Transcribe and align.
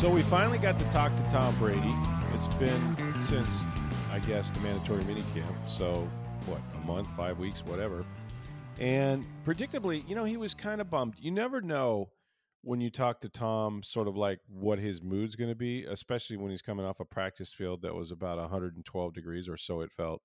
So 0.00 0.08
we 0.08 0.22
finally 0.22 0.58
got 0.58 0.78
to 0.78 0.84
talk 0.92 1.10
to 1.16 1.22
Tom 1.32 1.52
Brady. 1.58 1.92
It's 2.32 2.46
been 2.54 3.16
since, 3.16 3.48
I 4.12 4.20
guess, 4.20 4.52
the 4.52 4.60
mandatory 4.60 5.02
minicamp. 5.02 5.52
So, 5.66 6.08
what, 6.46 6.60
a 6.76 6.86
month, 6.86 7.08
five 7.16 7.40
weeks, 7.40 7.66
whatever. 7.66 8.04
And 8.78 9.26
predictably, 9.44 10.08
you 10.08 10.14
know, 10.14 10.22
he 10.22 10.36
was 10.36 10.54
kind 10.54 10.80
of 10.80 10.88
bummed. 10.88 11.14
You 11.18 11.32
never 11.32 11.60
know 11.60 12.10
when 12.62 12.80
you 12.80 12.90
talk 12.90 13.22
to 13.22 13.28
Tom, 13.28 13.82
sort 13.82 14.06
of 14.06 14.16
like 14.16 14.38
what 14.46 14.78
his 14.78 15.02
mood's 15.02 15.34
going 15.34 15.50
to 15.50 15.56
be, 15.56 15.82
especially 15.82 16.36
when 16.36 16.52
he's 16.52 16.62
coming 16.62 16.86
off 16.86 17.00
a 17.00 17.04
practice 17.04 17.52
field 17.52 17.82
that 17.82 17.96
was 17.96 18.12
about 18.12 18.38
112 18.38 19.12
degrees 19.12 19.48
or 19.48 19.56
so 19.56 19.80
it 19.80 19.90
felt. 19.90 20.22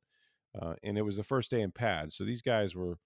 Uh, 0.53 0.75
and 0.83 0.99
it 0.99 1.01
was 1.01 1.17
the 1.17 1.23
first 1.23 1.49
day 1.49 1.61
in 1.61 1.71
pads. 1.71 2.15
So 2.15 2.25
these 2.25 2.43
guys 2.43 2.75
were, 2.75 2.99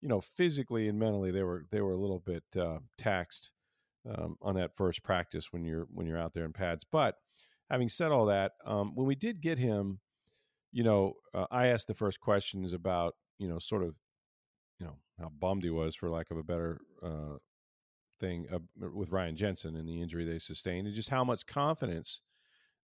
you 0.00 0.08
know, 0.08 0.20
physically 0.20 0.88
and 0.88 0.98
mentally, 0.98 1.30
they 1.30 1.42
were, 1.42 1.66
they 1.70 1.82
were 1.82 1.92
a 1.92 1.98
little 1.98 2.20
bit 2.20 2.44
uh, 2.58 2.78
taxed 2.96 3.50
um, 4.14 4.36
on 4.42 4.54
that 4.56 4.76
first 4.76 5.02
practice 5.02 5.52
when 5.52 5.64
you're 5.64 5.86
when 5.92 6.06
you're 6.06 6.18
out 6.18 6.34
there 6.34 6.44
in 6.44 6.52
pads. 6.52 6.84
But 6.84 7.16
having 7.70 7.88
said 7.88 8.12
all 8.12 8.26
that, 8.26 8.52
um, 8.64 8.94
when 8.94 9.06
we 9.06 9.14
did 9.14 9.40
get 9.40 9.58
him, 9.58 10.00
you 10.72 10.84
know, 10.84 11.14
uh, 11.34 11.46
I 11.50 11.68
asked 11.68 11.88
the 11.88 11.94
first 11.94 12.20
questions 12.20 12.72
about 12.72 13.14
you 13.38 13.48
know 13.48 13.58
sort 13.58 13.82
of 13.82 13.94
you 14.78 14.86
know 14.86 14.96
how 15.18 15.30
bummed 15.40 15.64
he 15.64 15.70
was 15.70 15.94
for 15.94 16.10
lack 16.10 16.30
of 16.30 16.36
a 16.36 16.42
better 16.42 16.80
uh, 17.02 17.38
thing 18.20 18.46
uh, 18.52 18.58
with 18.92 19.10
Ryan 19.10 19.36
Jensen 19.36 19.76
and 19.76 19.88
the 19.88 20.00
injury 20.00 20.24
they 20.24 20.38
sustained, 20.38 20.86
and 20.86 20.96
just 20.96 21.10
how 21.10 21.24
much 21.24 21.46
confidence 21.46 22.20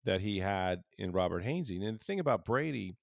that 0.05 0.20
he 0.20 0.39
had 0.39 0.83
in 0.98 1.12
Robert 1.12 1.44
Hainsey. 1.44 1.77
And 1.77 2.00
the 2.00 2.05
thing 2.05 2.20
about 2.20 2.44
Brady, 2.47 2.97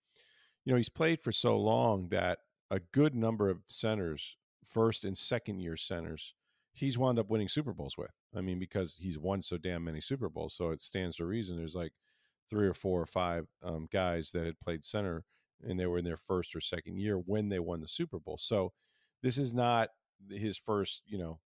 you 0.66 0.72
know, 0.72 0.78
he's 0.78 0.90
played 0.90 1.22
for 1.22 1.32
so 1.32 1.56
long 1.56 2.10
that 2.10 2.40
a 2.72 2.80
good 2.80 3.14
number 3.14 3.50
of 3.50 3.60
centers, 3.68 4.36
first 4.66 5.06
and 5.06 5.18
second 5.18 5.60
year 5.60 5.78
centers, 5.78 6.34
he's 6.78 6.98
wound 6.98 7.18
up 7.18 7.30
winning 7.30 7.50
Super 7.50 7.74
Bowls 7.74 7.98
with. 7.98 8.12
I 8.36 8.42
mean, 8.42 8.60
because 8.60 8.96
he's 9.00 9.18
won 9.18 9.42
so 9.42 9.58
damn 9.58 9.84
many 9.84 10.02
Super 10.02 10.30
Bowls, 10.30 10.54
so 10.56 10.70
it 10.70 10.80
stands 10.80 11.16
to 11.16 11.26
reason. 11.26 11.58
There's 11.58 11.76
like 11.76 11.94
three 12.50 12.68
or 12.68 12.74
four 12.74 13.02
or 13.02 13.06
five 13.06 13.48
um, 13.64 13.88
guys 13.92 14.32
that 14.32 14.46
had 14.46 14.60
played 14.60 14.84
center 14.84 15.26
and 15.64 15.80
they 15.80 15.86
were 15.86 15.98
in 15.98 16.06
their 16.06 16.18
first 16.18 16.56
or 16.56 16.62
second 16.62 16.98
year 16.98 17.18
when 17.18 17.50
they 17.50 17.60
won 17.60 17.82
the 17.82 17.88
Super 17.88 18.20
Bowl. 18.20 18.38
So 18.38 18.74
this 19.24 19.38
is 19.38 19.54
not 19.54 19.90
his 20.30 20.58
first, 20.58 21.02
you 21.06 21.18
know, 21.18 21.40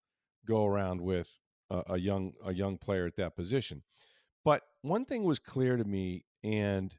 go 0.45 0.65
around 0.65 1.01
with 1.01 1.29
a, 1.69 1.83
a 1.91 1.97
young 1.97 2.33
a 2.45 2.53
young 2.53 2.77
player 2.77 3.05
at 3.05 3.15
that 3.15 3.35
position. 3.35 3.83
But 4.43 4.63
one 4.81 5.05
thing 5.05 5.23
was 5.23 5.39
clear 5.39 5.77
to 5.77 5.83
me, 5.83 6.25
and 6.43 6.93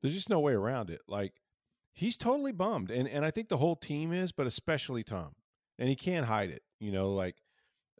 there's 0.00 0.14
just 0.14 0.30
no 0.30 0.40
way 0.40 0.52
around 0.52 0.90
it. 0.90 1.00
Like 1.08 1.34
he's 1.92 2.16
totally 2.16 2.52
bummed, 2.52 2.90
and 2.90 3.08
and 3.08 3.24
I 3.24 3.30
think 3.30 3.48
the 3.48 3.56
whole 3.56 3.76
team 3.76 4.12
is, 4.12 4.32
but 4.32 4.46
especially 4.46 5.02
Tom, 5.02 5.34
and 5.78 5.88
he 5.88 5.96
can't 5.96 6.26
hide 6.26 6.50
it. 6.50 6.62
You 6.78 6.92
know, 6.92 7.12
like 7.12 7.36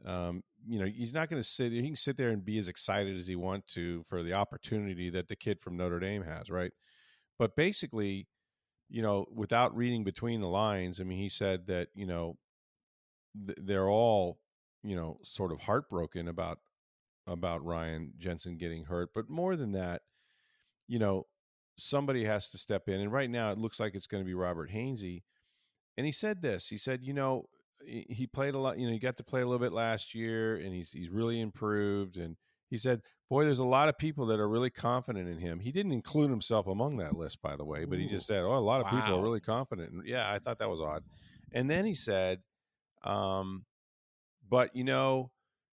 um, 0.05 0.43
you 0.67 0.79
know, 0.79 0.87
he's 0.87 1.15
not 1.15 1.31
going 1.31 1.41
to 1.41 1.49
sit. 1.49 1.73
He 1.73 1.83
can 1.83 1.97
sit 1.97 2.17
there 2.17 2.31
and 2.31 2.45
be 2.45 2.59
as 2.59 2.69
excited 2.69 3.17
as 3.17 3.27
he 3.27 3.37
wants 3.37 3.73
to 3.75 4.05
for 4.09 4.23
the 4.23 4.35
opportunity 4.35 5.11
that 5.11 5.29
the 5.29 5.37
kid 5.37 5.61
from 5.61 5.77
Notre 5.77 6.01
Dame 6.01 6.23
has, 6.23 6.51
right? 6.51 6.73
But 7.39 7.57
basically, 7.57 8.27
you 8.89 9.03
know, 9.03 9.27
without 9.33 9.77
reading 9.77 10.05
between 10.05 10.41
the 10.41 10.49
lines, 10.49 11.01
I 11.01 11.05
mean, 11.05 11.19
he 11.19 11.29
said 11.29 11.67
that 11.69 11.89
you 11.95 12.07
know 12.07 12.37
th- 13.47 13.59
they're 13.63 13.89
all 13.89 14.39
you 14.83 14.97
know 14.97 15.19
sort 15.23 15.53
of 15.53 15.61
heartbroken 15.61 16.29
about 16.29 16.59
about 17.27 17.65
Ryan 17.65 18.13
Jensen 18.19 18.57
getting 18.57 18.85
hurt, 18.85 19.11
but 19.15 19.29
more 19.29 19.57
than 19.57 19.73
that, 19.73 20.03
you 20.87 20.99
know, 20.99 21.27
somebody 21.77 22.25
has 22.25 22.51
to 22.51 22.59
step 22.59 22.89
in, 22.89 23.01
and 23.01 23.13
right 23.13 23.31
now 23.31 23.51
it 23.51 23.59
looks 23.59 23.81
like 23.81 23.95
it's 23.95 24.07
going 24.07 24.23
to 24.23 24.27
be 24.27 24.35
Robert 24.35 24.71
Hainsey. 24.71 25.23
And 25.97 26.05
he 26.05 26.13
said 26.13 26.43
this. 26.43 26.69
He 26.69 26.77
said, 26.77 27.03
you 27.03 27.15
know, 27.15 27.47
he 27.87 28.27
played 28.27 28.55
a 28.55 28.59
lot. 28.59 28.79
You 28.79 28.87
know, 28.87 28.93
he 28.93 28.99
got 28.99 29.17
to 29.19 29.25
play 29.25 29.43
a 29.43 29.47
little 29.47 29.65
bit 29.65 29.73
last 29.73 30.15
year, 30.15 30.57
and 30.57 30.75
he's 30.75 30.91
he's 30.91 31.09
really 31.09 31.41
improved. 31.41 32.17
And 32.17 32.37
he 32.69 32.79
said, 32.79 33.03
"Boy, 33.31 33.45
there's 33.45 33.59
a 33.59 33.65
lot 33.65 33.89
of 33.89 33.99
people 33.99 34.27
that 34.27 34.41
are 34.41 34.49
really 34.49 34.71
confident 34.71 35.29
in 35.29 35.39
him." 35.39 35.61
He 35.61 35.73
didn't 35.73 35.93
include 35.93 36.31
himself 36.31 36.67
among 36.67 36.97
that 36.99 37.17
list, 37.17 37.41
by 37.43 37.57
the 37.57 37.65
way, 37.65 37.85
but 37.85 37.99
he 37.99 38.07
just 38.07 38.27
said, 38.27 38.43
"Oh, 38.43 38.57
a 38.57 38.59
lot 38.59 38.81
of 38.81 38.87
wow. 38.87 39.01
people 39.01 39.19
are 39.19 39.23
really 39.23 39.41
confident." 39.41 39.93
And 39.93 40.07
yeah, 40.07 40.31
I 40.31 40.39
thought 40.39 40.59
that 40.59 40.69
was 40.71 40.81
odd. 40.81 41.05
And 41.53 41.71
then 41.71 41.85
he 41.85 41.95
said, 41.95 42.41
um, 43.03 43.65
"But 44.49 44.75
you 44.75 44.85
know, 44.85 45.31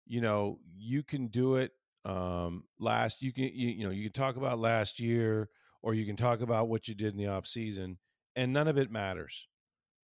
you 0.05 0.21
know, 0.21 0.59
you 0.77 1.03
can 1.03 1.27
do 1.27 1.55
it. 1.55 1.71
Um, 2.03 2.63
last, 2.79 3.21
you 3.21 3.31
can, 3.31 3.43
you, 3.43 3.69
you 3.69 3.83
know, 3.83 3.91
you 3.91 4.03
can 4.03 4.13
talk 4.13 4.35
about 4.35 4.59
last 4.59 4.99
year, 4.99 5.49
or 5.81 5.93
you 5.93 6.05
can 6.05 6.15
talk 6.15 6.41
about 6.41 6.67
what 6.67 6.87
you 6.87 6.95
did 6.95 7.13
in 7.13 7.17
the 7.17 7.27
off 7.27 7.47
season, 7.47 7.97
and 8.35 8.53
none 8.53 8.67
of 8.67 8.77
it 8.77 8.91
matters 8.91 9.47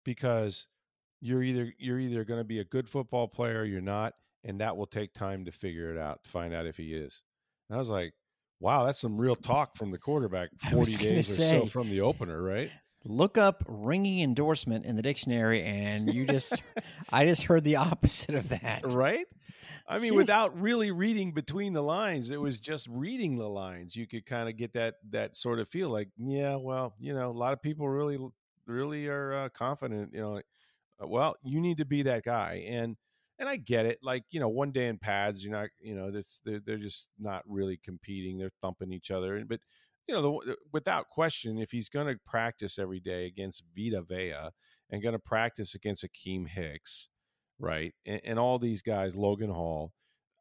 because." 0.04 0.66
You're 1.26 1.42
either 1.42 1.72
you're 1.78 1.98
either 1.98 2.24
going 2.24 2.40
to 2.40 2.44
be 2.44 2.60
a 2.60 2.64
good 2.64 2.88
football 2.88 3.26
player 3.26 3.60
or 3.60 3.64
you're 3.64 3.80
not 3.80 4.14
and 4.44 4.60
that 4.60 4.76
will 4.76 4.86
take 4.86 5.12
time 5.12 5.44
to 5.44 5.50
figure 5.50 5.92
it 5.92 5.98
out 5.98 6.22
to 6.22 6.30
find 6.30 6.54
out 6.54 6.66
if 6.66 6.76
he 6.76 6.94
is. 6.94 7.22
And 7.68 7.76
i 7.76 7.78
was 7.78 7.90
like 7.90 8.14
wow 8.60 8.84
that's 8.84 9.00
some 9.00 9.18
real 9.18 9.36
talk 9.36 9.76
from 9.76 9.90
the 9.90 9.98
quarterback 9.98 10.50
40 10.70 10.96
days 10.96 11.36
say, 11.36 11.58
or 11.58 11.60
so 11.62 11.66
from 11.66 11.90
the 11.90 12.00
opener 12.00 12.40
right? 12.40 12.70
look 13.04 13.38
up 13.38 13.62
ringing 13.68 14.20
endorsement 14.20 14.84
in 14.84 14.96
the 14.96 15.02
dictionary 15.02 15.62
and 15.62 16.12
you 16.12 16.26
just 16.26 16.62
i 17.12 17.24
just 17.24 17.44
heard 17.44 17.64
the 17.64 17.76
opposite 17.76 18.34
of 18.34 18.48
that. 18.48 18.82
Right? 18.92 19.26
I 19.88 19.98
mean 19.98 20.14
without 20.16 20.58
really 20.60 20.90
reading 20.90 21.32
between 21.32 21.72
the 21.72 21.82
lines 21.82 22.30
it 22.30 22.40
was 22.40 22.58
just 22.60 22.88
reading 22.88 23.36
the 23.36 23.48
lines. 23.48 23.94
You 23.94 24.06
could 24.06 24.26
kind 24.26 24.48
of 24.48 24.56
get 24.56 24.72
that 24.74 24.94
that 25.10 25.36
sort 25.36 25.58
of 25.58 25.68
feel 25.68 25.88
like 25.88 26.08
yeah 26.16 26.56
well 26.56 26.94
you 26.98 27.14
know 27.14 27.30
a 27.30 27.32
lot 27.32 27.52
of 27.52 27.62
people 27.62 27.88
really 27.88 28.18
really 28.66 29.06
are 29.06 29.44
uh, 29.44 29.48
confident 29.50 30.12
you 30.12 30.20
know 30.20 30.36
uh, 30.38 30.40
well, 31.00 31.36
you 31.42 31.60
need 31.60 31.78
to 31.78 31.84
be 31.84 32.02
that 32.02 32.24
guy. 32.24 32.64
And 32.68 32.96
and 33.38 33.48
I 33.48 33.56
get 33.56 33.86
it. 33.86 33.98
Like 34.02 34.24
you 34.30 34.40
know, 34.40 34.48
one 34.48 34.72
day 34.72 34.86
in 34.86 34.98
pads, 34.98 35.42
you're 35.44 35.52
not. 35.52 35.68
You 35.80 35.94
know, 35.94 36.10
this 36.10 36.40
they're 36.44 36.60
they're 36.64 36.78
just 36.78 37.08
not 37.18 37.42
really 37.46 37.78
competing. 37.82 38.38
They're 38.38 38.50
thumping 38.62 38.92
each 38.92 39.10
other. 39.10 39.44
But 39.46 39.60
you 40.08 40.14
know, 40.14 40.22
the, 40.22 40.52
uh, 40.52 40.54
without 40.72 41.08
question, 41.10 41.58
if 41.58 41.70
he's 41.70 41.88
going 41.88 42.06
to 42.06 42.20
practice 42.26 42.78
every 42.78 43.00
day 43.00 43.26
against 43.26 43.64
Vita 43.76 44.02
Vea 44.02 44.50
and 44.90 45.02
going 45.02 45.14
to 45.14 45.18
practice 45.18 45.74
against 45.74 46.04
Akiem 46.04 46.46
Hicks, 46.48 47.08
right, 47.58 47.92
and, 48.06 48.20
and 48.24 48.38
all 48.38 48.58
these 48.58 48.82
guys, 48.82 49.16
Logan 49.16 49.50
Hall, 49.50 49.92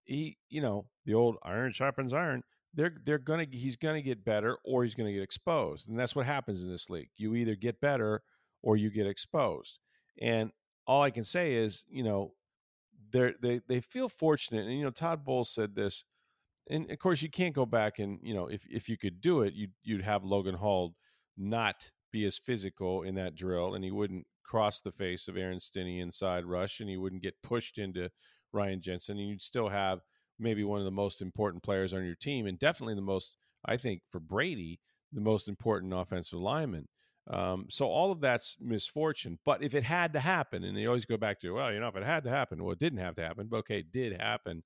he, 0.03 0.37
you 0.49 0.61
know, 0.61 0.85
the 1.05 1.15
old 1.15 1.37
iron 1.43 1.73
sharpens 1.73 2.13
iron 2.13 2.43
they're 2.75 2.93
they're 3.03 3.17
gonna 3.17 3.45
he's 3.49 3.77
gonna 3.77 4.01
get 4.01 4.23
better 4.23 4.57
or 4.65 4.83
he's 4.83 4.95
gonna 4.95 5.13
get 5.13 5.23
exposed, 5.23 5.89
and 5.89 5.97
that's 5.97 6.15
what 6.15 6.25
happens 6.25 6.61
in 6.61 6.69
this 6.69 6.89
league. 6.89 7.09
You 7.17 7.33
either 7.35 7.55
get 7.55 7.79
better 7.79 8.21
or 8.61 8.77
you 8.77 8.89
get 8.89 9.07
exposed. 9.07 9.79
And 10.21 10.51
all 10.87 11.01
I 11.01 11.11
can 11.11 11.23
say 11.23 11.55
is, 11.55 11.83
you 11.89 12.03
know, 12.03 12.33
they 13.11 13.33
they 13.41 13.61
they 13.67 13.79
feel 13.79 14.09
fortunate. 14.09 14.65
And 14.65 14.77
you 14.77 14.83
know, 14.83 14.91
Todd 14.91 15.25
Bowles 15.25 15.49
said 15.49 15.75
this, 15.75 16.03
and 16.69 16.89
of 16.91 16.99
course, 16.99 17.21
you 17.21 17.29
can't 17.29 17.55
go 17.55 17.65
back 17.65 17.99
and 17.99 18.19
you 18.21 18.33
know, 18.33 18.47
if 18.47 18.65
if 18.69 18.89
you 18.89 18.97
could 18.97 19.21
do 19.21 19.41
it, 19.41 19.53
you'd 19.53 19.73
you'd 19.83 20.03
have 20.03 20.23
Logan 20.23 20.55
Hall 20.55 20.95
not 21.37 21.91
be 22.11 22.25
as 22.25 22.37
physical 22.37 23.03
in 23.03 23.15
that 23.15 23.35
drill, 23.35 23.75
and 23.75 23.83
he 23.83 23.91
wouldn't 23.91 24.25
cross 24.43 24.79
the 24.79 24.91
face 24.91 25.27
of 25.27 25.37
Aaron 25.37 25.59
Stinnie 25.59 25.99
inside 25.99 26.45
rush, 26.45 26.79
and 26.79 26.89
he 26.89 26.97
wouldn't 26.97 27.23
get 27.23 27.41
pushed 27.43 27.77
into 27.77 28.09
Ryan 28.53 28.81
Jensen, 28.81 29.17
and 29.17 29.27
you'd 29.27 29.41
still 29.41 29.69
have 29.69 29.99
maybe 30.39 30.63
one 30.63 30.79
of 30.79 30.85
the 30.85 30.91
most 30.91 31.21
important 31.21 31.63
players 31.63 31.93
on 31.93 32.05
your 32.05 32.15
team, 32.15 32.45
and 32.45 32.59
definitely 32.59 32.95
the 32.95 33.01
most, 33.01 33.37
I 33.65 33.77
think, 33.77 34.01
for 34.09 34.19
Brady, 34.19 34.79
the 35.11 35.21
most 35.21 35.47
important 35.47 35.93
offensive 35.93 36.39
lineman. 36.39 36.87
Um, 37.27 37.65
so 37.69 37.87
all 37.87 38.11
of 38.11 38.21
that's 38.21 38.55
misfortune. 38.59 39.39
But 39.45 39.63
if 39.63 39.73
it 39.73 39.83
had 39.83 40.13
to 40.13 40.19
happen, 40.19 40.63
and 40.63 40.77
they 40.77 40.85
always 40.85 41.05
go 41.05 41.17
back 41.17 41.39
to, 41.41 41.51
well, 41.51 41.73
you 41.73 41.79
know, 41.79 41.87
if 41.87 41.95
it 41.95 42.03
had 42.03 42.23
to 42.25 42.29
happen, 42.29 42.63
well, 42.63 42.73
it 42.73 42.79
didn't 42.79 42.99
have 42.99 43.15
to 43.15 43.23
happen, 43.23 43.47
but 43.49 43.57
okay, 43.57 43.79
it 43.79 43.91
did 43.91 44.19
happen. 44.19 44.63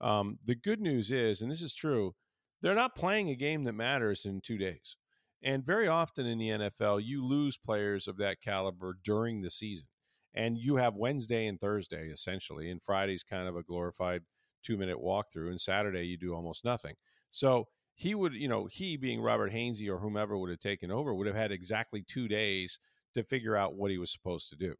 Um, 0.00 0.38
the 0.44 0.54
good 0.54 0.80
news 0.80 1.12
is, 1.12 1.42
and 1.42 1.50
this 1.50 1.62
is 1.62 1.74
true, 1.74 2.14
they're 2.62 2.74
not 2.74 2.96
playing 2.96 3.30
a 3.30 3.36
game 3.36 3.64
that 3.64 3.74
matters 3.74 4.24
in 4.24 4.40
two 4.40 4.58
days. 4.58 4.96
And 5.42 5.64
very 5.64 5.88
often 5.88 6.26
in 6.26 6.38
the 6.38 6.48
NFL, 6.48 7.02
you 7.04 7.24
lose 7.24 7.56
players 7.56 8.06
of 8.08 8.18
that 8.18 8.40
caliber 8.42 8.98
during 9.04 9.40
the 9.40 9.50
season. 9.50 9.86
And 10.34 10.58
you 10.58 10.76
have 10.76 10.94
Wednesday 10.94 11.46
and 11.46 11.58
Thursday 11.58 12.08
essentially, 12.08 12.70
and 12.70 12.82
Friday's 12.82 13.22
kind 13.22 13.48
of 13.48 13.56
a 13.56 13.62
glorified 13.62 14.22
two 14.62 14.76
minute 14.76 14.98
walkthrough, 14.98 15.48
and 15.48 15.60
Saturday 15.60 16.04
you 16.04 16.16
do 16.16 16.34
almost 16.34 16.64
nothing. 16.64 16.94
So 17.30 17.66
he 18.00 18.14
would, 18.14 18.32
you 18.32 18.48
know, 18.48 18.64
he 18.64 18.96
being 18.96 19.20
Robert 19.20 19.52
Hainsey 19.52 19.86
or 19.90 19.98
whomever 19.98 20.38
would 20.38 20.48
have 20.48 20.58
taken 20.58 20.90
over 20.90 21.14
would 21.14 21.26
have 21.26 21.36
had 21.36 21.52
exactly 21.52 22.00
two 22.00 22.28
days 22.28 22.78
to 23.12 23.22
figure 23.22 23.58
out 23.58 23.74
what 23.74 23.90
he 23.90 23.98
was 23.98 24.10
supposed 24.10 24.48
to 24.48 24.56
do. 24.56 24.74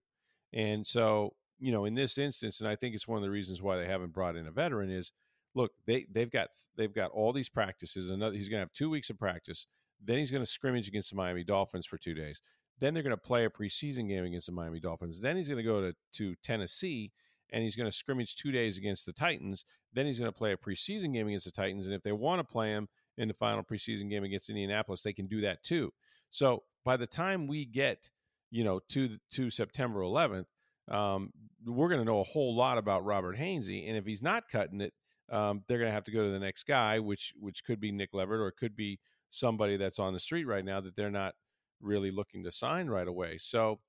And 0.54 0.86
so, 0.86 1.34
you 1.58 1.70
know, 1.70 1.84
in 1.84 1.94
this 1.94 2.16
instance, 2.16 2.60
and 2.60 2.68
I 2.68 2.76
think 2.76 2.94
it's 2.94 3.06
one 3.06 3.18
of 3.18 3.22
the 3.22 3.30
reasons 3.30 3.60
why 3.60 3.76
they 3.76 3.86
haven't 3.86 4.14
brought 4.14 4.36
in 4.36 4.46
a 4.46 4.50
veteran 4.50 4.90
is 4.90 5.12
look, 5.54 5.72
they 5.84 6.06
they've 6.10 6.30
got 6.30 6.48
they've 6.78 6.94
got 6.94 7.10
all 7.10 7.34
these 7.34 7.50
practices. 7.50 8.08
Another 8.08 8.34
he's 8.34 8.48
gonna 8.48 8.60
have 8.60 8.72
two 8.72 8.88
weeks 8.88 9.10
of 9.10 9.18
practice. 9.18 9.66
Then 10.02 10.16
he's 10.16 10.32
gonna 10.32 10.46
scrimmage 10.46 10.88
against 10.88 11.10
the 11.10 11.16
Miami 11.16 11.44
Dolphins 11.44 11.84
for 11.84 11.98
two 11.98 12.14
days. 12.14 12.40
Then 12.78 12.94
they're 12.94 13.02
gonna 13.02 13.18
play 13.18 13.44
a 13.44 13.50
preseason 13.50 14.08
game 14.08 14.24
against 14.24 14.46
the 14.46 14.52
Miami 14.52 14.80
Dolphins. 14.80 15.20
Then 15.20 15.36
he's 15.36 15.48
gonna 15.48 15.62
go 15.62 15.82
to, 15.82 15.94
to 16.14 16.36
Tennessee 16.36 17.12
and 17.52 17.62
he's 17.62 17.76
going 17.76 17.90
to 17.90 17.96
scrimmage 17.96 18.36
two 18.36 18.52
days 18.52 18.78
against 18.78 19.06
the 19.06 19.12
Titans. 19.12 19.64
Then 19.92 20.06
he's 20.06 20.18
going 20.18 20.30
to 20.30 20.36
play 20.36 20.52
a 20.52 20.56
preseason 20.56 21.12
game 21.12 21.26
against 21.26 21.46
the 21.46 21.52
Titans. 21.52 21.86
And 21.86 21.94
if 21.94 22.02
they 22.02 22.12
want 22.12 22.38
to 22.40 22.44
play 22.44 22.68
him 22.68 22.88
in 23.20 23.28
the 23.28 23.34
final 23.34 23.62
preseason 23.62 24.08
game 24.08 24.24
against 24.24 24.48
Indianapolis, 24.48 25.02
they 25.02 25.12
can 25.12 25.26
do 25.26 25.42
that 25.42 25.62
too. 25.62 25.92
So 26.30 26.62
by 26.84 26.96
the 26.96 27.06
time 27.06 27.46
we 27.46 27.66
get, 27.66 28.08
you 28.50 28.64
know, 28.64 28.80
to 28.88 29.18
to 29.32 29.50
September 29.50 30.00
11th, 30.00 30.46
um, 30.90 31.32
we're 31.66 31.88
going 31.88 32.00
to 32.00 32.04
know 32.04 32.20
a 32.20 32.24
whole 32.24 32.56
lot 32.56 32.78
about 32.78 33.04
Robert 33.04 33.36
Hainsey. 33.36 33.88
And 33.88 33.96
if 33.96 34.06
he's 34.06 34.22
not 34.22 34.48
cutting 34.50 34.80
it, 34.80 34.94
um, 35.30 35.62
they're 35.68 35.78
going 35.78 35.90
to 35.90 35.94
have 35.94 36.04
to 36.04 36.10
go 36.10 36.24
to 36.24 36.30
the 36.30 36.38
next 36.38 36.64
guy, 36.64 36.98
which 36.98 37.34
which 37.38 37.62
could 37.64 37.78
be 37.78 37.92
Nick 37.92 38.14
Leverett 38.14 38.40
or 38.40 38.48
it 38.48 38.56
could 38.56 38.74
be 38.74 38.98
somebody 39.28 39.76
that's 39.76 39.98
on 39.98 40.14
the 40.14 40.20
street 40.20 40.44
right 40.44 40.64
now 40.64 40.80
that 40.80 40.96
they're 40.96 41.10
not 41.10 41.34
really 41.80 42.10
looking 42.10 42.42
to 42.44 42.50
sign 42.50 42.88
right 42.88 43.06
away. 43.06 43.36
So, 43.38 43.80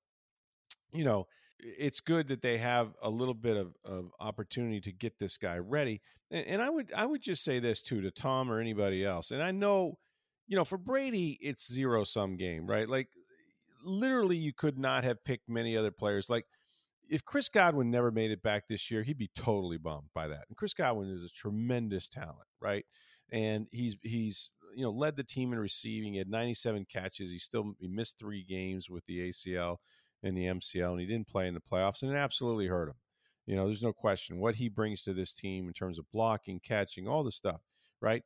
you 0.91 1.03
know, 1.03 1.25
it's 1.59 1.99
good 1.99 2.27
that 2.27 2.41
they 2.41 2.57
have 2.57 2.93
a 3.01 3.09
little 3.09 3.33
bit 3.33 3.57
of, 3.57 3.75
of 3.85 4.11
opportunity 4.19 4.81
to 4.81 4.91
get 4.91 5.17
this 5.19 5.37
guy 5.37 5.57
ready. 5.57 6.01
And, 6.31 6.47
and 6.47 6.61
I 6.61 6.69
would 6.69 6.91
I 6.95 7.05
would 7.05 7.21
just 7.21 7.43
say 7.43 7.59
this 7.59 7.81
too 7.81 8.01
to 8.01 8.11
Tom 8.11 8.51
or 8.51 8.59
anybody 8.59 9.05
else. 9.05 9.31
And 9.31 9.43
I 9.43 9.51
know, 9.51 9.97
you 10.47 10.55
know, 10.55 10.65
for 10.65 10.77
Brady, 10.77 11.37
it's 11.41 11.71
zero 11.71 12.03
sum 12.03 12.37
game, 12.37 12.65
right? 12.65 12.89
Like 12.89 13.09
literally, 13.83 14.37
you 14.37 14.53
could 14.53 14.77
not 14.77 15.03
have 15.03 15.23
picked 15.23 15.49
many 15.49 15.77
other 15.77 15.91
players. 15.91 16.29
Like 16.29 16.45
if 17.09 17.25
Chris 17.25 17.49
Godwin 17.49 17.91
never 17.91 18.09
made 18.09 18.31
it 18.31 18.41
back 18.41 18.67
this 18.67 18.89
year, 18.89 19.03
he'd 19.03 19.17
be 19.17 19.29
totally 19.35 19.77
bummed 19.77 20.09
by 20.15 20.27
that. 20.29 20.45
And 20.47 20.57
Chris 20.57 20.73
Godwin 20.73 21.09
is 21.09 21.23
a 21.23 21.29
tremendous 21.29 22.07
talent, 22.07 22.47
right? 22.61 22.85
And 23.31 23.67
he's 23.71 23.97
he's 24.01 24.49
you 24.75 24.83
know 24.83 24.91
led 24.91 25.17
the 25.17 25.23
team 25.23 25.53
in 25.53 25.59
receiving. 25.59 26.13
He 26.13 26.19
had 26.19 26.29
97 26.29 26.85
catches. 26.91 27.31
He 27.31 27.37
still 27.37 27.73
he 27.79 27.87
missed 27.87 28.17
three 28.17 28.43
games 28.43 28.89
with 28.89 29.05
the 29.05 29.29
ACL 29.29 29.77
and 30.23 30.37
the 30.37 30.45
MCL, 30.45 30.91
and 30.91 30.99
he 30.99 31.05
didn't 31.05 31.27
play 31.27 31.47
in 31.47 31.53
the 31.53 31.61
playoffs, 31.61 32.01
and 32.01 32.11
it 32.11 32.15
absolutely 32.15 32.67
hurt 32.67 32.89
him. 32.89 32.95
You 33.45 33.55
know, 33.55 33.65
there's 33.65 33.83
no 33.83 33.93
question 33.93 34.39
what 34.39 34.55
he 34.55 34.69
brings 34.69 35.03
to 35.03 35.13
this 35.13 35.33
team 35.33 35.67
in 35.67 35.73
terms 35.73 35.97
of 35.99 36.09
blocking, 36.11 36.59
catching, 36.59 37.07
all 37.07 37.23
the 37.23 37.31
stuff, 37.31 37.61
right? 38.01 38.23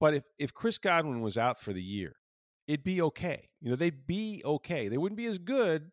But 0.00 0.14
if 0.14 0.24
if 0.38 0.52
Chris 0.52 0.78
Godwin 0.78 1.20
was 1.20 1.38
out 1.38 1.60
for 1.60 1.72
the 1.72 1.82
year, 1.82 2.16
it'd 2.66 2.84
be 2.84 3.00
okay. 3.02 3.48
You 3.60 3.70
know, 3.70 3.76
they'd 3.76 4.06
be 4.06 4.42
okay. 4.44 4.88
They 4.88 4.98
wouldn't 4.98 5.16
be 5.16 5.26
as 5.26 5.38
good 5.38 5.90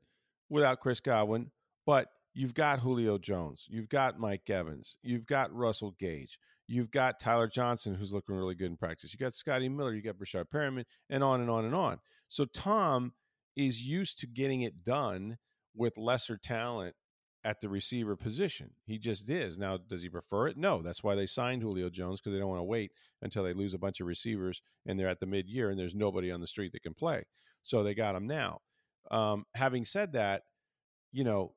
without 0.50 0.80
Chris 0.80 1.00
Godwin, 1.00 1.52
but 1.86 2.08
you've 2.34 2.54
got 2.54 2.80
Julio 2.80 3.18
Jones, 3.18 3.66
you've 3.70 3.90
got 3.90 4.20
Mike 4.20 4.50
Evans, 4.50 4.96
you've 5.04 5.25
got 5.25 5.54
Russell 5.54 5.96
Gage, 6.00 6.40
you've 6.68 6.92
got 6.92 7.20
Tyler 7.20 7.48
Johnson, 7.48 7.96
who's 7.96 8.12
looking 8.12 8.36
really 8.36 8.56
good 8.56 8.72
in 8.72 8.78
practice. 8.78 9.14
You 9.14 9.20
got 9.20 9.34
Scotty 9.34 9.70
Miller, 9.70 9.94
you 9.94 10.02
got 10.02 10.18
Breshad 10.18 10.46
Perriman, 10.54 10.86
and 11.10 11.24
on 11.24 11.42
and 11.42 11.50
on 11.50 11.66
and 11.66 11.75
on. 11.75 12.00
So 12.30 12.46
Tom 12.46 13.14
is 13.56 13.81
used 13.81 14.20
to 14.20 14.28
getting 14.28 14.62
it 14.62 14.84
done 14.84 15.38
with 15.75 15.98
lesser 15.98 16.38
talent 16.38 16.96
at 17.45 17.60
the 17.62 17.69
receiver 17.69 18.16
position. 18.16 18.72
He 18.86 18.98
just 18.98 19.30
is. 19.30 19.57
Now, 19.57 19.78
does 19.78 20.01
he 20.01 20.10
prefer 20.10 20.48
it? 20.48 20.57
No. 20.57 20.81
That's 20.81 21.04
why 21.04 21.16
they 21.16 21.25
signed 21.25 21.62
Julio 21.62 21.90
Jones 21.90 22.19
because 22.19 22.34
they 22.34 22.40
don't 22.40 22.50
want 22.50 22.60
to 22.60 22.63
wait 22.63 22.92
until 23.22 23.44
they 23.44 23.54
lose 23.54 23.74
a 23.74 23.80
bunch 23.80 24.00
of 24.00 24.07
receivers 24.07 24.62
and 24.86 24.98
they're 24.98 25.10
at 25.10 25.19
the 25.19 25.25
mid 25.25 25.50
year 25.50 25.69
and 25.69 25.78
there's 25.80 25.95
nobody 25.95 26.31
on 26.31 26.40
the 26.40 26.48
street 26.48 26.72
that 26.72 26.84
can 26.84 26.94
play. 26.94 27.25
So 27.62 27.84
they 27.84 27.94
got 27.94 28.16
him 28.16 28.28
now. 28.28 28.60
Um, 29.12 29.45
having 29.56 29.84
said 29.84 30.13
that, 30.13 30.44
you 31.12 31.24
know, 31.24 31.54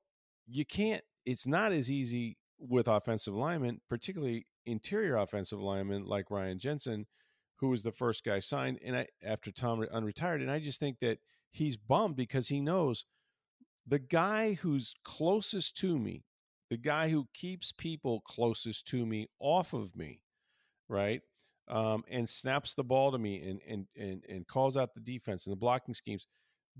you 0.48 0.64
can't, 0.64 1.02
it's 1.24 1.46
not 1.46 1.72
as 1.72 1.90
easy 1.90 2.36
with 2.58 2.88
offensive 2.88 3.34
linemen, 3.34 3.80
particularly 3.88 4.46
interior 4.64 5.16
offensive 5.16 5.60
linemen 5.60 6.04
like 6.04 6.30
Ryan 6.30 6.58
Jensen, 6.58 7.06
who 7.56 7.68
was 7.68 7.82
the 7.82 7.92
first 7.92 8.24
guy 8.24 8.40
signed 8.40 8.78
and 8.84 8.96
I, 8.96 9.06
after 9.24 9.52
Tom 9.52 9.84
unretired. 9.94 10.42
And 10.42 10.50
I 10.50 10.58
just 10.58 10.80
think 10.80 10.98
that 11.00 11.18
he's 11.50 11.76
bummed 11.76 12.16
because 12.16 12.48
he 12.48 12.60
knows 12.60 13.04
the 13.86 13.98
guy 13.98 14.54
who's 14.54 14.94
closest 15.04 15.76
to 15.78 15.98
me, 15.98 16.24
the 16.70 16.76
guy 16.76 17.08
who 17.08 17.28
keeps 17.34 17.72
people 17.72 18.20
closest 18.20 18.86
to 18.88 19.06
me 19.06 19.28
off 19.38 19.72
of 19.72 19.94
me, 19.96 20.20
right? 20.88 21.22
Um, 21.68 22.04
and 22.08 22.28
snaps 22.28 22.74
the 22.74 22.84
ball 22.84 23.12
to 23.12 23.18
me 23.18 23.42
and, 23.42 23.60
and 23.68 23.86
and 23.96 24.22
and 24.28 24.46
calls 24.46 24.76
out 24.76 24.94
the 24.94 25.00
defense 25.00 25.46
and 25.46 25.52
the 25.52 25.58
blocking 25.58 25.94
schemes. 25.94 26.26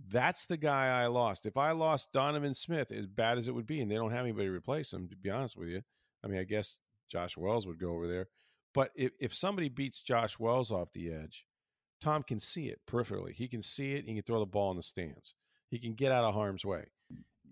That's 0.09 0.47
the 0.47 0.57
guy 0.57 1.03
I 1.03 1.07
lost. 1.07 1.47
If 1.47 1.57
I 1.57 1.71
lost 1.73 2.13
Donovan 2.13 2.55
Smith, 2.55 2.93
as 2.93 3.07
bad 3.07 3.39
as 3.39 3.49
it 3.49 3.55
would 3.55 3.67
be, 3.67 3.81
and 3.81 3.91
they 3.91 3.95
don't 3.95 4.13
have 4.13 4.25
anybody 4.25 4.47
to 4.47 4.53
replace 4.53 4.93
him, 4.93 5.09
to 5.09 5.17
be 5.17 5.31
honest 5.31 5.57
with 5.57 5.69
you, 5.69 5.83
I 6.23 6.29
mean, 6.29 6.39
I 6.39 6.45
guess 6.45 6.79
Josh 7.11 7.37
Wells 7.37 7.67
would 7.67 7.79
go 7.79 7.93
over 7.93 8.07
there. 8.07 8.29
But 8.75 8.91
if, 8.95 9.13
if 9.19 9.35
somebody 9.35 9.71
beats 9.71 10.03
Josh 10.03 10.39
Wells 10.39 10.71
off 10.71 10.93
the 10.93 11.11
edge, 11.11 11.47
Tom 12.03 12.23
can 12.23 12.39
see 12.39 12.67
it 12.67 12.81
peripherally. 12.87 13.33
He 13.33 13.49
can 13.49 13.63
see 13.63 13.95
it. 13.95 14.05
He 14.07 14.15
can 14.15 14.23
throw 14.23 14.41
the 14.41 14.47
ball 14.47 14.71
in 14.71 14.77
the 14.77 14.83
stands. 14.83 15.33
He 15.71 15.79
can 15.79 15.95
get 15.95 16.13
out 16.13 16.25
of 16.25 16.35
harm's 16.35 16.65
way. 16.65 16.85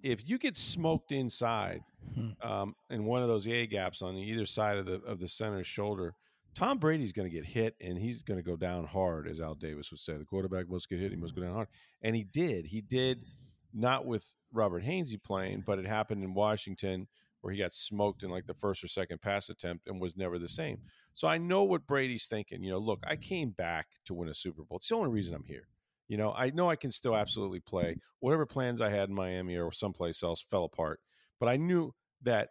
If 0.04 0.28
you 0.28 0.38
get 0.38 0.54
smoked 0.56 1.12
inside 1.12 1.80
hmm. 2.14 2.30
um, 2.46 2.76
in 2.90 3.06
one 3.06 3.22
of 3.22 3.28
those 3.28 3.48
A 3.48 3.66
gaps 3.66 4.02
on 4.02 4.16
either 4.16 4.44
side 4.44 4.76
of 4.76 4.84
the 4.84 5.00
of 5.02 5.18
the 5.18 5.28
center 5.28 5.64
shoulder, 5.64 6.14
Tom 6.54 6.78
Brady's 6.78 7.12
going 7.12 7.28
to 7.28 7.34
get 7.34 7.44
hit 7.44 7.74
and 7.80 7.96
he's 7.98 8.22
going 8.22 8.38
to 8.38 8.44
go 8.44 8.54
down 8.54 8.84
hard, 8.84 9.26
as 9.26 9.40
Al 9.40 9.54
Davis 9.54 9.90
would 9.90 10.00
say. 10.00 10.16
The 10.16 10.24
quarterback 10.24 10.68
must 10.68 10.90
get 10.90 11.00
hit. 11.00 11.10
He 11.10 11.16
must 11.16 11.34
go 11.34 11.40
down 11.40 11.54
hard, 11.54 11.68
and 12.02 12.14
he 12.14 12.22
did. 12.22 12.66
He 12.66 12.82
did 12.82 13.24
not 13.72 14.04
with 14.04 14.26
Robert 14.52 14.84
Hainsey 14.84 15.22
playing, 15.22 15.64
but 15.66 15.78
it 15.78 15.86
happened 15.86 16.22
in 16.22 16.34
Washington 16.34 17.08
where 17.40 17.52
he 17.52 17.58
got 17.58 17.72
smoked 17.72 18.22
in 18.22 18.30
like 18.30 18.46
the 18.46 18.54
first 18.54 18.82
or 18.82 18.88
second 18.88 19.20
pass 19.20 19.50
attempt 19.50 19.86
and 19.86 20.00
was 20.00 20.16
never 20.16 20.38
the 20.38 20.48
same. 20.48 20.78
So 21.12 21.28
I 21.28 21.36
know 21.38 21.62
what 21.64 21.86
Brady's 21.86 22.26
thinking. 22.26 22.62
You 22.62 22.70
know, 22.70 22.78
look, 22.78 23.00
I 23.06 23.16
came 23.16 23.50
back 23.50 23.86
to 24.06 24.14
win 24.14 24.28
a 24.28 24.34
Super 24.34 24.62
Bowl. 24.62 24.78
It's 24.78 24.88
the 24.88 24.94
only 24.94 25.10
reason 25.10 25.34
I'm 25.34 25.44
here. 25.44 25.68
You 26.08 26.18
know, 26.18 26.32
I 26.32 26.50
know 26.50 26.68
I 26.68 26.76
can 26.76 26.90
still 26.90 27.12
mm-hmm. 27.12 27.20
absolutely 27.20 27.60
play. 27.60 27.96
Whatever 28.20 28.46
plans 28.46 28.80
I 28.80 28.90
had 28.90 29.08
in 29.08 29.14
Miami 29.14 29.56
or 29.56 29.72
someplace 29.72 30.22
else 30.22 30.42
fell 30.42 30.64
apart, 30.64 31.00
but 31.40 31.48
I 31.48 31.56
knew 31.56 31.92
that 32.22 32.50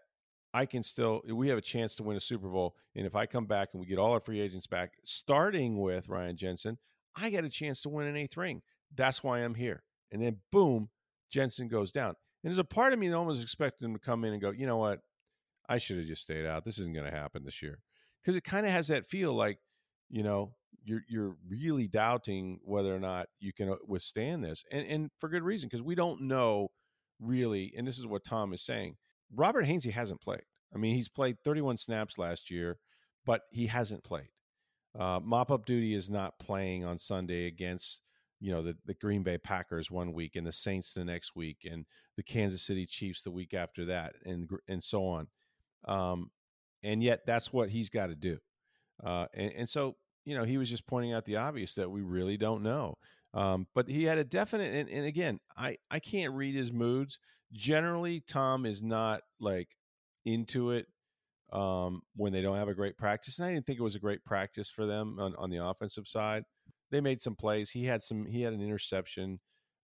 I 0.54 0.66
can 0.66 0.84
still 0.84 1.22
eh, 1.28 1.34
we 1.34 1.50
have 1.50 1.58
a 1.58 1.62
chance 1.62 1.96
to 1.96 2.04
win 2.04 2.18
a 2.18 2.22
Super 2.22 2.50
Bowl. 2.50 2.76
And 2.96 3.06
if 3.06 3.16
I 3.16 3.26
come 3.26 3.46
back 3.46 3.70
and 3.74 3.82
we 3.82 3.88
get 3.88 4.00
all 4.00 4.14
our 4.14 4.20
free 4.20 4.40
agents 4.42 4.68
back, 4.68 4.94
starting 5.04 5.80
with 5.80 6.10
Ryan 6.10 6.38
Jensen, 6.38 6.78
I 7.16 7.30
get 7.30 7.46
a 7.46 7.50
chance 7.50 7.82
to 7.82 7.90
win 7.90 8.08
an 8.08 8.18
eighth 8.18 8.38
ring. 8.38 8.62
That's 8.96 9.24
why 9.24 9.40
I'm 9.40 9.56
here. 9.56 9.84
And 10.12 10.22
then 10.22 10.38
boom, 10.52 10.90
Jensen 11.32 11.68
goes 11.68 11.92
down. 11.92 12.10
And 12.10 12.52
there's 12.52 12.58
a 12.58 12.64
part 12.64 12.94
of 12.94 13.00
me 13.00 13.08
that 13.08 13.16
almost 13.16 13.42
expected 13.42 13.86
him 13.86 13.94
to 13.94 14.00
come 14.00 14.26
in 14.26 14.34
and 14.34 14.42
go, 14.42 14.52
you 14.52 14.68
know 14.68 14.78
what? 14.78 15.00
I 15.68 15.78
should 15.78 15.98
have 15.98 16.08
just 16.08 16.22
stayed 16.22 16.46
out. 16.46 16.66
This 16.66 16.78
isn't 16.78 16.94
going 16.94 17.10
to 17.10 17.18
happen 17.18 17.44
this 17.46 17.62
year 17.62 17.80
because 18.22 18.36
it 18.36 18.44
kind 18.44 18.66
of 18.66 18.72
has 18.72 18.88
that 18.88 19.08
feel 19.08 19.34
like 19.34 19.60
you 20.10 20.24
know 20.24 20.54
you're 20.84 21.04
you're 21.08 21.36
really 21.48 21.88
doubting 21.88 22.60
whether 22.64 22.96
or 22.96 23.00
not 23.00 23.28
you 23.40 23.54
can 23.54 23.70
uh, 23.70 23.76
withstand 23.88 24.44
this 24.44 24.64
and 24.72 24.86
and 24.88 25.12
for 25.18 25.30
good 25.30 25.44
reason 25.44 25.70
because 25.70 25.82
we 25.82 25.96
don't 25.96 26.22
know 26.22 26.70
really 27.20 27.74
and 27.78 27.88
this 27.88 27.98
is 27.98 28.08
what 28.08 28.24
Tom 28.24 28.54
is 28.54 28.62
saying 28.62 28.96
Robert 29.34 29.66
Hainsey 29.66 29.92
hasn't 29.92 30.22
played. 30.22 30.44
I 30.74 30.78
mean 30.78 30.96
he's 30.96 31.10
played 31.10 31.38
31 31.44 31.78
snaps 31.78 32.18
last 32.18 32.50
year 32.52 32.78
but 33.26 33.42
he 33.52 33.68
hasn't 33.68 34.04
played. 34.04 34.30
Uh, 34.98 35.20
mop 35.24 35.50
up 35.50 35.66
duty 35.66 35.96
is 35.96 36.10
not 36.10 36.38
playing 36.40 36.84
on 36.84 36.98
Sunday 36.98 37.48
against 37.48 38.02
you 38.40 38.52
know 38.52 38.62
the, 38.62 38.76
the 38.86 38.94
Green 38.96 39.24
Bay 39.24 39.38
Packers 39.38 39.90
one 39.90 40.14
week 40.14 40.36
and 40.36 40.46
the 40.46 40.52
Saints 40.52 40.94
the 40.94 41.06
next 41.06 41.36
week 41.36 41.68
and 41.70 41.86
the 42.18 42.24
Kansas 42.24 42.62
City 42.62 42.86
Chiefs 42.86 43.24
the 43.24 43.32
week 43.32 43.54
after 43.54 43.86
that 43.86 44.14
and 44.26 44.50
and 44.68 44.84
so 44.84 45.06
on. 45.06 45.28
Um, 45.86 46.30
and 46.84 47.02
yet 47.02 47.22
that's 47.26 47.52
what 47.52 47.70
he's 47.70 47.90
got 47.90 48.08
to 48.08 48.16
do. 48.16 48.38
Uh, 49.04 49.26
and, 49.34 49.52
and, 49.54 49.70
so, 49.70 49.96
you 50.26 50.38
know, 50.38 50.44
he 50.44 50.58
was 50.58 50.70
just 50.70 50.88
pointing 50.88 51.14
out 51.14 51.26
the 51.26 51.38
obvious 51.38 51.76
that 51.76 51.90
we 51.90 52.02
really 52.02 52.38
don't 52.38 52.64
know. 52.64 52.98
Um, 53.34 53.68
but 53.74 53.90
he 53.90 54.04
had 54.04 54.18
a 54.18 54.24
definite, 54.24 54.74
and, 54.74 54.90
and 54.90 55.06
again, 55.06 55.40
I, 55.58 55.78
I 55.90 56.00
can't 56.00 56.34
read 56.34 56.56
his 56.56 56.72
moods. 56.72 57.18
Generally, 57.52 58.24
Tom 58.28 58.66
is 58.66 58.84
not 58.84 59.22
like 59.40 59.70
into 60.26 60.72
it 60.72 60.88
um, 61.52 62.02
when 62.16 62.34
they 62.34 62.42
don't 62.42 62.58
have 62.58 62.68
a 62.68 62.74
great 62.74 62.98
practice. 62.98 63.40
And 63.40 63.48
I 63.48 63.54
didn't 63.54 63.66
think 63.66 63.80
it 63.80 63.84
was 63.84 63.96
a 63.96 64.00
great 64.00 64.24
practice 64.24 64.70
for 64.70 64.86
them 64.86 65.18
on, 65.20 65.36
on 65.38 65.50
the 65.50 65.64
offensive 65.64 66.08
side. 66.08 66.44
They 66.92 67.02
made 67.02 67.22
some 67.22 67.36
plays. 67.36 67.72
He 67.72 67.86
had 67.86 68.04
some. 68.04 68.26
He 68.26 68.42
had 68.42 68.54
an 68.54 68.62
interception. 68.62 69.40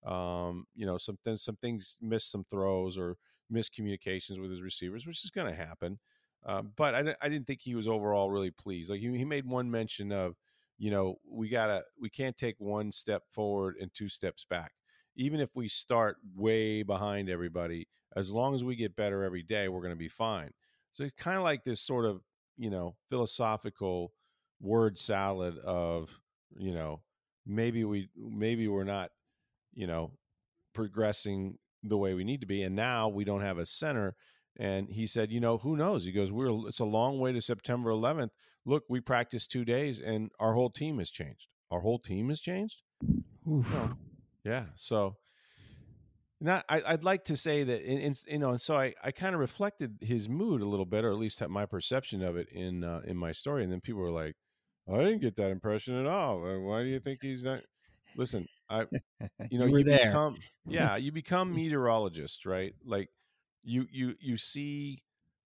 Um, 0.06 0.66
you 0.76 0.86
know, 0.86 0.98
some 0.98 1.18
some 1.36 1.58
things 1.58 1.98
missed 2.02 2.32
some 2.32 2.46
throws 2.50 2.98
or 2.98 3.18
miscommunications 3.52 4.40
with 4.40 4.52
his 4.52 4.62
receivers, 4.62 5.08
which 5.08 5.24
is 5.24 5.32
going 5.32 5.52
to 5.52 5.58
happen. 5.58 6.00
Uh, 6.46 6.62
but 6.62 6.96
I, 6.96 7.16
I 7.22 7.30
didn't 7.30 7.48
think 7.48 7.62
he 7.62 7.76
was 7.76 7.88
overall 7.88 8.30
really 8.30 8.52
pleased. 8.52 8.90
Like 8.90 9.02
he, 9.02 9.18
he 9.18 9.26
made 9.26 9.46
one 9.46 9.70
mention 9.70 10.12
of, 10.12 10.36
you 10.78 10.92
know, 10.92 11.16
we 11.30 11.50
gotta 11.50 11.84
we 12.00 12.10
can't 12.10 12.38
take 12.38 12.56
one 12.60 12.92
step 12.92 13.24
forward 13.30 13.76
and 13.82 13.94
two 13.94 14.08
steps 14.08 14.46
back. 14.50 14.72
Even 15.16 15.42
if 15.42 15.50
we 15.56 15.68
start 15.68 16.18
way 16.36 16.82
behind 16.84 17.30
everybody, 17.30 17.88
as 18.16 18.32
long 18.32 18.56
as 18.56 18.64
we 18.64 18.76
get 18.76 18.96
better 18.96 19.24
every 19.24 19.44
day, 19.44 19.68
we're 19.68 19.82
going 19.82 19.94
to 19.94 19.98
be 19.98 20.08
fine. 20.08 20.52
So 20.94 21.04
it's 21.04 21.14
kind 21.18 21.38
of 21.38 21.44
like 21.44 21.64
this 21.64 21.82
sort 21.82 22.06
of 22.06 22.22
you 22.58 22.70
know 22.70 22.96
philosophical 23.10 24.14
word 24.62 24.98
salad 24.98 25.58
of 25.60 26.20
you 26.58 26.74
know 26.74 27.02
maybe 27.46 27.84
we 27.84 28.10
maybe 28.16 28.68
we're 28.68 28.84
not 28.84 29.12
you 29.74 29.88
know 29.88 30.12
progressing 30.74 31.58
the 31.84 31.98
way 31.98 32.14
we 32.14 32.24
need 32.24 32.42
to 32.42 32.48
be. 32.48 32.64
And 32.64 32.76
now 32.76 33.08
we 33.10 33.24
don't 33.24 33.42
have 33.42 33.58
a 33.58 33.66
center. 33.66 34.16
And 34.60 34.90
he 34.90 35.08
said, 35.08 35.32
you 35.32 35.40
know, 35.40 35.58
who 35.58 35.78
knows? 35.78 36.04
He 36.04 36.12
goes, 36.12 36.32
we're 36.32 36.68
it's 36.68 36.80
a 36.80 36.86
long 36.86 37.20
way 37.20 37.32
to 37.32 37.42
September 37.42 37.92
11th. 37.92 38.32
Look, 38.66 38.84
we 38.90 39.00
practiced 39.00 39.50
two 39.50 39.64
days, 39.64 40.02
and 40.02 40.32
our 40.38 40.54
whole 40.54 40.70
team 40.70 41.00
has 41.00 41.10
changed. 41.10 41.48
Our 41.72 41.80
whole 41.80 41.98
team 41.98 42.28
has 42.28 42.42
changed. 42.42 42.82
Yeah. 44.44 44.66
So, 44.76 45.16
not 46.42 46.66
I, 46.68 46.92
would 46.92 47.06
like 47.06 47.24
to 47.26 47.38
say 47.38 47.64
that, 47.64 47.82
in, 47.82 48.00
in, 48.00 48.16
you 48.28 48.40
know, 48.40 48.52
and 48.52 48.62
so 48.62 48.78
I, 48.78 48.94
I 49.02 49.12
kind 49.12 49.34
of 49.34 49.40
reflected 49.40 49.98
his 50.02 50.28
mood 50.28 50.62
a 50.62 50.68
little 50.68 50.86
bit, 50.86 51.06
or 51.06 51.12
at 51.12 51.18
least 51.18 51.42
my 51.48 51.66
perception 51.66 52.22
of 52.22 52.36
it 52.36 52.50
in 52.50 52.84
uh, 52.84 53.02
in 53.06 53.16
my 53.16 53.32
story. 53.32 53.64
And 53.64 53.72
then 53.72 53.80
people 53.80 54.02
were 54.02 54.12
like, 54.12 54.36
I 54.92 54.98
didn't 54.98 55.22
get 55.22 55.38
that 55.38 55.52
impression 55.52 55.98
at 56.00 56.06
all. 56.06 56.42
Why 56.42 56.84
do 56.84 56.90
you 56.90 57.00
think 57.00 57.20
he's 57.22 57.46
not? 57.46 57.62
Listen, 58.18 58.46
I, 58.70 58.82
you 59.50 59.60
know, 59.60 59.66
you, 59.66 59.78
you 59.78 59.84
there. 59.84 60.08
become, 60.08 60.38
yeah, 60.68 60.98
you 60.98 61.12
become 61.12 61.54
meteorologist, 61.56 62.46
right? 62.46 62.74
Like 62.84 63.10
you, 63.64 63.88
you, 63.92 64.16
you 64.20 64.38
see, 64.38 65.04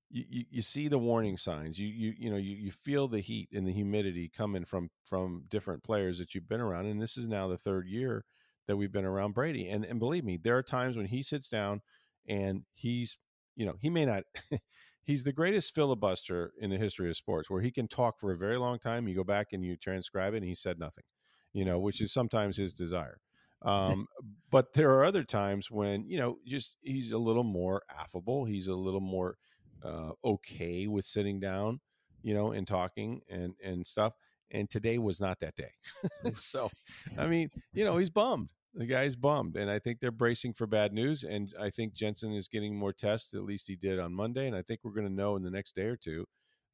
you, 0.10 0.46
you 0.50 0.62
see 0.62 0.88
the 0.88 1.00
warning 1.00 1.38
signs. 1.38 1.80
You, 1.80 1.88
you, 1.88 2.14
you 2.18 2.30
know, 2.30 2.38
you, 2.38 2.56
you 2.56 2.72
feel 2.72 3.08
the 3.08 3.20
heat 3.20 3.50
and 3.54 3.68
the 3.68 3.74
humidity 3.74 4.32
coming 4.36 4.66
from 4.66 4.90
from 5.06 5.44
different 5.50 5.84
players 5.84 6.20
that 6.20 6.36
you've 6.36 6.48
been 6.48 6.62
around. 6.62 6.86
And 6.86 7.02
this 7.02 7.18
is 7.18 7.28
now 7.28 7.48
the 7.48 7.58
third 7.58 7.88
year 7.88 8.26
that 8.68 8.78
we've 8.78 8.92
been 8.92 9.06
around 9.06 9.34
Brady. 9.34 9.70
And 9.70 9.84
and 9.86 10.00
believe 10.00 10.24
me, 10.24 10.38
there 10.42 10.58
are 10.58 10.64
times 10.64 10.96
when 10.96 11.08
he 11.08 11.24
sits 11.24 11.48
down 11.48 11.82
and 12.28 12.64
he's, 12.74 13.18
you 13.56 13.66
know, 13.66 13.76
he 13.80 13.90
may 13.90 14.06
not. 14.06 14.24
he's 15.04 15.24
the 15.24 15.34
greatest 15.34 15.76
filibuster 15.76 16.54
in 16.60 16.70
the 16.70 16.78
history 16.78 17.10
of 17.10 17.18
sports 17.18 17.50
where 17.50 17.62
he 17.62 17.72
can 17.72 17.88
talk 17.88 18.20
for 18.20 18.32
a 18.32 18.38
very 18.38 18.58
long 18.58 18.80
time 18.80 19.08
you 19.08 19.16
go 19.16 19.24
back 19.24 19.48
and 19.52 19.64
you 19.64 19.76
transcribe 19.76 20.34
it 20.34 20.38
and 20.38 20.46
he 20.46 20.56
said 20.56 20.80
nothing 20.80 21.04
you 21.52 21.66
know 21.66 21.78
which 21.78 22.02
is 22.02 22.12
sometimes 22.12 22.58
his 22.58 22.74
desire 22.74 23.20
um, 23.64 24.08
but 24.52 24.74
there 24.74 24.92
are 24.92 25.04
other 25.04 25.24
times 25.24 25.72
when 25.72 26.06
you 26.06 26.18
know 26.18 26.38
just 26.46 26.76
he's 26.82 27.12
a 27.12 27.18
little 27.18 27.44
more 27.44 27.82
affable 27.90 28.46
he's 28.46 28.68
a 28.68 28.76
little 28.76 29.02
more 29.02 29.38
uh, 29.84 30.12
okay 30.24 30.88
with 30.88 31.06
sitting 31.06 31.40
down 31.40 31.80
you 32.22 32.34
know 32.34 32.52
and 32.52 32.68
talking 32.68 33.22
and 33.30 33.54
and 33.64 33.86
stuff 33.86 34.14
and 34.52 34.70
today 34.70 35.00
was 35.00 35.20
not 35.20 35.40
that 35.40 35.56
day. 35.56 35.72
So 36.34 36.70
i 37.18 37.28
mean 37.28 37.50
you 37.74 37.84
know 37.84 37.98
he's 37.98 38.10
bummed 38.10 38.50
the 38.76 38.86
guy's 38.86 39.16
bummed 39.16 39.56
and 39.56 39.70
i 39.70 39.78
think 39.78 40.00
they're 40.00 40.12
bracing 40.12 40.54
for 40.54 40.66
bad 40.66 40.94
news 40.94 41.24
and 41.24 41.54
i 41.60 41.70
think 41.70 41.94
jensen 41.94 42.34
is 42.34 42.48
getting 42.48 42.76
more 42.76 42.94
tests 42.94 43.34
at 43.34 43.44
least 43.44 43.68
he 43.68 43.76
did 43.76 44.00
on 44.00 44.14
monday 44.14 44.48
and 44.48 44.56
i 44.56 44.62
think 44.62 44.80
we're 44.84 44.94
going 44.94 45.08
to 45.08 45.14
know 45.14 45.36
in 45.36 45.44
the 45.44 45.52
next 45.52 45.76
day 45.76 45.84
or 45.84 45.96
two 45.96 46.26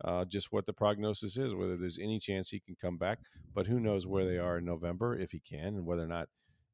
uh, 0.05 0.23
just 0.23 0.53
what 0.53 0.65
the 0.65 0.71
prognosis 0.71 1.35
is 1.35 1.53
whether 1.53 1.75
there's 1.75 1.99
any 2.01 2.19
chance 2.19 2.49
he 2.49 2.59
can 2.61 2.75
come 2.79 2.97
back 2.97 3.19
but 3.53 3.67
who 3.67 3.81
knows 3.81 4.07
where 4.07 4.25
they 4.25 4.37
are 4.37 4.59
in 4.59 4.65
november 4.65 5.17
if 5.17 5.31
he 5.31 5.41
can 5.41 5.75
and 5.75 5.85
whether 5.85 6.03
or 6.03 6.07
not 6.07 6.29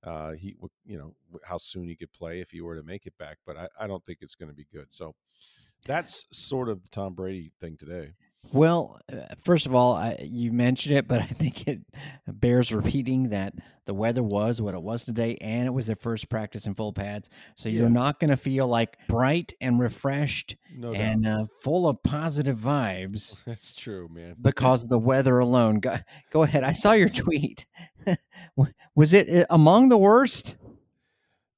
uh, 0.05 0.31
he 0.31 0.55
you 0.85 0.97
know 0.97 1.15
how 1.43 1.57
soon 1.57 1.87
he 1.87 1.95
could 1.95 2.11
play 2.13 2.39
if 2.39 2.51
he 2.51 2.61
were 2.61 2.75
to 2.75 2.83
make 2.83 3.05
it 3.05 3.17
back 3.17 3.37
but 3.45 3.57
i, 3.57 3.67
I 3.79 3.87
don't 3.87 4.05
think 4.05 4.19
it's 4.21 4.35
going 4.35 4.49
to 4.49 4.55
be 4.55 4.67
good. 4.71 4.87
So 4.89 5.15
that's 5.85 6.25
sort 6.31 6.69
of 6.69 6.83
the 6.83 6.89
tom 6.89 7.13
brady 7.13 7.51
thing 7.59 7.77
today 7.77 8.13
well, 8.51 8.99
uh, 9.11 9.35
first 9.43 9.65
of 9.65 9.75
all, 9.75 9.93
I, 9.93 10.17
you 10.21 10.51
mentioned 10.51 10.97
it, 10.97 11.07
but 11.07 11.21
I 11.21 11.27
think 11.27 11.67
it 11.67 11.81
bears 12.27 12.73
repeating 12.73 13.29
that 13.29 13.53
the 13.85 13.93
weather 13.93 14.23
was 14.23 14.61
what 14.61 14.73
it 14.73 14.81
was 14.81 15.03
today, 15.03 15.37
and 15.41 15.67
it 15.67 15.71
was 15.71 15.87
their 15.87 15.95
first 15.95 16.29
practice 16.29 16.65
in 16.65 16.73
full 16.73 16.93
pads. 16.93 17.29
So 17.55 17.69
yeah. 17.69 17.81
you're 17.81 17.89
not 17.89 18.19
going 18.19 18.31
to 18.31 18.37
feel 18.37 18.67
like 18.67 18.97
bright 19.07 19.53
and 19.61 19.79
refreshed 19.79 20.55
no 20.75 20.93
and 20.93 21.25
uh, 21.25 21.45
full 21.61 21.87
of 21.87 22.01
positive 22.03 22.57
vibes. 22.57 23.37
That's 23.45 23.73
true, 23.73 24.09
man. 24.11 24.35
Because 24.41 24.83
of 24.83 24.89
the 24.89 24.99
weather 24.99 25.39
alone. 25.39 25.79
Go, 25.79 25.97
go 26.31 26.43
ahead. 26.43 26.63
I 26.63 26.73
saw 26.73 26.93
your 26.93 27.09
tweet. 27.09 27.65
was 28.95 29.13
it 29.13 29.29
uh, 29.29 29.45
among 29.49 29.89
the 29.89 29.97
worst? 29.97 30.57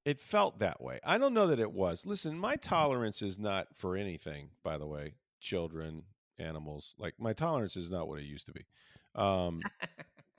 It 0.03 0.19
felt 0.19 0.59
that 0.59 0.81
way. 0.81 0.99
I 1.03 1.17
don't 1.17 1.33
know 1.33 1.47
that 1.47 1.59
it 1.59 1.71
was. 1.71 2.05
Listen, 2.05 2.37
my 2.37 2.55
tolerance 2.55 3.21
is 3.21 3.37
not 3.37 3.67
for 3.75 3.97
anything, 3.97 4.49
by 4.63 4.77
the 4.77 4.87
way, 4.87 5.15
children, 5.41 6.03
animals. 6.39 6.93
Like 6.97 7.15
my 7.19 7.33
tolerance 7.33 7.75
is 7.75 7.89
not 7.89 8.07
what 8.07 8.19
it 8.19 8.25
used 8.25 8.45
to 8.47 8.53
be. 8.53 8.65
Um, 9.15 9.61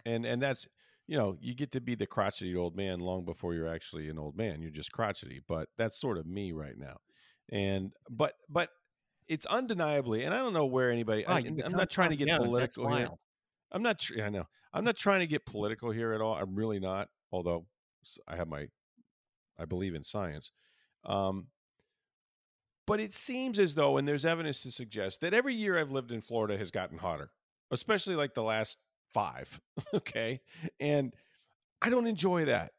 and 0.07 0.25
and 0.25 0.41
that's 0.41 0.67
you 1.07 1.17
know 1.17 1.37
you 1.41 1.55
get 1.55 1.73
to 1.73 1.81
be 1.81 1.95
the 1.95 2.07
crotchety 2.07 2.55
old 2.57 2.77
man 2.77 3.01
long 3.01 3.25
before 3.25 3.55
you're 3.55 3.73
actually 3.73 4.09
an 4.09 4.19
old 4.19 4.37
man. 4.37 4.61
You're 4.63 4.71
just 4.71 4.93
crotchety, 4.93 5.41
but 5.47 5.69
that's 5.77 6.01
sort 6.01 6.19
of 6.19 6.27
me 6.27 6.53
right 6.53 6.77
now. 6.77 6.99
And 7.51 7.93
but 8.11 8.35
but 8.49 8.71
it's 9.27 9.47
undeniably, 9.47 10.25
and 10.25 10.35
I 10.35 10.39
don't 10.39 10.53
know 10.53 10.67
where 10.67 10.91
anybody. 10.91 11.27
I, 11.27 11.41
am 11.41 11.73
not 11.73 11.91
trying 11.91 12.11
to 12.11 12.17
get 12.17 12.41
political 12.41 12.95
here. 12.95 13.09
I'm 13.71 13.83
not. 13.83 13.99
Tr- 13.99 14.23
I 14.23 14.29
know. 14.31 14.45
I'm 14.73 14.85
not 14.85 14.97
trying 14.97 15.21
to 15.21 15.27
get 15.27 15.47
political 15.47 15.91
here 15.91 16.13
at 16.13 16.21
all. 16.21 16.35
I'm 16.35 16.55
really 16.55 16.81
not. 16.81 17.09
Although 17.33 17.67
I 18.27 18.37
have 18.37 18.49
my, 18.49 18.69
I 19.59 19.65
believe 19.65 19.95
in 19.95 20.03
science. 20.03 20.51
Um, 21.05 21.49
but 22.89 23.01
it 23.01 23.13
seems 23.13 23.59
as 23.59 23.75
though, 23.75 23.99
and 23.99 24.09
there's 24.09 24.25
evidence 24.25 24.63
to 24.63 24.73
suggest 24.73 25.21
that 25.21 25.35
every 25.35 25.55
year 25.55 25.79
I've 25.79 25.91
lived 25.91 26.11
in 26.11 26.23
Florida 26.23 26.57
has 26.57 26.71
gotten 26.71 26.97
hotter, 26.97 27.31
especially 27.71 28.17
like 28.17 28.33
the 28.33 28.43
last 28.43 28.79
five. 29.13 29.61
okay. 29.95 30.41
And 30.81 31.15
I 31.83 31.91
don't 31.91 32.07
enjoy 32.07 32.47
that. 32.47 32.73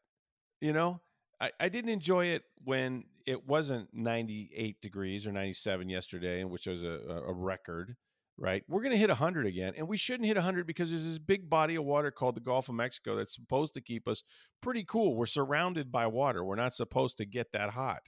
You 0.60 0.72
know, 0.72 1.00
I, 1.40 1.52
I 1.60 1.68
didn't 1.68 1.90
enjoy 1.90 2.26
it 2.26 2.42
when 2.64 3.04
it 3.24 3.46
wasn't 3.46 3.88
98 3.94 4.80
degrees 4.80 5.28
or 5.28 5.32
97 5.32 5.88
yesterday, 5.88 6.42
which 6.42 6.66
was 6.66 6.82
a, 6.82 7.22
a 7.28 7.32
record, 7.32 7.94
right? 8.36 8.64
We're 8.68 8.82
going 8.82 8.90
to 8.90 8.98
hit 8.98 9.10
100 9.10 9.46
again. 9.46 9.74
And 9.76 9.86
we 9.86 9.96
shouldn't 9.96 10.26
hit 10.26 10.36
100 10.36 10.66
because 10.66 10.90
there's 10.90 11.04
this 11.04 11.20
big 11.20 11.48
body 11.48 11.76
of 11.76 11.84
water 11.84 12.10
called 12.10 12.34
the 12.34 12.40
Gulf 12.40 12.68
of 12.68 12.74
Mexico 12.74 13.14
that's 13.14 13.34
supposed 13.36 13.74
to 13.74 13.80
keep 13.80 14.08
us 14.08 14.24
pretty 14.60 14.84
cool. 14.84 15.14
We're 15.14 15.26
surrounded 15.26 15.92
by 15.92 16.08
water. 16.08 16.44
We're 16.44 16.56
not 16.56 16.74
supposed 16.74 17.16
to 17.18 17.24
get 17.24 17.52
that 17.52 17.70
hot. 17.70 18.00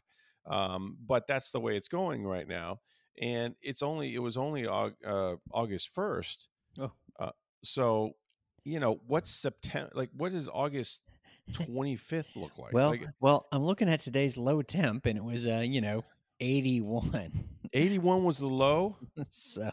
Um, 0.47 0.97
but 1.07 1.27
that's 1.27 1.51
the 1.51 1.61
way 1.61 1.77
it's 1.77 1.89
going 1.89 2.25
right 2.25 2.49
now. 2.49 2.81
And 3.21 3.55
it's 3.63 3.83
only 3.83 4.15
it 4.15 4.19
was 4.19 4.37
only 4.37 4.67
uh, 4.67 4.91
August 5.53 5.91
first. 5.93 6.49
Oh. 6.79 6.93
Uh, 7.19 7.31
so, 7.63 8.13
you 8.65 8.81
know, 8.81 9.01
what's 9.07 9.31
September? 9.31 9.91
Like, 9.95 10.11
what 10.17 10.33
does 10.33 10.49
August 10.49 11.03
twenty 11.53 11.97
fifth 11.97 12.35
look 12.37 12.57
like? 12.59 12.73
Well, 12.73 12.91
like, 12.91 13.07
well, 13.21 13.47
I'm 13.53 13.65
looking 13.65 13.89
at 13.89 14.01
today's 14.01 14.37
low 14.37 14.63
temp, 14.63 15.07
and 15.07 15.19
it 15.19 15.25
was, 15.25 15.47
uh, 15.47 15.63
you 15.65 15.81
know, 15.81 16.05
81. 16.41 17.45
81 17.73 18.25
was 18.25 18.39
the 18.39 18.47
low. 18.47 18.97
so, 19.31 19.71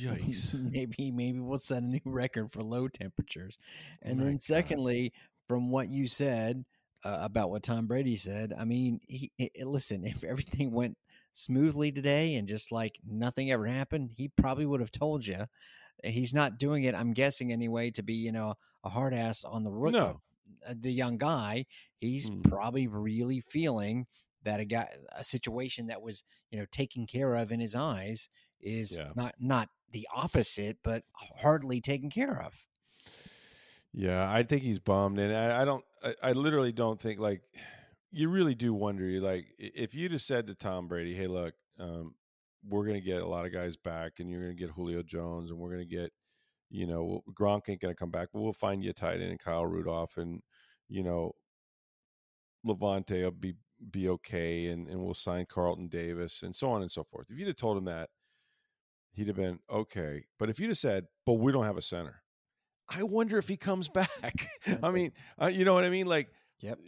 yikes. 0.00 0.52
Maybe 0.72 1.10
maybe 1.10 1.38
we'll 1.38 1.58
set 1.58 1.82
a 1.82 1.86
new 1.86 2.00
record 2.04 2.52
for 2.52 2.62
low 2.62 2.88
temperatures. 2.88 3.58
And 4.02 4.20
oh 4.20 4.24
then, 4.24 4.34
God. 4.34 4.42
secondly, 4.42 5.12
from 5.48 5.70
what 5.70 5.88
you 5.88 6.06
said, 6.06 6.64
uh, 7.04 7.18
about 7.20 7.50
what 7.50 7.62
Tom 7.62 7.86
Brady 7.86 8.16
said. 8.16 8.54
I 8.58 8.64
mean, 8.64 9.00
he, 9.06 9.30
he, 9.36 9.50
listen, 9.64 10.04
if 10.04 10.24
everything 10.24 10.72
went 10.72 10.96
smoothly 11.32 11.92
today 11.92 12.36
and 12.36 12.48
just 12.48 12.72
like 12.72 12.98
nothing 13.06 13.50
ever 13.50 13.66
happened, 13.66 14.10
he 14.16 14.28
probably 14.28 14.66
would 14.66 14.80
have 14.80 14.92
told 14.92 15.26
you. 15.26 15.46
He's 16.02 16.34
not 16.34 16.58
doing 16.58 16.84
it, 16.84 16.94
I'm 16.94 17.12
guessing 17.12 17.50
anyway, 17.52 17.90
to 17.92 18.02
be 18.02 18.14
you 18.14 18.32
know 18.32 18.54
a 18.82 18.90
hard 18.90 19.14
ass 19.14 19.44
on 19.44 19.64
the 19.64 19.70
rook, 19.70 19.92
no. 19.92 20.20
Uh, 20.66 20.74
the 20.78 20.92
young 20.92 21.16
guy. 21.16 21.66
He's 21.98 22.28
mm. 22.28 22.46
probably 22.48 22.86
really 22.86 23.40
feeling 23.40 24.06
that 24.42 24.60
a 24.60 24.66
guy, 24.66 24.88
a 25.16 25.24
situation 25.24 25.86
that 25.86 26.02
was 26.02 26.24
you 26.50 26.58
know 26.58 26.66
taken 26.70 27.06
care 27.06 27.34
of 27.36 27.52
in 27.52 27.60
his 27.60 27.74
eyes 27.74 28.28
is 28.60 28.98
yeah. 28.98 29.10
not 29.14 29.34
not 29.40 29.68
the 29.92 30.06
opposite, 30.14 30.78
but 30.82 31.04
hardly 31.14 31.80
taken 31.80 32.10
care 32.10 32.42
of. 32.42 32.66
Yeah, 33.96 34.28
I 34.28 34.42
think 34.42 34.62
he's 34.62 34.80
bummed, 34.80 35.20
and 35.20 35.32
I, 35.34 35.62
I 35.62 35.64
don't. 35.64 35.84
I, 36.02 36.14
I, 36.20 36.32
literally 36.32 36.72
don't 36.72 37.00
think 37.00 37.20
like 37.20 37.42
you 38.10 38.28
really 38.28 38.56
do 38.56 38.74
wonder. 38.74 39.04
Like 39.20 39.46
if 39.56 39.94
you 39.94 40.08
just 40.08 40.26
said 40.26 40.48
to 40.48 40.54
Tom 40.56 40.88
Brady, 40.88 41.14
"Hey, 41.14 41.28
look, 41.28 41.54
um, 41.78 42.16
we're 42.68 42.84
going 42.84 43.00
to 43.00 43.06
get 43.06 43.22
a 43.22 43.26
lot 43.26 43.46
of 43.46 43.52
guys 43.52 43.76
back, 43.76 44.14
and 44.18 44.28
you're 44.28 44.40
going 44.40 44.56
to 44.56 44.60
get 44.60 44.74
Julio 44.74 45.04
Jones, 45.04 45.50
and 45.50 45.60
we're 45.60 45.70
going 45.70 45.88
to 45.88 45.96
get, 45.96 46.10
you 46.70 46.88
know, 46.88 47.22
Gronk 47.38 47.68
ain't 47.68 47.80
going 47.80 47.94
to 47.94 47.98
come 47.98 48.10
back, 48.10 48.30
but 48.32 48.40
we'll 48.40 48.52
find 48.52 48.82
you 48.82 48.90
a 48.90 48.94
tight 48.94 49.20
end 49.20 49.30
and 49.30 49.38
Kyle 49.38 49.64
Rudolph, 49.64 50.16
and 50.16 50.42
you 50.88 51.04
know, 51.04 51.30
Lavonte 52.66 53.22
will 53.22 53.30
be 53.30 53.54
be 53.92 54.08
okay, 54.08 54.66
and 54.66 54.88
and 54.88 54.98
we'll 54.98 55.14
sign 55.14 55.46
Carlton 55.48 55.86
Davis, 55.86 56.42
and 56.42 56.54
so 56.54 56.68
on 56.68 56.82
and 56.82 56.90
so 56.90 57.04
forth." 57.04 57.30
If 57.30 57.38
you'd 57.38 57.46
have 57.46 57.56
told 57.56 57.78
him 57.78 57.84
that, 57.84 58.10
he'd 59.12 59.28
have 59.28 59.36
been 59.36 59.60
okay. 59.70 60.24
But 60.36 60.50
if 60.50 60.58
you'd 60.58 60.70
have 60.70 60.78
said, 60.78 61.06
"But 61.24 61.34
we 61.34 61.52
don't 61.52 61.64
have 61.64 61.78
a 61.78 61.82
center," 61.82 62.23
I 62.88 63.02
wonder 63.02 63.38
if 63.38 63.48
he 63.48 63.56
comes 63.56 63.88
back. 63.88 64.48
I 64.82 64.90
mean, 64.90 65.12
uh, 65.40 65.46
you 65.46 65.64
know 65.64 65.74
what 65.74 65.84
I 65.84 65.90
mean? 65.90 66.06
Like, 66.06 66.28
yep. 66.60 66.78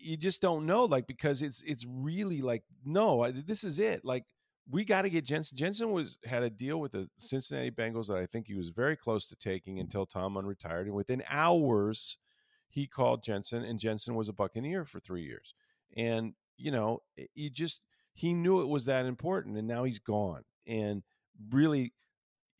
You 0.00 0.16
just 0.18 0.42
don't 0.42 0.66
know, 0.66 0.84
like, 0.84 1.06
because 1.06 1.40
it's 1.40 1.62
it's 1.66 1.86
really 1.88 2.42
like, 2.42 2.62
no, 2.84 3.30
this 3.30 3.64
is 3.64 3.78
it. 3.78 4.04
Like, 4.04 4.24
we 4.70 4.84
got 4.84 5.02
to 5.02 5.10
get 5.10 5.24
Jensen. 5.24 5.56
Jensen 5.56 5.92
was 5.92 6.18
had 6.24 6.42
a 6.42 6.50
deal 6.50 6.78
with 6.78 6.92
the 6.92 7.08
Cincinnati 7.18 7.70
Bengals 7.70 8.08
that 8.08 8.18
I 8.18 8.26
think 8.26 8.46
he 8.46 8.54
was 8.54 8.68
very 8.68 8.96
close 8.96 9.28
to 9.28 9.36
taking 9.36 9.78
until 9.78 10.04
Tom 10.04 10.34
unretired, 10.34 10.82
and 10.82 10.94
within 10.94 11.22
hours, 11.28 12.18
he 12.68 12.86
called 12.86 13.22
Jensen, 13.22 13.64
and 13.64 13.78
Jensen 13.78 14.14
was 14.14 14.28
a 14.28 14.32
Buccaneer 14.32 14.84
for 14.84 15.00
three 15.00 15.22
years. 15.24 15.54
And 15.96 16.34
you 16.56 16.70
know, 16.70 17.02
he 17.34 17.50
just 17.50 17.86
he 18.12 18.32
knew 18.32 18.60
it 18.60 18.68
was 18.68 18.84
that 18.86 19.06
important, 19.06 19.56
and 19.56 19.68
now 19.68 19.84
he's 19.84 19.98
gone. 19.98 20.44
And 20.66 21.02
really, 21.50 21.92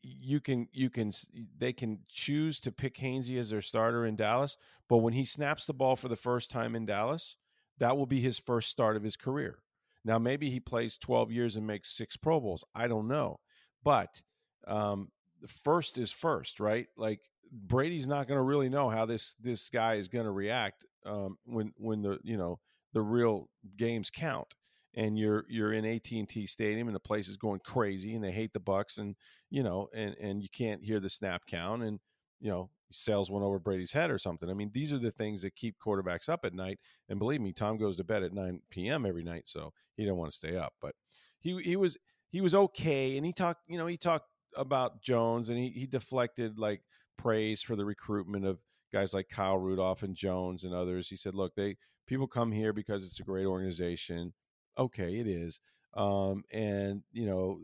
you 0.05 0.39
can 0.39 0.67
you 0.71 0.89
can 0.89 1.11
they 1.57 1.73
can 1.73 1.99
choose 2.07 2.59
to 2.59 2.71
pick 2.71 2.97
Hainsey 2.97 3.39
as 3.39 3.49
their 3.49 3.61
starter 3.61 4.05
in 4.05 4.15
Dallas, 4.15 4.57
but 4.87 4.97
when 4.97 5.13
he 5.13 5.25
snaps 5.25 5.65
the 5.65 5.73
ball 5.73 5.95
for 5.95 6.07
the 6.07 6.15
first 6.15 6.51
time 6.51 6.75
in 6.75 6.85
Dallas, 6.85 7.35
that 7.79 7.97
will 7.97 8.05
be 8.05 8.21
his 8.21 8.37
first 8.37 8.69
start 8.69 8.95
of 8.95 9.03
his 9.03 9.15
career. 9.15 9.59
Now, 10.03 10.19
maybe 10.19 10.51
he 10.51 10.59
plays 10.59 10.99
12 10.99 11.31
years 11.31 11.55
and 11.55 11.65
makes 11.65 11.97
six 11.97 12.15
Pro 12.15 12.39
Bowls. 12.39 12.63
I 12.75 12.87
don't 12.87 13.07
know. 13.07 13.39
But 13.83 14.21
um, 14.67 15.09
first 15.47 15.97
is 15.97 16.11
first, 16.11 16.59
right? 16.59 16.85
Like 16.95 17.21
Brady's 17.51 18.07
not 18.07 18.27
going 18.27 18.37
to 18.37 18.43
really 18.43 18.69
know 18.69 18.89
how 18.89 19.05
this 19.05 19.35
this 19.41 19.69
guy 19.69 19.95
is 19.95 20.07
going 20.07 20.25
to 20.25 20.31
react 20.31 20.85
um, 21.05 21.37
when 21.45 21.73
when 21.77 22.01
the 22.03 22.19
you 22.23 22.37
know 22.37 22.59
the 22.93 23.01
real 23.01 23.49
games 23.77 24.09
count 24.09 24.53
and 24.95 25.17
you're 25.17 25.45
you're 25.49 25.73
in 25.73 25.85
AT&T 25.85 26.47
Stadium 26.47 26.87
and 26.87 26.95
the 26.95 26.99
place 26.99 27.27
is 27.27 27.37
going 27.37 27.59
crazy 27.63 28.15
and 28.15 28.23
they 28.23 28.31
hate 28.31 28.53
the 28.53 28.59
Bucs 28.59 28.97
and 28.97 29.15
you 29.49 29.63
know 29.63 29.87
and 29.93 30.15
and 30.15 30.41
you 30.41 30.49
can't 30.49 30.83
hear 30.83 30.99
the 30.99 31.09
snap 31.09 31.43
count 31.47 31.83
and 31.83 31.99
you 32.39 32.49
know 32.49 32.69
sales 32.91 33.29
went 33.29 33.43
over 33.43 33.59
Brady's 33.59 33.91
head 33.91 34.11
or 34.11 34.17
something. 34.17 34.49
I 34.49 34.53
mean, 34.53 34.71
these 34.73 34.93
are 34.93 34.99
the 34.99 35.11
things 35.11 35.41
that 35.41 35.55
keep 35.55 35.75
quarterbacks 35.83 36.29
up 36.29 36.45
at 36.45 36.53
night. 36.53 36.79
And 37.09 37.19
believe 37.19 37.41
me, 37.41 37.51
Tom 37.51 37.77
goes 37.77 37.97
to 37.97 38.03
bed 38.03 38.23
at 38.23 38.31
9 38.31 38.61
p.m. 38.69 39.05
every 39.05 39.23
night, 39.23 39.47
so 39.47 39.73
he 39.97 40.05
don't 40.05 40.17
want 40.17 40.31
to 40.31 40.37
stay 40.37 40.55
up. 40.55 40.73
But 40.81 40.95
he 41.39 41.61
he 41.63 41.75
was 41.75 41.97
he 42.31 42.41
was 42.41 42.55
okay, 42.55 43.17
and 43.17 43.25
he 43.25 43.33
talked 43.33 43.61
you 43.67 43.77
know 43.77 43.87
he 43.87 43.97
talked 43.97 44.27
about 44.55 45.01
Jones 45.01 45.49
and 45.49 45.57
he 45.57 45.69
he 45.69 45.85
deflected 45.85 46.57
like 46.57 46.81
praise 47.17 47.61
for 47.61 47.75
the 47.75 47.85
recruitment 47.85 48.45
of 48.45 48.59
guys 48.93 49.13
like 49.13 49.29
Kyle 49.29 49.57
Rudolph 49.57 50.03
and 50.03 50.15
Jones 50.15 50.63
and 50.63 50.73
others. 50.73 51.09
He 51.09 51.15
said, 51.15 51.35
look, 51.35 51.53
they 51.55 51.77
people 52.07 52.27
come 52.27 52.51
here 52.51 52.73
because 52.73 53.05
it's 53.05 53.19
a 53.19 53.23
great 53.23 53.45
organization. 53.45 54.33
Okay, 54.77 55.19
it 55.19 55.27
is. 55.27 55.59
Um, 55.93 56.43
and 56.51 57.03
you 57.13 57.25
know, 57.25 57.59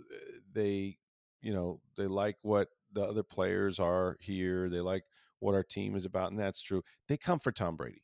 they 0.54 0.98
you 1.42 1.54
know, 1.54 1.82
they 1.98 2.08
like 2.08 2.38
what 2.42 2.70
the 2.94 3.02
other 3.04 3.24
players 3.24 3.80
are 3.80 4.18
here. 4.20 4.70
They 4.70 4.80
like 4.80 5.04
what 5.40 5.56
our 5.56 5.64
team 5.64 5.96
is 5.96 6.06
about, 6.06 6.32
and 6.32 6.40
that's 6.40 6.62
true. 6.62 6.84
They 7.08 7.18
come 7.18 7.40
for 7.40 7.52
Tom 7.52 7.76
Brady. 7.76 8.04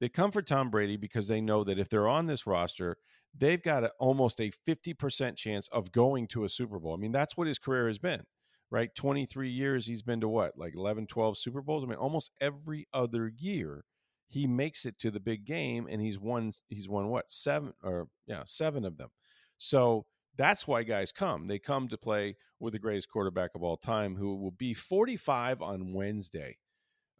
They 0.00 0.08
come 0.08 0.32
for 0.32 0.42
Tom 0.42 0.70
Brady 0.70 0.96
because 0.96 1.28
they 1.28 1.40
know 1.40 1.64
that 1.64 1.78
if 1.78 1.88
they're 1.88 2.08
on 2.08 2.26
this 2.26 2.46
roster, 2.46 2.96
they've 3.36 3.62
got 3.62 3.84
a, 3.84 3.92
almost 3.98 4.40
a 4.40 4.50
50% 4.66 5.36
chance 5.36 5.68
of 5.68 5.92
going 5.92 6.26
to 6.28 6.44
a 6.44 6.48
Super 6.48 6.78
Bowl. 6.78 6.94
I 6.94 6.96
mean, 6.96 7.12
that's 7.12 7.36
what 7.36 7.46
his 7.46 7.58
career 7.58 7.86
has 7.86 7.98
been, 7.98 8.22
right? 8.70 8.94
23 8.94 9.48
years, 9.48 9.86
he's 9.86 10.02
been 10.02 10.20
to 10.20 10.28
what, 10.28 10.58
like 10.58 10.74
11, 10.74 11.06
12 11.06 11.38
Super 11.38 11.62
Bowls? 11.62 11.84
I 11.84 11.86
mean, 11.86 11.96
almost 11.96 12.32
every 12.40 12.86
other 12.92 13.32
year 13.38 13.84
he 14.26 14.46
makes 14.46 14.86
it 14.86 14.98
to 14.98 15.10
the 15.10 15.20
big 15.20 15.44
game 15.44 15.86
and 15.90 16.00
he's 16.00 16.18
won 16.18 16.52
he's 16.68 16.88
won 16.88 17.08
what 17.08 17.30
seven 17.30 17.72
or 17.82 18.08
yeah 18.26 18.42
seven 18.44 18.84
of 18.84 18.96
them. 18.96 19.10
So 19.58 20.06
that's 20.36 20.66
why 20.66 20.82
guys 20.82 21.12
come. 21.12 21.46
They 21.46 21.58
come 21.58 21.88
to 21.88 21.96
play 21.96 22.36
with 22.58 22.72
the 22.72 22.78
greatest 22.78 23.08
quarterback 23.08 23.50
of 23.54 23.62
all 23.62 23.76
time 23.76 24.16
who 24.16 24.36
will 24.36 24.50
be 24.50 24.74
45 24.74 25.62
on 25.62 25.92
wednesday. 25.92 26.58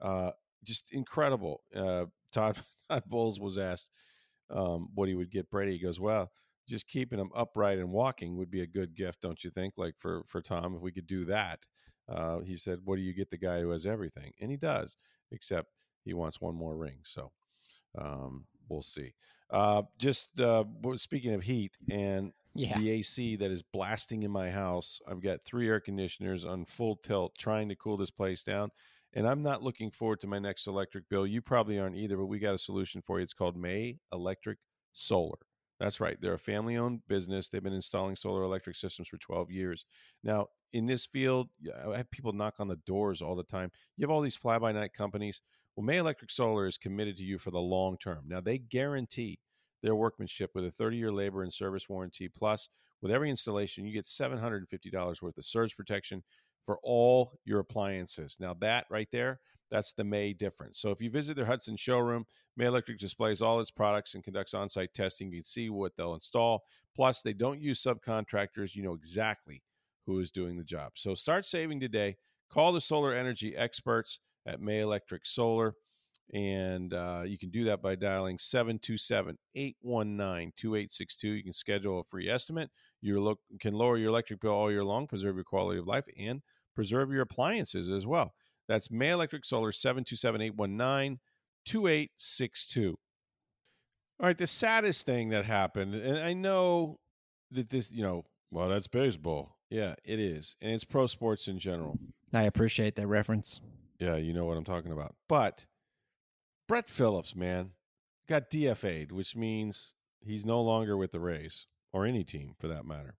Uh, 0.01 0.31
just 0.65 0.93
incredible. 0.93 1.63
Uh, 1.75 2.07
todd, 2.33 2.59
todd 2.91 3.05
bowles 3.07 3.39
was 3.39 3.59
asked 3.59 3.91
um, 4.51 4.89
what 4.95 5.09
he 5.09 5.15
would 5.15 5.31
get 5.31 5.51
brady. 5.51 5.73
He 5.73 5.79
goes 5.79 6.01
well 6.01 6.31
just 6.69 6.89
keeping 6.89 7.19
him 7.19 7.31
upright 7.37 7.79
and 7.79 7.91
walking 7.91 8.37
would 8.37 8.51
be 8.51 8.63
a 8.63 8.67
good 8.67 8.95
gift 8.95 9.21
don't 9.21 9.45
you 9.45 9.51
think? 9.51 9.75
Like 9.77 9.95
for 9.99 10.23
for 10.27 10.41
tom 10.41 10.75
if 10.75 10.81
we 10.81 10.93
could 10.93 11.07
do 11.07 11.25
that. 11.27 11.61
Uh, 12.09 12.41
he 12.41 12.57
said 12.57 12.81
what 12.85 12.97
do 12.97 13.03
you 13.03 13.15
get 13.15 13.31
the 13.31 13.39
guy 13.39 13.61
who 13.61 13.71
has 13.71 13.87
everything? 13.87 14.33
And 14.41 14.51
he 14.51 14.57
does 14.57 14.97
except 15.31 15.69
he 16.05 16.15
wants 16.15 16.41
one 16.41 16.55
more 16.55 16.77
ring. 16.77 16.99
So 17.03 17.31
um, 17.99 18.45
we'll 18.69 18.83
see. 18.83 19.15
Uh, 19.51 19.83
just 19.99 20.41
uh, 20.41 20.65
speaking 20.97 21.35
of 21.35 21.43
heat 21.43 21.77
and 21.91 22.33
yeah. 22.55 22.79
the 22.79 22.91
AC 22.91 23.37
that 23.37 23.51
is 23.51 23.63
blasting 23.63 24.23
in 24.23 24.31
my 24.31 24.51
house, 24.51 25.01
I've 25.09 25.23
got 25.23 25.45
three 25.45 25.69
air 25.69 25.81
conditioners 25.81 26.45
on 26.45 26.65
full 26.65 26.97
tilt 26.97 27.37
trying 27.39 27.69
to 27.69 27.77
cool 27.77 27.97
this 27.97 28.11
place 28.11 28.43
down. 28.43 28.71
And 29.17 29.29
I'm 29.29 29.43
not 29.43 29.63
looking 29.63 29.91
forward 29.91 30.21
to 30.23 30.27
my 30.27 30.41
next 30.41 30.67
electric 30.67 31.09
bill. 31.09 31.27
You 31.27 31.41
probably 31.41 31.79
aren't 31.79 31.97
either, 31.97 32.17
but 32.17 32.27
we 32.27 32.41
got 32.41 32.55
a 32.55 32.59
solution 32.59 33.01
for 33.01 33.19
you. 33.19 33.23
It's 33.23 33.33
called 33.33 33.57
May 33.57 33.99
Electric 34.13 34.59
Solar. 34.93 35.39
That's 35.79 36.01
right. 36.01 36.21
They're 36.21 36.35
a 36.35 36.39
family 36.39 36.77
owned 36.77 37.01
business. 37.09 37.49
They've 37.49 37.63
been 37.63 37.73
installing 37.73 38.17
solar 38.17 38.43
electric 38.43 38.77
systems 38.77 39.09
for 39.09 39.19
12 39.19 39.51
years. 39.51 39.85
Now, 40.23 40.49
in 40.73 40.87
this 40.87 41.07
field, 41.07 41.49
I 41.87 41.97
have 41.97 42.11
people 42.11 42.33
knock 42.33 42.55
on 42.59 42.69
the 42.69 42.81
doors 42.87 43.23
all 43.23 43.37
the 43.37 43.45
time. 43.45 43.71
You 43.97 44.03
have 44.03 44.11
all 44.11 44.21
these 44.21 44.37
fly 44.37 44.59
by 44.59 44.73
night 44.73 44.93
companies 44.93 45.41
well, 45.77 45.85
May 45.85 45.97
Electric 45.97 46.31
Solar 46.31 46.67
is 46.67 46.79
committed 46.79 47.17
to 47.17 47.25
you 47.25 47.39
for 47.39 47.51
the 47.51 47.61
long 47.61 47.97
term. 47.99 48.25
Now, 48.27 48.41
they 48.41 48.59
guarantee 48.59 49.39
their 49.83 49.95
workmanship 49.95 50.51
with 50.55 50.65
a 50.65 50.71
30 50.71 50.97
year 50.97 51.13
labor 51.13 51.43
and 51.43 51.53
service 51.53 51.89
warranty. 51.89 52.29
Plus, 52.29 52.69
with 53.03 53.13
every 53.13 53.29
installation, 53.29 53.85
you 53.85 53.93
get 53.93 54.07
$750 54.07 55.23
worth 55.23 55.37
of 55.39 55.45
surge 55.45 55.77
protection 55.77 56.23
for 56.65 56.79
all 56.83 57.33
your 57.45 57.61
appliances. 57.61 58.37
Now, 58.41 58.55
that 58.61 58.87
right 58.89 59.09
there, 59.13 59.41
that's 59.71 59.93
the 59.93 60.05
May 60.05 60.33
difference. 60.33 60.79
So, 60.79 60.91
if 60.91 61.01
you 61.01 61.11
visit 61.11 61.37
their 61.37 61.45
Hudson 61.45 61.77
showroom, 61.77 62.25
May 62.57 62.67
Electric 62.67 62.99
displays 62.99 63.43
all 63.43 63.61
its 63.61 63.71
products 63.71 64.15
and 64.15 64.23
conducts 64.23 64.55
on 64.55 64.69
site 64.69 64.95
testing. 64.95 65.31
You 65.31 65.39
can 65.39 65.45
see 65.45 65.71
what 65.71 65.97
they'll 65.97 66.15
install. 66.15 66.63
Plus, 66.95 67.21
they 67.21 67.33
don't 67.33 67.61
use 67.61 67.83
subcontractors. 67.83 68.75
You 68.75 68.85
know 68.85 68.95
exactly 68.95 69.63
who 70.07 70.21
is 70.21 70.31
doing 70.31 70.57
the 70.57 70.65
job. 70.65 70.93
So, 70.95 71.15
start 71.15 71.45
saving 71.45 71.81
today. 71.81 72.17
Call 72.51 72.73
the 72.73 72.81
solar 72.81 73.13
energy 73.13 73.57
experts 73.57 74.21
at 74.47 74.61
May 74.61 74.81
Electric 74.81 75.27
Solar. 75.27 75.75
And 76.33 76.95
uh, 76.95 77.23
you 77.27 77.37
can 77.37 77.51
do 77.51 77.65
that 77.65 77.83
by 77.83 77.95
dialing 77.97 78.39
727 78.39 79.37
819 79.55 80.53
2862. 80.57 81.29
You 81.29 81.43
can 81.43 81.53
schedule 81.53 82.01
a 82.01 82.05
free 82.05 82.31
estimate. 82.31 82.71
You 83.03 83.21
look, 83.21 83.41
can 83.61 83.75
lower 83.75 83.99
your 83.99 84.09
electric 84.09 84.41
bill 84.41 84.53
all 84.53 84.71
year 84.71 84.85
long, 84.85 85.07
preserve 85.07 85.35
your 85.35 85.45
quality 85.45 85.79
of 85.79 85.87
life, 85.87 86.07
and 86.19 86.41
preserve 86.75 87.13
your 87.13 87.23
appliances 87.23 87.91
as 87.91 88.07
well. 88.07 88.33
That's 88.69 88.91
May 88.91 89.11
Electric 89.11 89.45
Solar 89.45 89.73
727 89.73 90.41
819 90.41 91.21
2862. 91.67 92.99
All 94.21 94.27
right, 94.27 94.39
the 94.39 94.47
saddest 94.47 95.05
thing 95.05 95.31
that 95.31 95.45
happened, 95.45 95.95
and 95.95 96.19
I 96.19 96.33
know 96.33 96.99
that 97.51 97.69
this, 97.69 97.91
you 97.91 98.03
know, 98.03 98.25
well, 98.51 98.69
that's 98.69 98.87
baseball. 98.87 99.57
Yeah, 99.71 99.95
it 100.05 100.21
is. 100.21 100.57
And 100.63 100.73
it's 100.73 100.85
pro 100.85 101.07
sports 101.07 101.49
in 101.49 101.59
general. 101.59 101.99
I 102.33 102.45
appreciate 102.45 102.95
that 102.97 103.07
reference. 103.09 103.61
Yeah, 103.99 104.17
you 104.17 104.33
know 104.33 104.45
what 104.45 104.57
I'm 104.57 104.65
talking 104.65 104.93
about. 104.93 105.15
But 105.29 105.67
Brett 106.67 106.89
Phillips, 106.89 107.37
man, 107.37 107.71
got 108.29 108.51
DFA'd, 108.51 109.13
which 109.13 109.37
means 109.37 109.95
he's 110.21 110.45
no 110.45 110.61
longer 110.61 110.97
with 110.97 111.13
the 111.13 111.21
Rays 111.21 111.67
or 111.93 112.07
any 112.07 112.25
team 112.25 112.55
for 112.59 112.69
that 112.69 112.85
matter. 112.85 113.17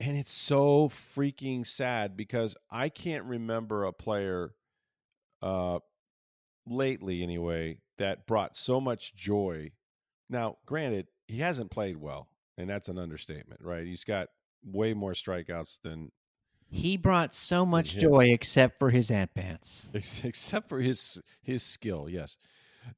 And 0.00 0.16
it's 0.16 0.32
so 0.32 0.88
freaking 0.88 1.66
sad 1.66 2.16
because 2.16 2.54
I 2.70 2.88
can't 2.88 3.24
remember 3.24 3.84
a 3.84 3.92
player 3.92 4.54
uh 5.42 5.78
lately 6.66 7.22
anyway 7.22 7.78
that 7.98 8.26
brought 8.26 8.56
so 8.56 8.80
much 8.80 9.14
joy. 9.14 9.72
Now, 10.28 10.58
granted, 10.66 11.08
he 11.26 11.38
hasn't 11.38 11.70
played 11.70 11.96
well, 11.96 12.28
and 12.56 12.68
that's 12.68 12.88
an 12.88 12.98
understatement, 12.98 13.60
right? 13.62 13.86
He's 13.86 14.04
got 14.04 14.28
way 14.64 14.94
more 14.94 15.12
strikeouts 15.12 15.80
than 15.82 16.12
he 16.70 16.96
brought 16.96 17.32
so 17.32 17.64
much 17.64 17.96
joy, 17.96 18.26
except 18.30 18.78
for 18.78 18.90
his 18.90 19.10
ant 19.10 19.34
pants. 19.34 19.86
Except 19.94 20.68
for 20.68 20.80
his 20.80 21.20
his 21.42 21.62
skill, 21.62 22.08
yes. 22.08 22.36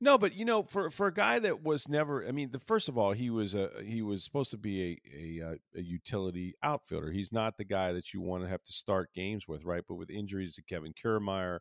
No, 0.00 0.18
but 0.18 0.34
you 0.34 0.44
know, 0.44 0.62
for 0.62 0.90
for 0.90 1.06
a 1.06 1.14
guy 1.14 1.38
that 1.40 1.62
was 1.62 1.88
never, 1.88 2.26
I 2.26 2.32
mean, 2.32 2.50
the 2.50 2.58
first 2.58 2.88
of 2.88 2.98
all, 2.98 3.12
he 3.12 3.30
was 3.30 3.54
a 3.54 3.70
he 3.84 4.02
was 4.02 4.22
supposed 4.22 4.50
to 4.52 4.58
be 4.58 4.82
a 4.82 5.40
a, 5.42 5.50
uh, 5.50 5.54
a 5.76 5.82
utility 5.82 6.54
outfielder. 6.62 7.10
He's 7.10 7.32
not 7.32 7.56
the 7.56 7.64
guy 7.64 7.92
that 7.92 8.12
you 8.12 8.20
want 8.20 8.44
to 8.44 8.48
have 8.48 8.62
to 8.64 8.72
start 8.72 9.12
games 9.14 9.48
with, 9.48 9.64
right? 9.64 9.82
But 9.86 9.96
with 9.96 10.10
injuries 10.10 10.54
to 10.56 10.62
Kevin 10.62 10.92
Kiermaier, 10.92 11.58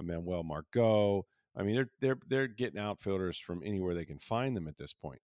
Manuel 0.00 0.42
Margot, 0.42 1.26
I 1.56 1.62
mean, 1.62 1.74
they're 1.76 1.90
they're 2.00 2.18
they're 2.26 2.48
getting 2.48 2.80
outfielders 2.80 3.38
from 3.38 3.62
anywhere 3.64 3.94
they 3.94 4.04
can 4.04 4.18
find 4.18 4.56
them 4.56 4.68
at 4.68 4.78
this 4.78 4.92
point. 4.92 5.20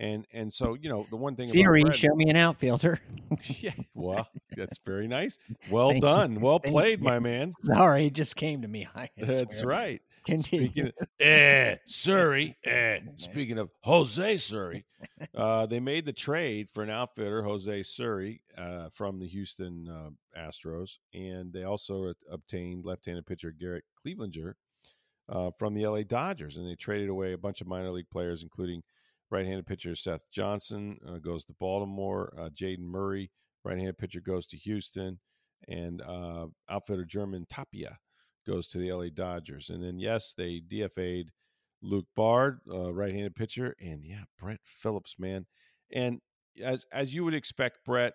And 0.00 0.26
and 0.32 0.50
so 0.50 0.74
you 0.80 0.88
know 0.88 1.06
the 1.10 1.16
one 1.16 1.36
thing 1.36 1.46
Siri, 1.46 1.84
show 1.92 2.14
me 2.14 2.24
an 2.30 2.36
outfielder. 2.36 2.98
yeah, 3.44 3.72
well, 3.94 4.26
that's 4.56 4.78
very 4.84 5.06
nice. 5.06 5.38
Well 5.70 6.00
done, 6.00 6.34
you. 6.34 6.40
well 6.40 6.58
Thank 6.58 6.72
played, 6.72 6.98
you. 7.00 7.04
my 7.04 7.18
man. 7.18 7.52
Sorry, 7.60 8.06
it 8.06 8.14
just 8.14 8.34
came 8.34 8.62
to 8.62 8.68
me. 8.68 8.88
I 8.96 9.10
that's 9.18 9.62
right. 9.62 10.00
Continue. 10.24 10.68
Speaking 10.70 10.86
of, 10.86 11.08
eh, 11.20 11.76
Siri. 11.84 12.56
Eh, 12.64 13.00
speaking 13.16 13.58
of 13.58 13.70
Jose 13.82 14.38
Siri, 14.38 14.84
uh, 15.34 15.66
they 15.66 15.80
made 15.80 16.06
the 16.06 16.12
trade 16.14 16.68
for 16.72 16.82
an 16.82 16.90
outfitter, 16.90 17.42
Jose 17.42 17.82
Siri, 17.82 18.40
uh, 18.56 18.88
from 18.94 19.18
the 19.18 19.26
Houston 19.26 19.86
uh, 19.88 20.10
Astros, 20.38 20.92
and 21.12 21.52
they 21.52 21.64
also 21.64 22.12
obtained 22.30 22.86
left-handed 22.86 23.26
pitcher 23.26 23.50
Garrett 23.50 23.84
Cleavinger 24.04 24.54
uh, 25.28 25.50
from 25.58 25.74
the 25.74 25.86
LA 25.86 26.02
Dodgers, 26.02 26.56
and 26.56 26.66
they 26.66 26.74
traded 26.74 27.10
away 27.10 27.32
a 27.32 27.38
bunch 27.38 27.60
of 27.60 27.66
minor 27.66 27.90
league 27.90 28.10
players, 28.10 28.42
including 28.42 28.82
right-handed 29.30 29.66
pitcher 29.66 29.94
Seth 29.94 30.30
Johnson 30.32 30.98
uh, 31.08 31.18
goes 31.18 31.44
to 31.46 31.54
Baltimore. 31.58 32.32
Uh, 32.38 32.48
Jayden 32.50 32.80
Murray, 32.80 33.30
right-handed 33.64 33.98
pitcher, 33.98 34.20
goes 34.20 34.46
to 34.48 34.56
Houston, 34.56 35.18
and 35.68 36.02
uh, 36.02 36.46
outfitter 36.68 37.04
German 37.04 37.46
Tapia 37.48 37.98
goes 38.46 38.68
to 38.68 38.78
the 38.78 38.92
LA 38.92 39.06
Dodgers. 39.14 39.70
And 39.70 39.82
then 39.82 39.98
yes, 39.98 40.34
they 40.36 40.60
DFA'd 40.66 41.30
Luke 41.82 42.06
Bard, 42.16 42.60
uh, 42.70 42.92
right-handed 42.92 43.36
pitcher, 43.36 43.74
and 43.80 44.04
yeah, 44.04 44.24
Brett 44.38 44.60
Phillips, 44.64 45.16
man. 45.18 45.46
And 45.92 46.20
as 46.62 46.84
as 46.92 47.14
you 47.14 47.24
would 47.24 47.34
expect, 47.34 47.84
Brett, 47.84 48.14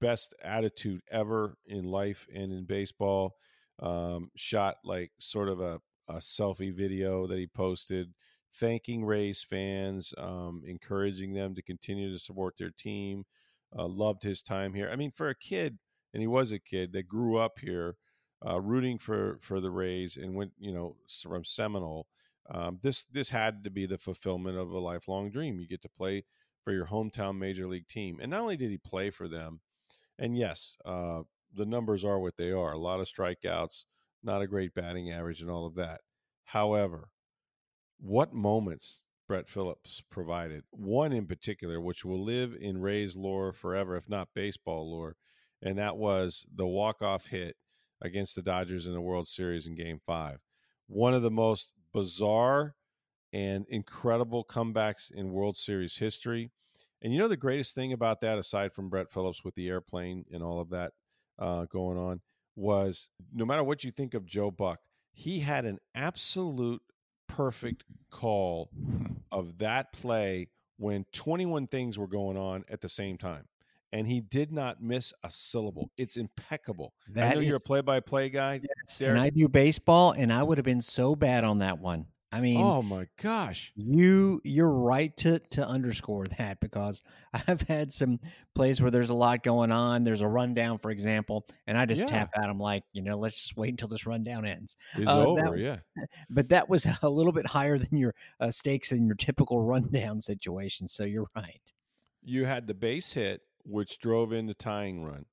best 0.00 0.34
attitude 0.42 1.00
ever 1.10 1.56
in 1.66 1.84
life 1.84 2.26
and 2.34 2.52
in 2.52 2.64
baseball. 2.64 3.36
Um, 3.80 4.30
shot 4.36 4.76
like 4.84 5.10
sort 5.18 5.48
of 5.48 5.60
a, 5.60 5.80
a 6.08 6.14
selfie 6.14 6.74
video 6.74 7.26
that 7.26 7.38
he 7.38 7.48
posted 7.48 8.14
thanking 8.54 9.04
Rays 9.04 9.42
fans, 9.42 10.14
um, 10.18 10.62
encouraging 10.66 11.34
them 11.34 11.54
to 11.54 11.62
continue 11.62 12.12
to 12.12 12.18
support 12.18 12.56
their 12.56 12.70
team. 12.70 13.24
Uh, 13.76 13.86
loved 13.88 14.22
his 14.22 14.40
time 14.42 14.72
here. 14.72 14.88
I 14.90 14.96
mean, 14.96 15.10
for 15.10 15.28
a 15.28 15.34
kid, 15.34 15.78
and 16.12 16.20
he 16.20 16.28
was 16.28 16.52
a 16.52 16.60
kid 16.60 16.92
that 16.92 17.08
grew 17.08 17.36
up 17.36 17.58
here, 17.58 17.96
uh, 18.46 18.60
rooting 18.60 18.98
for 18.98 19.38
for 19.42 19.60
the 19.60 19.70
Rays 19.70 20.16
and 20.16 20.36
went, 20.36 20.52
you 20.58 20.72
know, 20.72 20.96
from 21.22 21.44
Seminole. 21.44 22.06
Um, 22.50 22.78
this 22.82 23.04
this 23.06 23.30
had 23.30 23.64
to 23.64 23.70
be 23.70 23.86
the 23.86 23.98
fulfillment 23.98 24.58
of 24.58 24.70
a 24.70 24.78
lifelong 24.78 25.30
dream. 25.30 25.58
You 25.58 25.66
get 25.66 25.82
to 25.82 25.88
play 25.88 26.24
for 26.62 26.72
your 26.72 26.86
hometown 26.86 27.36
major 27.38 27.66
league 27.66 27.88
team, 27.88 28.18
and 28.22 28.30
not 28.30 28.42
only 28.42 28.56
did 28.56 28.70
he 28.70 28.78
play 28.78 29.10
for 29.10 29.28
them, 29.28 29.60
and 30.18 30.36
yes, 30.36 30.76
uh, 30.84 31.22
the 31.54 31.66
numbers 31.66 32.04
are 32.04 32.20
what 32.20 32.36
they 32.36 32.52
are. 32.52 32.72
A 32.72 32.78
lot 32.78 33.00
of 33.00 33.08
strikeouts, 33.08 33.84
not 34.22 34.42
a 34.42 34.46
great 34.46 34.74
batting 34.74 35.10
average, 35.10 35.40
and 35.40 35.50
all 35.50 35.66
of 35.66 35.74
that. 35.76 36.00
However, 36.44 37.08
what 38.04 38.34
moments 38.34 39.02
Brett 39.26 39.48
Phillips 39.48 40.02
provided. 40.10 40.62
One 40.70 41.12
in 41.12 41.26
particular, 41.26 41.80
which 41.80 42.04
will 42.04 42.22
live 42.22 42.54
in 42.60 42.76
Ray's 42.82 43.16
lore 43.16 43.52
forever, 43.54 43.96
if 43.96 44.10
not 44.10 44.28
baseball 44.34 44.90
lore, 44.90 45.16
and 45.62 45.78
that 45.78 45.96
was 45.96 46.46
the 46.54 46.66
walk-off 46.66 47.26
hit 47.26 47.56
against 48.02 48.34
the 48.34 48.42
Dodgers 48.42 48.86
in 48.86 48.92
the 48.92 49.00
World 49.00 49.26
Series 49.26 49.66
in 49.66 49.74
Game 49.74 50.00
Five. 50.04 50.40
One 50.86 51.14
of 51.14 51.22
the 51.22 51.30
most 51.30 51.72
bizarre 51.94 52.74
and 53.32 53.64
incredible 53.70 54.44
comebacks 54.44 55.10
in 55.10 55.32
World 55.32 55.56
Series 55.56 55.96
history. 55.96 56.50
And 57.00 57.12
you 57.12 57.18
know 57.18 57.28
the 57.28 57.36
greatest 57.38 57.74
thing 57.74 57.94
about 57.94 58.20
that, 58.20 58.38
aside 58.38 58.74
from 58.74 58.90
Brett 58.90 59.10
Phillips 59.10 59.42
with 59.42 59.54
the 59.54 59.68
airplane 59.68 60.26
and 60.30 60.42
all 60.42 60.60
of 60.60 60.68
that 60.70 60.92
uh, 61.38 61.64
going 61.64 61.96
on, 61.96 62.20
was 62.54 63.08
no 63.32 63.46
matter 63.46 63.64
what 63.64 63.82
you 63.82 63.90
think 63.90 64.12
of 64.12 64.26
Joe 64.26 64.50
Buck, 64.50 64.80
he 65.14 65.40
had 65.40 65.64
an 65.64 65.78
absolute 65.94 66.82
perfect 67.28 67.84
call 68.10 68.70
hmm. 68.74 69.06
of 69.32 69.58
that 69.58 69.92
play 69.92 70.48
when 70.78 71.04
21 71.12 71.66
things 71.68 71.98
were 71.98 72.06
going 72.06 72.36
on 72.36 72.64
at 72.68 72.80
the 72.80 72.88
same 72.88 73.18
time. 73.18 73.44
And 73.92 74.08
he 74.08 74.20
did 74.20 74.50
not 74.50 74.82
miss 74.82 75.12
a 75.22 75.30
syllable. 75.30 75.88
It's 75.96 76.16
impeccable. 76.16 76.94
That 77.10 77.30
I 77.30 77.34
know 77.34 77.40
is, 77.40 77.46
you're 77.46 77.58
a 77.58 77.60
play-by-play 77.60 78.30
guy, 78.30 78.60
yes, 78.62 79.00
and 79.00 79.16
I 79.16 79.30
do 79.30 79.48
baseball, 79.48 80.10
and 80.10 80.32
I 80.32 80.42
would 80.42 80.58
have 80.58 80.64
been 80.64 80.82
so 80.82 81.14
bad 81.14 81.44
on 81.44 81.60
that 81.60 81.78
one. 81.78 82.06
I 82.34 82.40
mean, 82.40 82.60
oh 82.60 82.82
my 82.82 83.06
gosh, 83.22 83.70
you 83.76 84.40
you're 84.42 84.68
right 84.68 85.16
to 85.18 85.38
to 85.52 85.64
underscore 85.64 86.26
that 86.38 86.58
because 86.58 87.00
I've 87.46 87.60
had 87.62 87.92
some 87.92 88.18
plays 88.56 88.80
where 88.80 88.90
there's 88.90 89.10
a 89.10 89.14
lot 89.14 89.44
going 89.44 89.70
on. 89.70 90.02
There's 90.02 90.20
a 90.20 90.26
rundown, 90.26 90.78
for 90.78 90.90
example, 90.90 91.46
and 91.68 91.78
I 91.78 91.86
just 91.86 92.02
yeah. 92.02 92.08
tap 92.08 92.30
at 92.34 92.48
them 92.48 92.58
like, 92.58 92.82
you 92.92 93.02
know, 93.02 93.16
let's 93.16 93.40
just 93.40 93.56
wait 93.56 93.68
until 93.68 93.86
this 93.86 94.04
rundown 94.04 94.44
ends. 94.44 94.76
It's 94.96 95.06
uh, 95.06 95.24
over, 95.24 95.42
that, 95.42 95.58
yeah. 95.58 95.76
But 96.28 96.48
that 96.48 96.68
was 96.68 96.88
a 97.02 97.08
little 97.08 97.30
bit 97.30 97.46
higher 97.46 97.78
than 97.78 97.96
your 97.96 98.16
uh, 98.40 98.50
stakes 98.50 98.90
in 98.90 99.06
your 99.06 99.14
typical 99.14 99.64
rundown 99.64 100.20
situation. 100.20 100.88
So 100.88 101.04
you're 101.04 101.30
right. 101.36 101.72
You 102.20 102.46
had 102.46 102.66
the 102.66 102.74
base 102.74 103.12
hit, 103.12 103.42
which 103.62 104.00
drove 104.00 104.32
in 104.32 104.46
the 104.46 104.54
tying 104.54 105.04
run. 105.04 105.26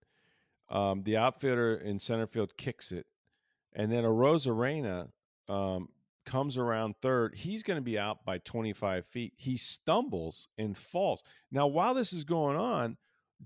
Um, 0.70 1.02
the 1.02 1.18
outfielder 1.18 1.78
in 1.78 1.98
center 1.98 2.28
field 2.28 2.56
kicks 2.58 2.92
it, 2.92 3.08
and 3.74 3.92
then 3.92 4.06
a 4.06 4.10
Arozarena 4.10 5.10
um, 5.50 5.90
comes 6.26 6.58
around 6.58 6.96
third, 7.02 7.36
he's 7.36 7.64
going 7.64 7.78
to 7.78 7.84
be 7.84 7.98
out 7.98 8.26
by 8.26 8.38
25 8.40 9.06
feet. 9.06 9.34
He 9.38 9.58
stumbles 9.58 10.48
and 10.58 10.78
falls. 10.78 11.24
Now, 11.52 11.68
while 11.68 11.94
this 11.94 12.14
is 12.14 12.24
going 12.24 12.58
on, 12.58 12.98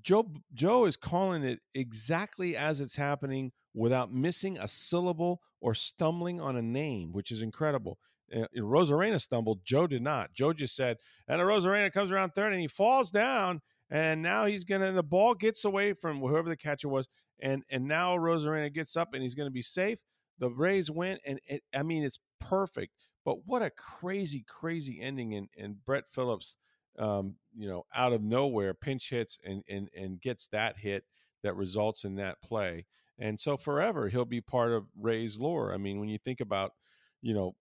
Joe 0.01 0.29
Joe 0.53 0.85
is 0.85 0.97
calling 0.97 1.43
it 1.43 1.59
exactly 1.73 2.57
as 2.57 2.81
it's 2.81 2.97
happening 2.97 3.53
without 3.73 4.13
missing 4.13 4.57
a 4.57 4.67
syllable 4.67 5.41
or 5.61 5.73
stumbling 5.73 6.41
on 6.41 6.57
a 6.57 6.61
name, 6.61 7.13
which 7.13 7.31
is 7.31 7.41
incredible. 7.41 7.97
Uh, 8.35 8.45
Arozarena 8.57 9.21
stumbled. 9.21 9.61
Joe 9.63 9.87
did 9.87 10.01
not. 10.01 10.33
Joe 10.33 10.51
just 10.51 10.75
said, 10.75 10.97
and 11.27 11.39
Rosarena 11.39 11.93
comes 11.93 12.11
around 12.11 12.31
third 12.31 12.51
and 12.51 12.61
he 12.61 12.67
falls 12.67 13.09
down. 13.09 13.61
And 13.89 14.21
now 14.21 14.45
he's 14.47 14.63
gonna 14.63 14.91
the 14.91 15.03
ball 15.03 15.33
gets 15.33 15.63
away 15.63 15.93
from 15.93 16.19
whoever 16.19 16.49
the 16.49 16.57
catcher 16.57 16.89
was, 16.89 17.07
and 17.39 17.63
and 17.69 17.87
now 17.87 18.17
Rosarena 18.17 18.73
gets 18.73 18.97
up 18.97 19.13
and 19.13 19.21
he's 19.21 19.35
gonna 19.35 19.51
be 19.51 19.61
safe 19.61 19.99
the 20.39 20.49
Rays 20.49 20.91
win, 20.91 21.17
and 21.25 21.39
it, 21.47 21.63
I 21.73 21.83
mean 21.83 22.03
it's 22.03 22.19
perfect. 22.39 22.93
But 23.23 23.45
what 23.45 23.61
a 23.63 23.71
crazy, 23.71 24.45
crazy 24.47 24.99
ending! 25.01 25.33
And 25.35 25.49
and 25.57 25.83
Brett 25.85 26.05
Phillips, 26.11 26.57
um, 26.99 27.35
you 27.55 27.67
know, 27.67 27.85
out 27.93 28.13
of 28.13 28.21
nowhere, 28.21 28.73
pinch 28.73 29.09
hits 29.09 29.39
and 29.43 29.63
and 29.67 29.89
and 29.97 30.21
gets 30.21 30.47
that 30.49 30.77
hit 30.77 31.05
that 31.43 31.55
results 31.55 32.05
in 32.05 32.15
that 32.15 32.41
play. 32.41 32.85
And 33.17 33.39
so 33.39 33.55
forever 33.57 34.09
he'll 34.09 34.25
be 34.25 34.41
part 34.41 34.71
of 34.71 34.85
Ray's 34.99 35.39
lore. 35.39 35.73
I 35.73 35.77
mean, 35.77 35.99
when 35.99 36.09
you 36.09 36.17
think 36.17 36.41
about, 36.41 36.73
you 37.21 37.33
know, 37.33 37.55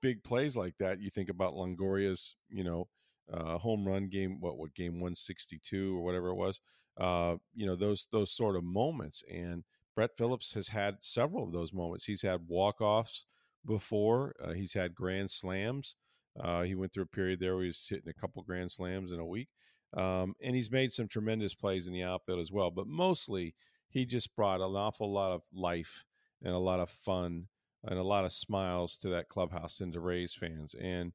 big 0.00 0.22
plays 0.24 0.56
like 0.56 0.74
that, 0.78 1.00
you 1.00 1.10
think 1.10 1.28
about 1.28 1.54
Longoria's, 1.54 2.36
you 2.48 2.64
know, 2.64 2.88
uh, 3.32 3.56
home 3.58 3.86
run 3.86 4.08
game. 4.08 4.40
What 4.40 4.58
what 4.58 4.74
game 4.74 5.00
one 5.00 5.14
sixty 5.14 5.58
two 5.62 5.96
or 5.96 6.02
whatever 6.02 6.28
it 6.28 6.34
was. 6.34 6.60
Uh, 6.98 7.36
you 7.54 7.66
know 7.66 7.74
those 7.76 8.06
those 8.12 8.30
sort 8.30 8.56
of 8.56 8.64
moments 8.64 9.22
and 9.32 9.64
Brett 9.94 10.16
Phillips 10.16 10.52
has 10.54 10.68
had 10.68 10.96
several 11.00 11.44
of 11.44 11.52
those 11.52 11.72
moments. 11.72 12.04
He's 12.04 12.22
had 12.22 12.46
walk 12.48 12.80
offs 12.80 13.24
before. 13.66 14.34
Uh, 14.42 14.52
he's 14.52 14.72
had 14.72 14.94
grand 14.94 15.30
slams. 15.30 15.94
Uh, 16.38 16.62
he 16.62 16.74
went 16.74 16.92
through 16.92 17.04
a 17.04 17.06
period 17.06 17.38
there 17.38 17.54
where 17.54 17.62
he 17.62 17.68
was 17.68 17.86
hitting 17.88 18.08
a 18.08 18.20
couple 18.20 18.42
grand 18.42 18.70
slams 18.70 19.12
in 19.12 19.20
a 19.20 19.26
week, 19.26 19.48
um, 19.96 20.34
and 20.42 20.56
he's 20.56 20.70
made 20.70 20.90
some 20.90 21.06
tremendous 21.06 21.54
plays 21.54 21.86
in 21.86 21.92
the 21.92 22.02
outfield 22.02 22.40
as 22.40 22.50
well. 22.50 22.70
But 22.70 22.88
mostly, 22.88 23.54
he 23.88 24.04
just 24.04 24.34
brought 24.34 24.60
an 24.60 24.74
awful 24.74 25.12
lot 25.12 25.32
of 25.32 25.42
life 25.52 26.04
and 26.42 26.52
a 26.52 26.58
lot 26.58 26.80
of 26.80 26.90
fun 26.90 27.46
and 27.84 27.98
a 27.98 28.02
lot 28.02 28.24
of 28.24 28.32
smiles 28.32 28.98
to 28.98 29.08
that 29.10 29.28
clubhouse 29.28 29.80
and 29.80 29.92
to 29.92 30.00
Rays 30.00 30.34
fans. 30.34 30.74
And 30.80 31.12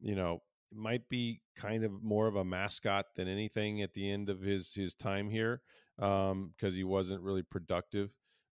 you 0.00 0.14
know, 0.14 0.42
might 0.72 1.08
be 1.08 1.40
kind 1.56 1.84
of 1.84 2.02
more 2.02 2.26
of 2.26 2.36
a 2.36 2.44
mascot 2.44 3.06
than 3.16 3.28
anything 3.28 3.82
at 3.82 3.94
the 3.94 4.10
end 4.10 4.28
of 4.28 4.40
his 4.40 4.72
his 4.74 4.94
time 4.94 5.30
here 5.30 5.62
because 5.96 6.32
um, 6.32 6.52
he 6.72 6.84
wasn't 6.84 7.22
really 7.22 7.42
productive. 7.42 8.10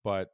But 0.03 0.31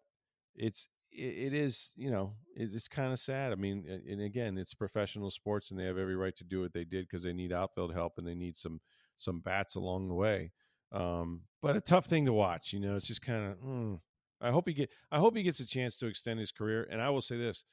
it's 0.55 0.87
it, 1.17 1.53
is 1.53 1.91
you 1.95 2.11
know 2.11 2.33
it's, 2.55 2.73
it's 2.73 2.87
kind 2.87 3.13
of 3.13 3.19
sad. 3.19 3.51
I 3.51 3.55
mean, 3.55 3.85
and 4.07 4.21
again, 4.21 4.57
it's 4.57 4.73
professional 4.73 5.31
sports, 5.31 5.71
and 5.71 5.79
they 5.79 5.85
have 5.85 5.97
every 5.97 6.15
right 6.15 6.35
to 6.37 6.43
do 6.43 6.61
what 6.61 6.73
they 6.73 6.83
did 6.83 7.07
because 7.07 7.23
they 7.23 7.33
need 7.33 7.53
outfield 7.53 7.93
help 7.93 8.17
and 8.17 8.27
they 8.27 8.35
need 8.35 8.55
some 8.55 8.81
some 9.17 9.39
bats 9.39 9.75
along 9.75 10.07
the 10.07 10.15
way. 10.15 10.51
Um, 10.91 11.41
but 11.61 11.75
a 11.75 11.81
tough 11.81 12.05
thing 12.05 12.25
to 12.25 12.33
watch. 12.33 12.73
You 12.73 12.79
know, 12.79 12.95
it's 12.95 13.07
just 13.07 13.21
kind 13.21 13.51
of. 13.51 13.57
Mm, 13.59 13.99
I 14.41 14.51
hope 14.51 14.67
he 14.67 14.73
get. 14.73 14.89
I 15.11 15.19
hope 15.19 15.35
he 15.35 15.43
gets 15.43 15.59
a 15.59 15.65
chance 15.65 15.97
to 15.97 16.07
extend 16.07 16.39
his 16.39 16.51
career. 16.51 16.87
And 16.89 17.01
I 17.01 17.09
will 17.09 17.21
say 17.21 17.37
this: 17.37 17.63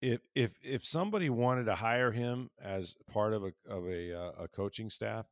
if 0.00 0.20
if 0.34 0.52
if 0.62 0.84
somebody 0.84 1.30
wanted 1.30 1.64
to 1.64 1.74
hire 1.74 2.12
him 2.12 2.50
as 2.62 2.94
part 3.10 3.32
of 3.32 3.44
a 3.44 3.52
of 3.68 3.86
a 3.86 4.14
uh, 4.14 4.44
a 4.44 4.48
coaching 4.48 4.90
staff, 4.90 5.26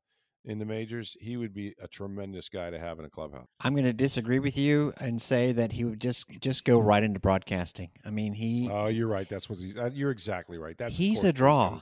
in 0.44 0.58
the 0.58 0.64
majors, 0.64 1.16
he 1.20 1.36
would 1.36 1.52
be 1.52 1.74
a 1.82 1.88
tremendous 1.88 2.48
guy 2.48 2.70
to 2.70 2.78
have 2.78 2.98
in 2.98 3.04
a 3.04 3.10
clubhouse. 3.10 3.48
I'm 3.60 3.74
going 3.74 3.84
to 3.84 3.92
disagree 3.92 4.38
with 4.38 4.56
you 4.56 4.92
and 4.98 5.20
say 5.20 5.52
that 5.52 5.72
he 5.72 5.84
would 5.84 6.00
just 6.00 6.28
just 6.40 6.64
go 6.64 6.78
right 6.78 7.02
into 7.02 7.20
broadcasting. 7.20 7.90
I 8.04 8.10
mean, 8.10 8.32
he. 8.32 8.68
Oh, 8.70 8.86
you're 8.86 9.08
right. 9.08 9.28
That's 9.28 9.48
what 9.48 9.58
he's. 9.58 9.76
Uh, 9.76 9.90
you're 9.92 10.10
exactly 10.10 10.58
right. 10.58 10.76
That's 10.78 10.96
he's 10.96 11.24
a 11.24 11.32
draw. 11.32 11.80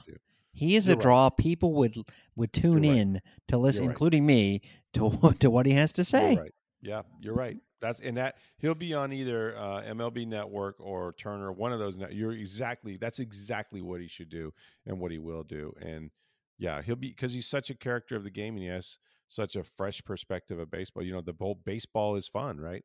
He 0.53 0.75
is 0.75 0.87
you're 0.87 0.97
a 0.97 0.99
draw. 0.99 1.25
Right. 1.25 1.37
People 1.37 1.73
would 1.73 1.95
would 2.35 2.51
tune 2.51 2.81
right. 2.81 2.97
in 2.97 3.21
to 3.47 3.57
listen, 3.57 3.85
right. 3.85 3.91
including 3.91 4.25
me, 4.25 4.61
to 4.93 5.35
to 5.39 5.49
what 5.49 5.65
he 5.65 5.73
has 5.73 5.93
to 5.93 6.03
say. 6.03 6.35
right. 6.35 6.53
Yeah, 6.81 7.03
you're 7.21 7.35
right. 7.35 7.57
That's 7.79 7.99
and 7.99 8.17
that 8.17 8.37
he'll 8.57 8.75
be 8.75 8.93
on 8.93 9.13
either 9.13 9.55
uh, 9.55 9.81
MLB 9.83 10.27
Network 10.27 10.75
or 10.79 11.13
Turner, 11.13 11.51
one 11.51 11.71
of 11.71 11.79
those. 11.79 11.95
You're 12.11 12.31
exactly. 12.31 12.97
That's 12.97 13.19
exactly 13.19 13.81
what 13.81 14.01
he 14.01 14.07
should 14.07 14.29
do 14.29 14.53
and 14.85 14.99
what 14.99 15.11
he 15.11 15.19
will 15.19 15.43
do. 15.43 15.73
And 15.81 16.09
yeah, 16.57 16.81
he'll 16.81 16.95
be 16.95 17.09
because 17.09 17.33
he's 17.33 17.47
such 17.47 17.69
a 17.69 17.75
character 17.75 18.15
of 18.15 18.23
the 18.23 18.29
game 18.31 18.55
and 18.55 18.63
he 18.63 18.69
has 18.69 18.97
such 19.27 19.55
a 19.55 19.63
fresh 19.63 20.01
perspective 20.03 20.59
of 20.59 20.71
baseball. 20.71 21.03
You 21.03 21.13
know, 21.13 21.21
the 21.21 21.35
whole 21.39 21.59
baseball 21.65 22.15
is 22.15 22.27
fun, 22.27 22.59
right? 22.59 22.83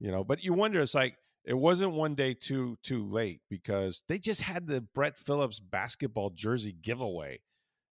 You 0.00 0.10
know, 0.10 0.24
but 0.24 0.42
you 0.42 0.52
wonder, 0.52 0.80
it's 0.80 0.94
like 0.94 1.16
it 1.44 1.54
wasn't 1.54 1.92
one 1.92 2.14
day 2.14 2.34
too 2.34 2.78
too 2.82 3.04
late 3.04 3.40
because 3.50 4.02
they 4.08 4.18
just 4.18 4.40
had 4.40 4.66
the 4.66 4.80
Brett 4.80 5.18
Phillips 5.18 5.60
basketball 5.60 6.30
jersey 6.30 6.72
giveaway 6.72 7.40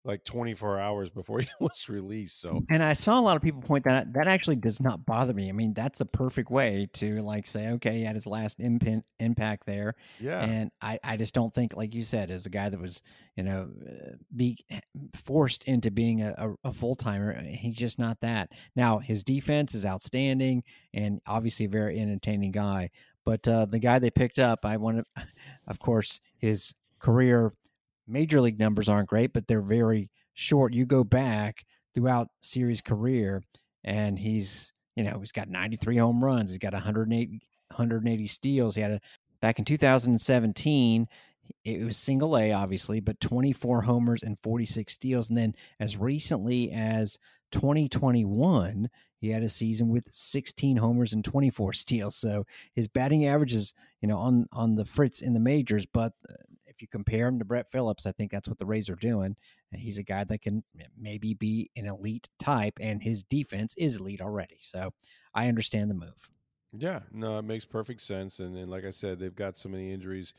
like 0.04 0.24
24 0.24 0.80
hours 0.80 1.10
before 1.10 1.40
he 1.40 1.48
was 1.60 1.88
released. 1.88 2.40
So, 2.40 2.62
and 2.70 2.82
I 2.82 2.94
saw 2.94 3.18
a 3.18 3.22
lot 3.22 3.36
of 3.36 3.42
people 3.42 3.60
point 3.60 3.84
that 3.84 4.06
out. 4.06 4.12
That 4.14 4.26
actually 4.26 4.56
does 4.56 4.80
not 4.80 5.04
bother 5.04 5.34
me. 5.34 5.48
I 5.48 5.52
mean, 5.52 5.74
that's 5.74 5.98
the 5.98 6.06
perfect 6.06 6.50
way 6.50 6.88
to 6.94 7.20
like 7.20 7.46
say, 7.46 7.68
okay, 7.72 7.98
he 7.98 8.02
had 8.04 8.14
his 8.14 8.26
last 8.26 8.60
imp- 8.60 9.04
impact 9.20 9.66
there. 9.66 9.94
Yeah. 10.20 10.42
And 10.42 10.70
I, 10.80 10.98
I 11.02 11.16
just 11.16 11.34
don't 11.34 11.52
think, 11.54 11.76
like 11.76 11.94
you 11.94 12.04
said, 12.04 12.30
as 12.30 12.46
a 12.46 12.50
guy 12.50 12.68
that 12.68 12.80
was, 12.80 13.02
you 13.36 13.42
know, 13.42 13.68
uh, 13.86 14.16
be 14.34 14.58
forced 15.14 15.64
into 15.64 15.90
being 15.90 16.22
a, 16.22 16.34
a, 16.38 16.68
a 16.68 16.72
full 16.72 16.94
timer, 16.94 17.36
uh, 17.38 17.44
he's 17.44 17.76
just 17.76 17.98
not 17.98 18.20
that. 18.20 18.50
Now, 18.76 18.98
his 18.98 19.24
defense 19.24 19.74
is 19.74 19.84
outstanding 19.84 20.62
and 20.94 21.20
obviously 21.26 21.66
a 21.66 21.70
very 21.70 22.00
entertaining 22.00 22.52
guy. 22.52 22.90
But 23.24 23.46
uh, 23.46 23.66
the 23.66 23.78
guy 23.78 23.98
they 23.98 24.10
picked 24.10 24.38
up, 24.38 24.64
I 24.64 24.78
want 24.78 25.04
to, 25.16 25.22
of 25.66 25.78
course, 25.78 26.20
his 26.38 26.74
career 26.98 27.52
major 28.08 28.40
league 28.40 28.58
numbers 28.58 28.88
aren't 28.88 29.08
great, 29.08 29.32
but 29.32 29.46
they're 29.46 29.60
very 29.60 30.10
short. 30.34 30.74
You 30.74 30.86
go 30.86 31.04
back 31.04 31.64
throughout 31.94 32.28
Siri's 32.42 32.80
career, 32.80 33.42
and 33.84 34.18
he's 34.18 34.72
you 34.96 35.04
know 35.04 35.18
he's 35.20 35.32
got 35.32 35.48
93 35.48 35.96
home 35.96 36.24
runs. 36.24 36.50
He's 36.50 36.58
got 36.58 36.72
180 36.72 37.40
180 37.68 38.26
steals. 38.26 38.74
He 38.74 38.82
had 38.82 38.92
a 38.92 39.00
back 39.40 39.58
in 39.58 39.64
2017. 39.64 41.06
it 41.64 41.84
was 41.84 41.96
single 41.96 42.36
A, 42.36 42.52
obviously, 42.52 43.00
but 43.00 43.20
24 43.20 43.82
homers 43.82 44.22
and 44.22 44.38
46 44.38 44.92
steals. 44.92 45.28
And 45.28 45.38
then 45.38 45.54
as 45.80 45.96
recently 45.96 46.70
as 46.70 47.18
2021, 47.52 48.90
he 49.20 49.30
had 49.30 49.42
a 49.42 49.48
season 49.48 49.88
with 49.88 50.04
16 50.10 50.76
homers 50.76 51.12
and 51.12 51.24
24 51.24 51.72
steals. 51.74 52.16
So 52.16 52.44
his 52.74 52.88
batting 52.88 53.26
average 53.26 53.54
is, 53.54 53.74
you 54.00 54.08
know, 54.08 54.18
on 54.18 54.46
on 54.52 54.76
the 54.76 54.84
fritz 54.84 55.20
in 55.20 55.34
the 55.34 55.40
majors. 55.40 55.86
But 55.86 56.12
uh, 56.28 56.34
if 56.78 56.82
you 56.82 56.88
compare 56.88 57.26
him 57.26 57.40
to 57.40 57.44
Brett 57.44 57.70
Phillips, 57.72 58.06
I 58.06 58.12
think 58.12 58.30
that's 58.30 58.48
what 58.48 58.58
the 58.58 58.66
Rays 58.66 58.88
are 58.88 58.94
doing. 58.94 59.34
He's 59.72 59.98
a 59.98 60.04
guy 60.04 60.22
that 60.24 60.42
can 60.42 60.62
maybe 60.96 61.34
be 61.34 61.70
an 61.76 61.86
elite 61.86 62.28
type, 62.38 62.74
and 62.80 63.02
his 63.02 63.24
defense 63.24 63.74
is 63.76 63.96
elite 63.96 64.20
already. 64.20 64.58
So 64.60 64.92
I 65.34 65.48
understand 65.48 65.90
the 65.90 65.96
move. 65.96 66.30
Yeah, 66.72 67.00
no, 67.10 67.36
it 67.38 67.42
makes 67.42 67.64
perfect 67.64 68.00
sense. 68.00 68.38
And, 68.38 68.56
and 68.56 68.70
like 68.70 68.84
I 68.84 68.90
said, 68.90 69.18
they've 69.18 69.34
got 69.34 69.56
so 69.56 69.68
many 69.68 69.92
injuries 69.92 70.34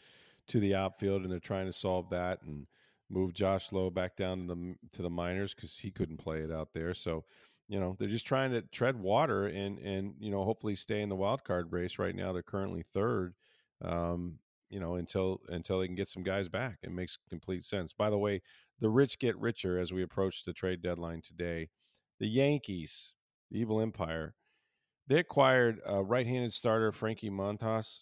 to 0.48 0.62
the 0.62 0.76
outfield, 0.76 1.24
and 1.24 1.32
they're 1.32 1.40
trying 1.40 1.66
to 1.66 1.74
solve 1.74 2.10
that 2.12 2.42
and 2.44 2.68
move 3.10 3.34
Josh 3.34 3.74
Lowe 3.74 3.90
back 3.90 4.16
down 4.16 4.48
to 4.48 4.56
the 4.56 4.76
to 4.94 5.02
the 5.02 5.10
minors 5.10 5.54
because 5.54 5.78
he 5.78 5.92
couldn't 5.92 6.18
play 6.18 6.40
it 6.40 6.52
out 6.52 6.70
there. 6.74 6.94
So, 6.94 7.26
you 7.68 7.82
know, 7.82 7.98
they're 8.00 8.08
just 8.08 8.26
trying 8.26 8.52
to 8.52 8.62
tread 8.62 8.98
water 8.98 9.48
and 9.48 9.78
and 9.80 10.14
you 10.22 10.32
know 10.32 10.46
hopefully 10.46 10.76
stay 10.76 11.02
in 11.02 11.10
the 11.10 11.18
wild 11.18 11.44
card 11.44 11.74
race. 11.74 12.00
Right 12.00 12.16
now, 12.16 12.32
they're 12.32 12.44
currently 12.44 12.86
third. 12.94 13.34
Um, 13.82 14.40
you 14.70 14.80
know, 14.80 14.96
until 14.96 15.42
until 15.50 15.80
they 15.80 15.88
can 15.88 15.96
get 15.96 16.08
some 16.08 16.24
guys 16.24 16.48
back, 16.48 16.80
it 16.84 16.92
makes 16.92 17.18
complete 17.30 17.64
sense. 17.64 17.94
By 17.94 18.10
the 18.10 18.18
way, 18.18 18.42
the 18.80 18.90
rich 18.90 19.20
get 19.20 19.38
richer 19.38 19.80
as 19.80 19.92
we 19.92 20.04
approach 20.04 20.44
the 20.44 20.54
trade 20.54 20.82
deadline 20.82 21.22
today. 21.22 21.70
The 22.20 22.28
Yankees, 22.28 23.14
the 23.50 23.60
evil 23.60 23.82
empire, 23.82 24.36
they 25.08 25.20
acquired 25.20 25.80
a 25.86 26.04
right-handed 26.04 26.54
starter 26.54 26.92
Frankie 26.92 27.30
Montas 27.30 28.02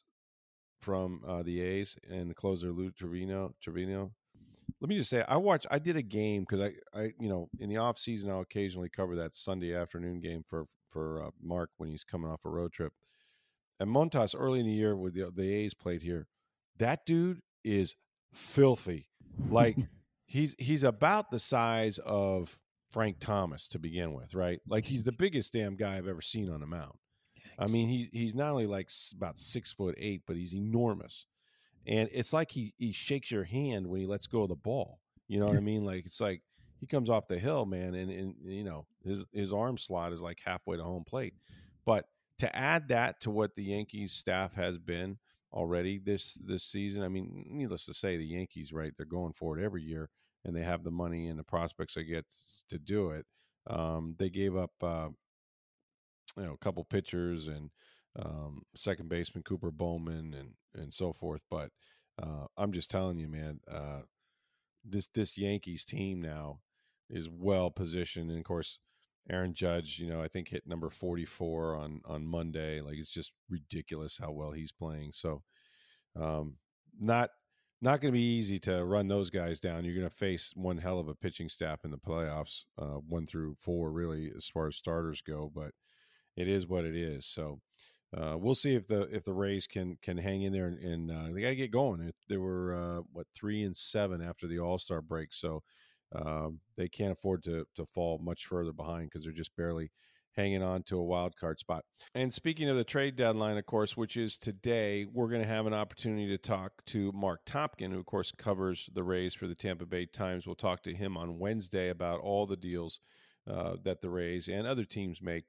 from 0.82 1.22
uh, 1.28 1.44
the 1.44 1.62
A's 1.62 1.98
and 2.10 2.30
the 2.30 2.36
closer 2.36 2.72
Lou 2.72 2.92
Trivino. 2.92 3.54
Trevino. 3.62 4.12
Let 4.82 4.90
me 4.90 4.98
just 4.98 5.10
say, 5.10 5.24
I 5.28 5.38
watched. 5.38 5.66
I 5.72 5.80
did 5.80 5.96
a 5.96 6.02
game 6.02 6.46
because 6.48 6.62
I, 6.62 7.00
I, 7.00 7.04
you 7.20 7.30
know, 7.30 7.50
in 7.60 7.70
the 7.70 7.78
off 7.78 7.98
season, 7.98 8.30
I'll 8.30 8.42
occasionally 8.42 8.90
cover 8.90 9.16
that 9.16 9.34
Sunday 9.34 9.74
afternoon 9.74 10.20
game 10.20 10.44
for 10.48 10.66
for 10.90 11.24
uh, 11.24 11.30
Mark 11.42 11.70
when 11.78 11.90
he's 11.90 12.04
coming 12.04 12.30
off 12.30 12.46
a 12.46 12.50
road 12.50 12.74
trip. 12.74 12.94
And 13.80 13.90
Montas 13.90 14.36
early 14.38 14.60
in 14.60 14.66
the 14.66 14.72
year 14.72 14.96
with 14.96 15.14
the 15.14 15.32
the 15.34 15.52
A's 15.52 15.74
played 15.74 16.02
here. 16.02 16.28
That 16.80 17.06
dude 17.06 17.42
is 17.63 17.96
filthy. 18.34 19.10
Like 19.50 19.78
he's 20.26 20.56
he's 20.58 20.84
about 20.84 21.32
the 21.32 21.40
size 21.40 22.00
of 22.00 22.60
Frank 22.92 23.18
Thomas 23.20 23.68
to 23.70 23.80
begin 23.80 24.13
with, 24.13 24.34
right? 24.34 24.60
Like 24.68 24.86
he's 24.86 25.04
the 25.04 25.12
biggest 25.12 25.54
damn 25.54 25.76
guy 25.76 25.98
I've 25.98 26.08
ever 26.08 26.22
seen 26.22 26.50
on 26.50 26.63
a 26.63 26.68
mound. 26.68 26.94
I 27.60 27.68
mean, 27.68 27.90
he's 27.90 28.08
he's 28.12 28.36
not 28.36 28.52
only 28.52 28.68
like 28.68 28.90
about 29.16 29.38
six 29.38 29.74
foot 29.74 29.96
eight, 29.98 30.22
but 30.28 30.36
he's 30.36 30.54
enormous, 30.54 31.26
and 31.88 32.08
it's 32.12 32.34
like 32.34 32.52
he 32.52 32.74
he 32.78 32.92
shakes 32.92 33.32
your 33.32 33.44
hand 33.44 33.88
when 33.88 34.00
he 34.00 34.08
lets 34.08 34.28
go 34.28 34.44
of 34.44 34.50
the 34.50 34.56
ball. 34.56 35.00
You 35.28 35.40
know 35.40 35.46
what 35.46 35.58
I 35.58 35.62
mean? 35.62 35.84
Like 35.84 36.06
it's 36.06 36.22
like 36.22 36.42
he 36.80 36.86
comes 36.86 37.10
off 37.10 37.28
the 37.28 37.40
hill, 37.40 37.66
man, 37.66 37.96
and 37.96 38.12
and 38.12 38.36
you 38.44 38.63
know 38.63 38.86
his 39.04 39.26
his 39.34 39.52
arm 39.52 39.78
slot 39.78 40.13
is 40.13 40.22
like 40.22 40.38
halfway 40.44 40.78
to 40.78 40.84
home 40.84 41.04
plate. 41.04 41.34
But 41.86 42.06
to 42.40 42.56
add 42.56 42.90
that 42.90 43.22
to 43.22 43.32
what 43.32 43.56
the 43.56 43.63
Yankees 43.63 44.13
staff 44.13 44.54
has 44.54 44.78
been 44.78 45.18
already 45.58 45.98
this 46.00 46.36
this 46.46 46.63
season, 46.63 47.04
I 47.04 47.10
mean, 47.10 47.46
needless 47.50 47.86
to 47.86 47.93
say, 47.93 48.17
the 48.17 48.26
Yankees, 48.26 48.72
right? 48.72 48.93
They're 48.96 49.06
going 49.08 49.34
for 49.34 49.58
it 49.58 49.63
every 49.63 49.84
year, 49.84 50.10
and 50.46 50.56
they 50.56 50.62
have 50.62 50.84
the 50.84 50.91
money 50.91 51.28
and 51.28 51.39
the 51.39 51.43
prospects 51.43 51.96
they 51.96 52.04
get 52.04 52.26
to 52.70 52.78
do 52.78 53.10
it. 53.12 53.26
Um, 53.67 54.15
they 54.20 54.30
gave 54.30 54.56
up 54.56 54.72
uh, 54.82 55.10
you 56.38 56.43
know 56.43 56.54
a 56.54 56.58
couple 56.58 56.84
pitchers 56.86 57.48
and 57.48 57.70
um, 58.20 58.63
second 58.76 59.10
baseman 59.10 59.43
Cooper 59.43 59.72
Bowman 59.72 60.34
and 60.34 60.52
and 60.76 60.93
so 60.93 61.13
forth. 61.13 61.41
But 61.50 61.72
uh, 62.22 62.46
I'm 62.58 62.72
just 62.72 62.91
telling 62.91 63.17
you, 63.17 63.28
man, 63.28 63.60
uh, 63.72 64.02
this 64.86 65.10
this 65.13 65.38
Yankees 65.38 65.86
team 65.86 66.22
now 66.22 66.60
is 67.10 67.30
well 67.30 67.72
positioned, 67.72 68.30
and 68.30 68.39
of 68.39 68.46
course. 68.46 68.80
Aaron 69.30 69.54
Judge, 69.54 70.00
you 70.00 70.10
know, 70.10 70.22
I 70.22 70.28
think 70.28 70.50
hit 70.50 70.66
number 70.66 70.90
44 70.90 71.76
on 71.76 72.02
on 72.06 72.26
Monday. 72.26 72.82
Like 72.82 72.96
it's 72.98 73.10
just 73.10 73.32
ridiculous 73.50 74.18
how 74.18 74.32
well 74.32 74.52
he's 74.52 74.72
playing. 74.72 75.12
So, 75.12 75.44
um, 76.20 76.56
not 77.00 77.30
not 77.82 78.02
going 78.02 78.12
to 78.12 78.18
be 78.18 78.38
easy 78.38 78.60
to 78.60 78.84
run 78.84 79.08
those 79.08 79.30
guys 79.30 79.60
down. 79.60 79.86
You're 79.86 79.96
going 79.96 80.10
to 80.10 80.16
face 80.16 80.52
one 80.56 80.78
hell 80.78 81.00
of 81.00 81.08
a 81.08 81.16
pitching 81.16 81.50
staff 81.50 81.86
in 81.86 81.92
the 81.92 81.98
playoffs, 81.98 82.63
uh, 82.80 83.00
one 83.08 83.28
through 83.28 83.56
four, 83.60 83.92
really, 83.92 84.32
as 84.36 84.48
far 84.48 84.68
as 84.68 84.76
starters 84.76 85.22
go. 85.22 85.52
But 85.54 85.72
it 86.36 86.48
is 86.48 86.68
what 86.68 86.86
it 86.86 86.96
is. 86.96 87.26
So 87.26 87.60
uh, 88.16 88.38
we'll 88.38 88.56
see 88.56 88.76
if 88.76 88.88
the 88.88 89.02
if 89.13 89.24
the 89.24 89.34
Rays 89.34 89.68
can 89.68 89.98
can 90.02 90.18
hang 90.18 90.44
in 90.44 90.54
there 90.54 90.68
and, 90.68 90.80
and 90.80 91.12
uh, 91.12 91.34
they 91.34 91.42
got 91.42 91.50
to 91.50 91.56
get 91.56 91.72
going. 91.72 92.12
They 92.30 92.38
were 92.38 92.74
uh, 92.74 93.02
what 93.12 93.28
three 93.36 93.63
and 93.63 93.76
seven 93.76 94.22
after 94.22 94.48
the 94.48 94.60
All 94.60 94.80
Star 94.80 95.02
break, 95.02 95.34
so 95.34 95.63
um, 96.15 96.60
they 96.78 96.88
can't 96.88 97.12
afford 97.12 97.43
to 97.43 97.65
to 97.76 97.86
fall 97.86 98.20
much 98.20 98.46
further 98.46 98.74
behind 98.74 99.10
because 99.10 99.24
they're 99.24 99.34
just 99.34 99.56
barely 99.56 99.91
hanging 100.38 100.62
on 100.62 100.84
to 100.84 100.98
a 100.98 101.04
wild 101.04 101.36
card 101.36 101.60
spot. 101.60 101.84
And 102.13 102.32
speaking 102.32 102.70
of 102.70 102.78
the 102.78 102.84
trade 102.84 103.15
deadline, 103.15 103.58
of 103.58 103.65
course, 103.65 103.98
which 103.98 104.15
is 104.15 104.38
today, 104.38 105.08
we're 105.12 105.30
going 105.30 105.41
to 105.41 105.48
have 105.48 105.65
an 105.65 105.74
opportunity 105.74 106.28
to 106.28 106.38
talk 106.38 106.72
to 106.88 107.12
Mark 107.12 107.43
Topkin, 107.46 107.91
who 107.91 108.00
of 108.00 108.06
course 108.06 108.32
covers 108.38 108.88
the 108.93 109.04
Rays 109.04 109.34
for 109.34 109.48
the 109.48 109.56
Tampa 109.56 109.88
Bay 109.88 110.06
Times. 110.06 110.46
We'll 110.46 110.56
talk 110.56 110.84
to 110.84 110.93
him 110.93 111.17
on 111.17 111.39
Wednesday 111.39 111.89
about 111.89 112.22
all 112.22 112.46
the 112.46 112.56
deals 112.56 113.00
uh, 113.50 113.78
that 113.84 114.02
the 114.02 114.12
Rays 114.12 114.48
and 114.48 114.67
other 114.67 114.86
teams 114.86 115.22
make 115.22 115.46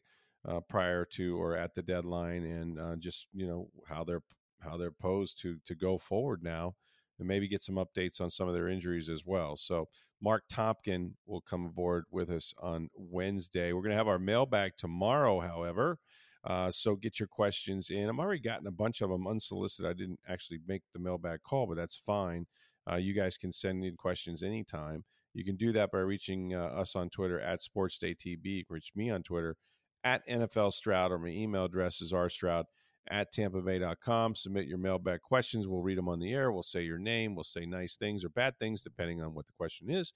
uh, 0.49 0.61
prior 0.61 1.05
to 1.05 1.41
or 1.41 1.57
at 1.57 1.75
the 1.75 1.83
deadline, 1.83 2.45
and 2.45 2.79
uh, 2.81 2.97
just 2.97 3.27
you 3.33 3.47
know 3.47 3.69
how 3.87 4.05
they're 4.05 4.23
how 4.61 4.77
they're 4.77 4.91
posed 4.91 5.41
to 5.43 5.59
to 5.67 5.75
go 5.75 5.99
forward 5.99 6.43
now, 6.43 6.75
and 7.19 7.29
maybe 7.29 7.49
get 7.49 7.63
some 7.63 7.75
updates 7.75 8.21
on 8.21 8.31
some 8.31 8.49
of 8.49 8.55
their 8.55 8.69
injuries 8.69 9.09
as 9.09 9.25
well. 9.27 9.57
So 9.57 9.89
Mark 10.21 10.45
Topkin 10.53 11.13
will 11.27 11.41
come 11.41 11.65
aboard 11.67 12.05
with 12.11 12.31
us 12.31 12.53
on 12.59 12.89
Wednesday. 12.95 13.73
We're 13.73 13.83
going 13.83 13.93
to 13.93 13.97
have 13.97 14.09
our 14.09 14.19
mailbag 14.19 14.73
tomorrow, 14.77 15.41
however. 15.41 15.99
Uh, 16.45 16.71
so 16.71 16.97
get 16.97 17.21
your 17.21 17.29
questions 17.29 17.91
in. 17.91 18.09
I've 18.09 18.19
already 18.19 18.41
gotten 18.41 18.67
a 18.67 18.73
bunch 18.73 19.01
of 19.01 19.11
them 19.11 19.27
unsolicited. 19.27 19.89
I 19.89 19.93
didn't 19.93 20.21
actually 20.29 20.61
make 20.67 20.83
the 20.93 21.01
mailbag 21.01 21.43
call, 21.43 21.67
but 21.67 21.77
that's 21.77 21.97
fine. 21.97 22.47
Uh, 22.91 22.97
you 22.97 23.15
guys 23.15 23.37
can 23.37 23.53
send 23.53 23.85
in 23.85 23.97
questions 23.97 24.43
anytime. 24.43 25.05
You 25.35 25.45
can 25.45 25.57
do 25.57 25.73
that 25.73 25.93
by 25.93 25.99
reaching 25.99 26.55
uh, 26.55 26.67
us 26.67 26.97
on 26.97 27.11
Twitter 27.11 27.41
at 27.41 27.61
SportsDayTB. 27.61 28.65
Reach 28.69 28.93
me 28.97 29.11
on 29.11 29.23
Twitter 29.23 29.57
at 30.03 30.27
NFL 30.29 30.73
Stroud, 30.73 31.13
or 31.13 31.19
my 31.19 31.29
email 31.29 31.65
address 31.65 32.01
is 32.01 32.13
rstroud 32.13 32.65
at 33.11 33.33
tampabay.com. 33.33 34.35
Submit 34.35 34.67
your 34.67 34.79
mailbag 34.79 35.21
questions. 35.23 35.67
We'll 35.67 35.83
read 35.83 35.99
them 35.99 36.09
on 36.09 36.19
the 36.19 36.33
air. 36.33 36.53
We'll 36.53 36.63
say 36.63 36.83
your 36.83 36.99
name. 36.99 37.35
We'll 37.35 37.45
say 37.45 37.67
nice 37.67 37.97
things 37.97 38.25
or 38.25 38.29
bad 38.31 38.59
things, 38.59 38.83
depending 38.83 39.23
on 39.23 39.35
what 39.35 39.47
the 39.47 39.53
question 39.57 39.91
is. 39.91 40.13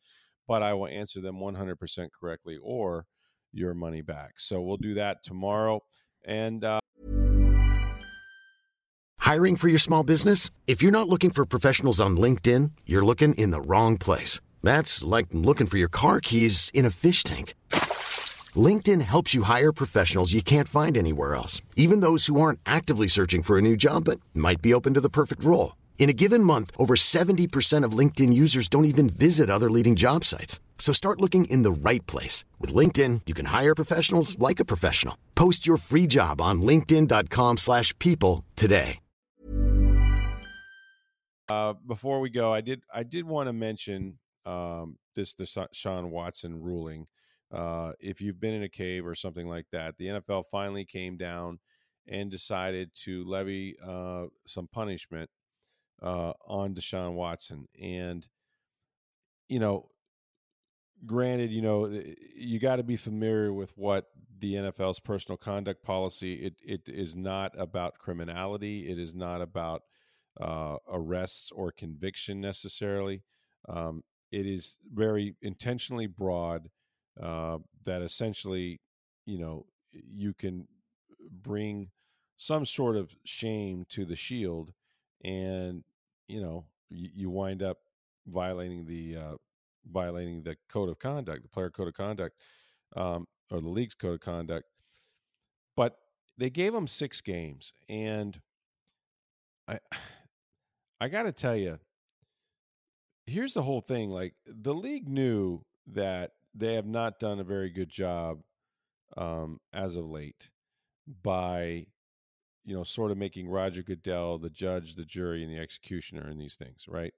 But 0.48 0.62
I 0.62 0.74
will 0.74 0.88
answer 0.88 1.20
them 1.20 1.36
100% 1.40 2.08
correctly 2.18 2.58
or 2.62 3.06
your 3.52 3.74
money 3.74 4.02
back. 4.02 4.34
So 4.38 4.60
we'll 4.60 4.76
do 4.76 4.94
that 4.94 5.22
tomorrow. 5.22 5.82
And, 6.24 6.64
uh, 6.64 6.80
hiring 9.18 9.56
for 9.56 9.68
your 9.68 9.78
small 9.78 10.02
business? 10.02 10.50
If 10.66 10.82
you're 10.82 10.92
not 10.92 11.08
looking 11.08 11.30
for 11.30 11.46
professionals 11.46 12.00
on 12.00 12.16
LinkedIn, 12.16 12.72
you're 12.86 13.04
looking 13.04 13.34
in 13.34 13.50
the 13.50 13.60
wrong 13.60 13.98
place. 13.98 14.40
That's 14.62 15.02
like 15.04 15.26
looking 15.32 15.66
for 15.66 15.78
your 15.78 15.88
car 15.88 16.20
keys 16.20 16.70
in 16.74 16.84
a 16.84 16.90
fish 16.90 17.22
tank. 17.22 17.54
LinkedIn 18.56 19.00
helps 19.00 19.34
you 19.34 19.44
hire 19.44 19.72
professionals 19.72 20.32
you 20.32 20.42
can't 20.42 20.68
find 20.68 20.96
anywhere 20.96 21.34
else, 21.34 21.62
even 21.76 22.00
those 22.00 22.26
who 22.26 22.40
aren't 22.40 22.60
actively 22.66 23.06
searching 23.06 23.42
for 23.42 23.56
a 23.56 23.62
new 23.62 23.76
job 23.76 24.04
but 24.04 24.20
might 24.34 24.60
be 24.60 24.74
open 24.74 24.94
to 24.94 25.00
the 25.00 25.08
perfect 25.08 25.42
role. 25.44 25.76
In 25.98 26.10
a 26.10 26.12
given 26.12 26.42
month, 26.42 26.72
over 26.76 26.94
70% 26.94 27.84
of 27.84 27.96
LinkedIn 27.96 28.34
users 28.34 28.68
don't 28.68 28.84
even 28.84 29.08
visit 29.08 29.48
other 29.48 29.70
leading 29.70 29.94
job 29.96 30.24
sites. 30.24 30.60
So 30.78 30.92
start 30.92 31.20
looking 31.20 31.44
in 31.44 31.62
the 31.62 31.70
right 31.70 32.04
place. 32.06 32.44
With 32.58 32.74
LinkedIn, 32.74 33.22
you 33.26 33.34
can 33.34 33.46
hire 33.46 33.74
professionals 33.74 34.36
like 34.38 34.58
a 34.58 34.64
professional. 34.64 35.16
Post 35.36 35.64
your 35.64 35.76
free 35.76 36.08
job 36.08 36.40
on 36.40 36.60
linkedin.com 36.60 37.58
slash 37.58 37.96
people 38.00 38.44
today. 38.56 38.98
Uh, 41.48 41.74
before 41.86 42.20
we 42.20 42.30
go, 42.30 42.52
I 42.52 42.62
did 42.62 42.82
I 42.92 43.02
did 43.02 43.26
want 43.26 43.48
to 43.48 43.52
mention 43.52 44.18
um, 44.46 44.96
this 45.14 45.34
the 45.34 45.46
Sean 45.72 46.10
Watson 46.10 46.62
ruling. 46.62 47.06
Uh, 47.52 47.92
if 48.00 48.20
you've 48.20 48.40
been 48.40 48.54
in 48.54 48.62
a 48.62 48.68
cave 48.68 49.06
or 49.06 49.14
something 49.14 49.46
like 49.46 49.66
that, 49.72 49.96
the 49.98 50.06
NFL 50.06 50.44
finally 50.50 50.84
came 50.84 51.16
down 51.16 51.58
and 52.08 52.30
decided 52.30 52.90
to 53.04 53.24
levy 53.24 53.76
uh, 53.86 54.24
some 54.46 54.66
punishment 54.66 55.30
uh, 56.02 56.32
on 56.46 56.74
Deshaun 56.74 57.14
Watson. 57.14 57.68
And, 57.80 58.26
you 59.48 59.60
know, 59.60 59.88
granted, 61.06 61.50
you 61.50 61.62
know, 61.62 62.02
you 62.34 62.58
got 62.58 62.76
to 62.76 62.82
be 62.82 62.96
familiar 62.96 63.52
with 63.52 63.72
what 63.76 64.06
the 64.38 64.54
NFL's 64.54 65.00
personal 65.00 65.36
conduct 65.36 65.84
policy. 65.84 66.34
It 66.34 66.54
it 66.64 66.88
is 66.88 67.14
not 67.14 67.52
about 67.58 67.98
criminality. 67.98 68.90
It 68.90 68.98
is 68.98 69.14
not 69.14 69.40
about 69.40 69.82
uh, 70.40 70.76
arrests 70.90 71.50
or 71.52 71.70
conviction 71.70 72.40
necessarily. 72.40 73.22
Um, 73.68 74.02
it 74.30 74.46
is 74.46 74.78
very 74.92 75.36
intentionally 75.42 76.06
broad 76.06 76.70
uh, 77.20 77.58
that 77.84 78.02
essentially, 78.02 78.80
you 79.26 79.38
know, 79.38 79.66
you 79.92 80.32
can 80.34 80.66
bring 81.42 81.90
some 82.36 82.64
sort 82.64 82.96
of 82.96 83.14
shame 83.24 83.84
to 83.90 84.04
the 84.04 84.16
shield, 84.16 84.72
and 85.24 85.84
you 86.28 86.40
know, 86.40 86.64
you, 86.90 87.08
you 87.14 87.30
wind 87.30 87.62
up 87.62 87.78
violating 88.26 88.86
the 88.86 89.16
uh, 89.16 89.34
violating 89.90 90.42
the 90.42 90.56
code 90.68 90.88
of 90.88 90.98
conduct, 90.98 91.42
the 91.42 91.48
player 91.48 91.70
code 91.70 91.88
of 91.88 91.94
conduct, 91.94 92.36
um, 92.96 93.26
or 93.50 93.60
the 93.60 93.68
league's 93.68 93.94
code 93.94 94.14
of 94.14 94.20
conduct. 94.20 94.66
But 95.76 95.98
they 96.38 96.50
gave 96.50 96.74
him 96.74 96.86
six 96.86 97.20
games, 97.20 97.72
and 97.88 98.40
I 99.68 99.78
I 101.00 101.08
got 101.08 101.24
to 101.24 101.32
tell 101.32 101.56
you, 101.56 101.78
here's 103.26 103.54
the 103.54 103.62
whole 103.62 103.80
thing. 103.80 104.10
Like 104.10 104.34
the 104.46 104.74
league 104.74 105.08
knew 105.08 105.64
that 105.88 106.32
they 106.54 106.74
have 106.74 106.86
not 106.86 107.18
done 107.18 107.40
a 107.40 107.44
very 107.44 107.70
good 107.70 107.88
job 107.88 108.40
um, 109.16 109.60
as 109.72 109.96
of 109.96 110.08
late 110.08 110.50
by 111.22 111.86
you 112.64 112.74
know 112.74 112.84
sort 112.84 113.10
of 113.10 113.18
making 113.18 113.48
Roger 113.48 113.82
Goodell 113.82 114.38
the 114.38 114.50
judge, 114.50 114.94
the 114.94 115.04
jury, 115.04 115.42
and 115.42 115.52
the 115.52 115.58
executioner 115.58 116.28
in 116.28 116.38
these 116.38 116.56
things, 116.56 116.84
right? 116.88 117.14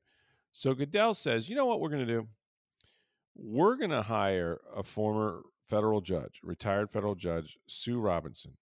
So 0.52 0.74
Goodell 0.74 1.14
says, 1.14 1.48
you 1.48 1.56
know 1.56 1.66
what 1.66 1.80
we're 1.80 1.90
going 1.90 2.06
to 2.06 2.12
do? 2.12 2.28
We're 3.36 3.76
going 3.76 3.90
to 3.90 4.02
hire 4.02 4.60
a 4.74 4.84
former 4.84 5.42
federal 5.68 6.00
judge, 6.00 6.40
retired 6.44 6.90
federal 6.90 7.16
judge, 7.16 7.58
Sue 7.66 7.98
Robinson, 7.98 8.52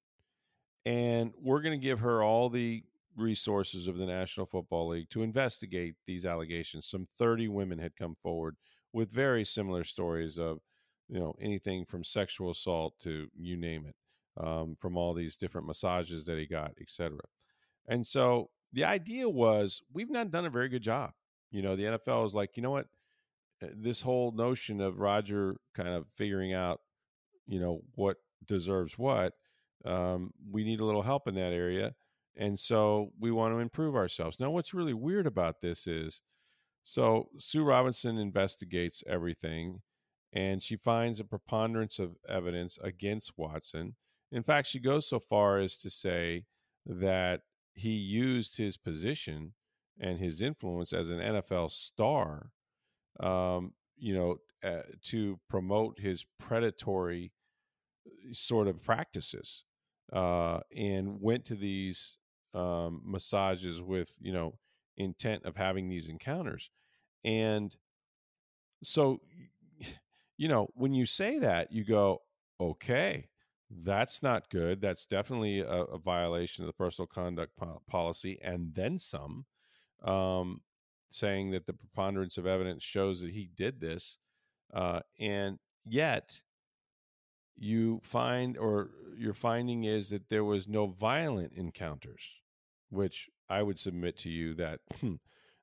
and 0.87 1.33
we're 1.41 1.61
going 1.61 1.79
to 1.79 1.87
give 1.87 2.01
her 2.01 2.23
all 2.23 2.49
the 2.49 2.83
resources 3.17 3.89
of 3.89 3.99
the 3.99 4.07
National 4.07 4.47
Football 4.47 4.89
League 4.89 5.11
to 5.11 5.23
investigate 5.23 5.95
these 6.07 6.25
allegations. 6.25 6.87
Some 6.87 7.07
30 7.19 7.49
women 7.49 7.79
had 7.79 7.95
come 7.97 8.17
forward 8.23 8.57
with 8.93 9.11
very 9.11 9.45
similar 9.45 9.85
stories 9.85 10.39
of, 10.39 10.61
you 11.09 11.19
know, 11.19 11.35
anything 11.41 11.85
from 11.85 12.05
sexual 12.05 12.51
assault 12.51 12.95
to 13.01 13.29
you 13.37 13.57
name 13.57 13.87
it, 13.87 13.97
um, 14.43 14.77
from 14.79 14.97
all 14.97 15.15
these 15.15 15.37
different 15.37 15.67
massages 15.67 16.25
that 16.27 16.39
he 16.39 16.47
got, 16.47 16.73
etc. 16.81 17.19
And 17.89 18.07
so 18.07 18.51
the 18.73 18.85
idea 18.85 19.29
was 19.29 19.83
we've 19.93 20.11
not 20.11 20.31
done 20.31 20.47
a 20.47 20.51
very 20.51 20.69
good 20.69 20.83
job. 20.83 21.13
You 21.51 21.63
know, 21.63 21.77
the 21.77 21.85
NFL 21.85 22.27
is 22.27 22.35
like, 22.35 22.57
you 22.57 22.63
know 22.63 22.71
what, 22.71 22.87
uh, 23.63 23.67
this 23.75 24.01
whole 24.01 24.33
notion 24.33 24.81
of 24.81 24.99
Roger 24.99 25.57
kind 25.75 25.91
of 25.91 26.07
figuring 26.17 26.55
out, 26.55 26.81
you 27.47 27.61
know, 27.61 27.83
what 27.95 28.17
deserves 28.47 28.97
what. 28.97 29.35
Um, 29.85 30.33
we 30.51 30.65
need 30.65 30.81
a 30.81 30.85
little 30.85 31.03
help 31.03 31.29
in 31.29 31.35
that 31.35 31.53
area. 31.53 31.95
And 32.37 32.59
so 32.59 33.11
we 33.21 33.31
want 33.31 33.55
to 33.55 33.59
improve 33.59 33.95
ourselves. 33.95 34.41
Now, 34.41 34.51
what's 34.51 34.73
really 34.73 34.95
weird 34.95 35.27
about 35.27 35.61
this 35.61 35.87
is 35.87 36.23
so 36.83 37.29
Sue 37.39 37.65
Robinson 37.65 38.19
investigates 38.19 39.03
everything 39.07 39.81
and 40.33 40.63
she 40.63 40.77
finds 40.77 41.21
a 41.21 41.25
preponderance 41.25 41.99
of 41.99 42.17
evidence 42.29 42.79
against 42.83 43.33
Watson. 43.37 43.95
In 44.31 44.43
fact, 44.43 44.67
she 44.67 44.81
goes 44.81 45.09
so 45.09 45.21
far 45.21 45.59
as 45.59 45.79
to 45.79 45.91
say 45.91 46.45
that 46.87 47.41
he 47.75 47.91
used 47.91 48.57
his 48.57 48.77
position 48.77 49.53
and 50.01 50.19
his 50.19 50.41
influence 50.41 50.93
as 50.93 51.11
an 51.11 51.19
NFL 51.19 51.71
star, 51.71 52.51
um, 53.21 53.73
you 53.97 54.15
know, 54.15 54.37
uh, 54.65 54.83
to 55.03 55.39
promote 55.49 55.99
his 55.99 56.25
predatory 56.39 57.33
uh, 58.07 58.33
sort 58.33 58.69
of 58.69 58.83
practices, 58.83 59.65
uh, 60.13 60.61
and 60.75 61.21
went 61.21 61.45
to 61.45 61.55
these 61.55 62.17
um, 62.55 63.03
massages 63.05 63.81
with 63.81 64.15
you 64.21 64.33
know 64.33 64.55
intent 65.03 65.45
of 65.45 65.57
having 65.57 65.89
these 65.89 66.09
encounters 66.09 66.71
and 67.25 67.77
so 68.83 69.21
you 70.37 70.49
know 70.49 70.69
when 70.75 70.93
you 70.93 71.07
say 71.07 71.39
that 71.39 71.73
you 71.73 71.85
go 71.85 72.21
okay 72.61 73.29
that's 73.85 74.23
not 74.23 74.51
good 74.51 74.81
that's 74.81 75.07
definitely 75.07 75.61
a, 75.61 75.67
a 75.67 75.99
violation 75.99 76.65
of 76.65 76.67
the 76.67 76.73
personal 76.73 77.07
conduct 77.07 77.57
po- 77.57 77.81
policy 77.89 78.39
and 78.43 78.75
then 78.75 78.99
some 78.99 79.45
um, 80.05 80.61
saying 81.09 81.51
that 81.53 81.67
the 81.67 81.73
preponderance 81.73 82.39
of 82.39 82.47
evidence 82.47 82.83
shows 82.83 83.21
that 83.21 83.31
he 83.31 83.49
did 83.57 83.81
this 83.81 84.19
uh, 84.75 85.01
and 85.21 85.59
yet 85.85 86.41
you 87.57 88.01
find 88.03 88.57
or 88.57 88.91
your 89.17 89.35
finding 89.35 89.85
is 89.85 90.11
that 90.11 90.29
there 90.29 90.45
was 90.45 90.67
no 90.67 90.87
violent 90.87 91.53
encounters 91.55 92.23
which 92.91 93.29
I 93.53 93.63
would 93.63 93.79
submit 93.79 94.19
to 94.21 94.31
you 94.31 94.55
that 94.55 94.81
hmm, 95.01 95.15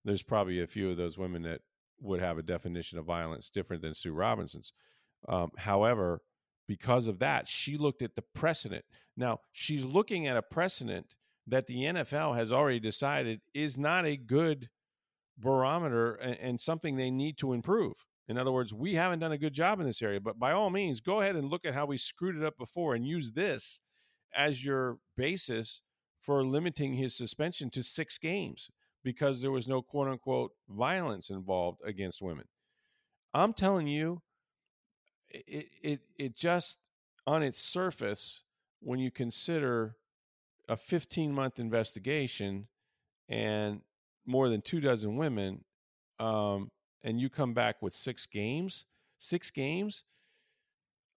there's 0.05 0.23
probably 0.23 0.61
a 0.61 0.67
few 0.67 0.91
of 0.91 0.97
those 0.97 1.17
women 1.17 1.41
that 1.43 1.61
would 1.99 2.21
have 2.21 2.37
a 2.37 2.43
definition 2.43 2.97
of 2.97 3.05
violence 3.05 3.49
different 3.49 3.81
than 3.81 3.93
Sue 3.93 4.13
Robinson's. 4.13 4.73
Um, 5.27 5.49
however, 5.57 6.21
because 6.67 7.07
of 7.07 7.19
that, 7.19 7.47
she 7.47 7.77
looked 7.77 8.01
at 8.01 8.15
the 8.15 8.23
precedent. 8.35 8.85
Now, 9.17 9.39
she's 9.51 9.83
looking 9.83 10.27
at 10.27 10.37
a 10.37 10.41
precedent 10.41 11.15
that 11.47 11.65
the 11.65 11.81
NFL 11.81 12.37
has 12.37 12.51
already 12.51 12.79
decided 12.79 13.41
is 13.55 13.77
not 13.77 14.05
a 14.05 14.15
good 14.15 14.69
barometer 15.37 16.13
and, 16.15 16.37
and, 16.39 16.61
something 16.61 16.95
they 16.95 17.09
need 17.09 17.37
to 17.39 17.53
improve. 17.53 18.05
In 18.27 18.37
other 18.37 18.51
words, 18.51 18.73
we 18.73 18.93
haven't 18.93 19.19
done 19.19 19.31
a 19.31 19.37
good 19.37 19.53
job 19.53 19.79
in 19.79 19.87
this 19.87 20.01
area, 20.01 20.19
but 20.19 20.37
by 20.37 20.51
all 20.51 20.69
means, 20.69 20.99
go 20.99 21.21
ahead 21.21 21.35
and 21.35 21.49
look 21.49 21.65
at 21.65 21.73
how 21.73 21.87
we 21.87 21.97
screwed 21.97 22.37
it 22.37 22.43
up 22.43 22.57
before 22.57 22.93
and 22.93 23.07
use 23.07 23.31
this 23.31 23.81
as 24.35 24.63
your 24.63 24.99
basis 25.17 25.81
for 26.21 26.43
limiting 26.43 26.93
his 26.93 27.15
suspension 27.15 27.69
to 27.71 27.83
six 27.83 28.17
games 28.17 28.69
because 29.03 29.41
there 29.41 29.51
was 29.51 29.67
no 29.67 29.81
quote 29.81 30.07
unquote 30.07 30.51
violence 30.69 31.29
involved 31.29 31.81
against 31.85 32.21
women. 32.21 32.45
I'm 33.33 33.53
telling 33.53 33.87
you, 33.87 34.21
it 35.29 35.67
it 35.81 35.99
it 36.17 36.35
just 36.35 36.79
on 37.27 37.43
its 37.43 37.59
surface, 37.59 38.43
when 38.81 38.99
you 38.99 39.11
consider 39.11 39.95
a 40.67 40.77
15 40.77 41.31
month 41.31 41.59
investigation 41.59 42.67
and 43.27 43.81
more 44.25 44.49
than 44.49 44.61
two 44.61 44.79
dozen 44.79 45.15
women, 45.17 45.63
um, 46.19 46.69
and 47.03 47.19
you 47.19 47.29
come 47.29 47.53
back 47.53 47.81
with 47.81 47.93
six 47.93 48.25
games, 48.25 48.85
six 49.17 49.51
games. 49.51 50.03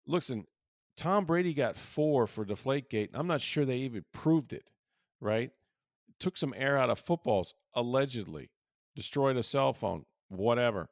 Listen, 0.07 0.47
Tom 0.97 1.25
Brady 1.25 1.55
got 1.55 1.77
four 1.79 2.27
for 2.27 2.45
Deflategate. 2.45 3.11
I'm 3.15 3.27
not 3.27 3.41
sure 3.41 3.65
they 3.65 3.79
even 3.79 4.05
proved 4.13 4.53
it 4.53 4.71
right? 5.23 5.51
Took 6.19 6.37
some 6.37 6.53
air 6.57 6.77
out 6.77 6.91
of 6.91 6.99
footballs, 6.99 7.55
allegedly, 7.75 8.51
destroyed 8.95 9.37
a 9.37 9.43
cell 9.43 9.73
phone, 9.73 10.05
whatever. 10.29 10.91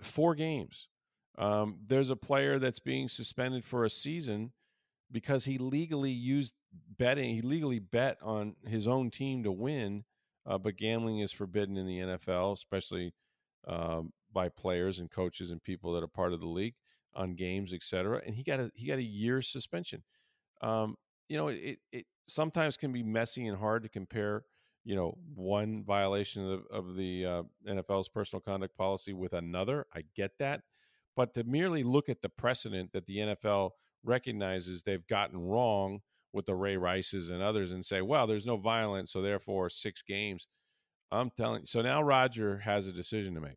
Four 0.00 0.34
games. 0.34 0.88
Um, 1.38 1.76
there's 1.86 2.10
a 2.10 2.16
player 2.16 2.58
that's 2.58 2.80
being 2.80 3.08
suspended 3.08 3.64
for 3.64 3.84
a 3.84 3.90
season 3.90 4.52
because 5.10 5.44
he 5.44 5.58
legally 5.58 6.10
used 6.10 6.54
betting. 6.98 7.34
He 7.34 7.42
legally 7.42 7.78
bet 7.78 8.18
on 8.22 8.56
his 8.66 8.88
own 8.88 9.10
team 9.10 9.44
to 9.44 9.52
win, 9.52 10.04
uh, 10.46 10.58
but 10.58 10.76
gambling 10.76 11.20
is 11.20 11.30
forbidden 11.32 11.76
in 11.76 11.86
the 11.86 11.98
NFL, 11.98 12.54
especially 12.54 13.14
um, 13.66 14.12
by 14.32 14.48
players 14.48 14.98
and 14.98 15.10
coaches 15.10 15.50
and 15.50 15.62
people 15.62 15.92
that 15.92 16.02
are 16.02 16.08
part 16.08 16.32
of 16.32 16.40
the 16.40 16.46
league 16.46 16.74
on 17.14 17.34
games, 17.34 17.72
etc. 17.72 18.22
And 18.26 18.34
he 18.34 18.42
got 18.42 18.60
a 18.60 18.70
he 18.74 18.86
got 18.86 18.98
a 18.98 19.02
year 19.02 19.42
suspension. 19.42 20.02
Um, 20.62 20.96
you 21.32 21.38
know, 21.38 21.48
it, 21.48 21.78
it 21.92 22.04
sometimes 22.28 22.76
can 22.76 22.92
be 22.92 23.02
messy 23.02 23.46
and 23.46 23.56
hard 23.56 23.82
to 23.84 23.88
compare, 23.88 24.44
you 24.84 24.94
know, 24.94 25.16
one 25.34 25.82
violation 25.82 26.46
of, 26.46 26.66
of 26.70 26.94
the 26.94 27.24
uh, 27.24 27.42
NFL's 27.66 28.10
personal 28.10 28.42
conduct 28.42 28.76
policy 28.76 29.14
with 29.14 29.32
another. 29.32 29.86
I 29.94 30.02
get 30.14 30.32
that. 30.40 30.60
But 31.16 31.32
to 31.32 31.44
merely 31.44 31.84
look 31.84 32.10
at 32.10 32.20
the 32.20 32.28
precedent 32.28 32.92
that 32.92 33.06
the 33.06 33.16
NFL 33.16 33.70
recognizes 34.04 34.82
they've 34.82 35.06
gotten 35.06 35.40
wrong 35.40 36.00
with 36.34 36.44
the 36.44 36.54
Ray 36.54 36.76
Rices 36.76 37.30
and 37.30 37.42
others 37.42 37.72
and 37.72 37.82
say, 37.82 38.02
well, 38.02 38.26
there's 38.26 38.44
no 38.44 38.58
violence, 38.58 39.10
so 39.10 39.22
therefore 39.22 39.70
six 39.70 40.02
games. 40.02 40.46
I'm 41.10 41.30
telling 41.30 41.62
you. 41.62 41.66
So 41.66 41.80
now 41.80 42.02
Roger 42.02 42.58
has 42.58 42.86
a 42.86 42.92
decision 42.92 43.34
to 43.36 43.40
make. 43.40 43.56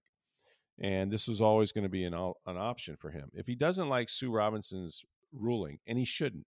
And 0.79 1.11
this 1.11 1.27
was 1.27 1.41
always 1.41 1.73
going 1.73 1.83
to 1.83 1.89
be 1.89 2.05
an, 2.05 2.13
an 2.13 2.57
option 2.57 2.95
for 2.95 3.09
him. 3.09 3.31
If 3.33 3.47
he 3.47 3.55
doesn't 3.55 3.89
like 3.89 4.07
Sue 4.07 4.31
Robinson's 4.31 5.03
ruling, 5.33 5.79
and 5.85 5.97
he 5.97 6.05
shouldn't, 6.05 6.45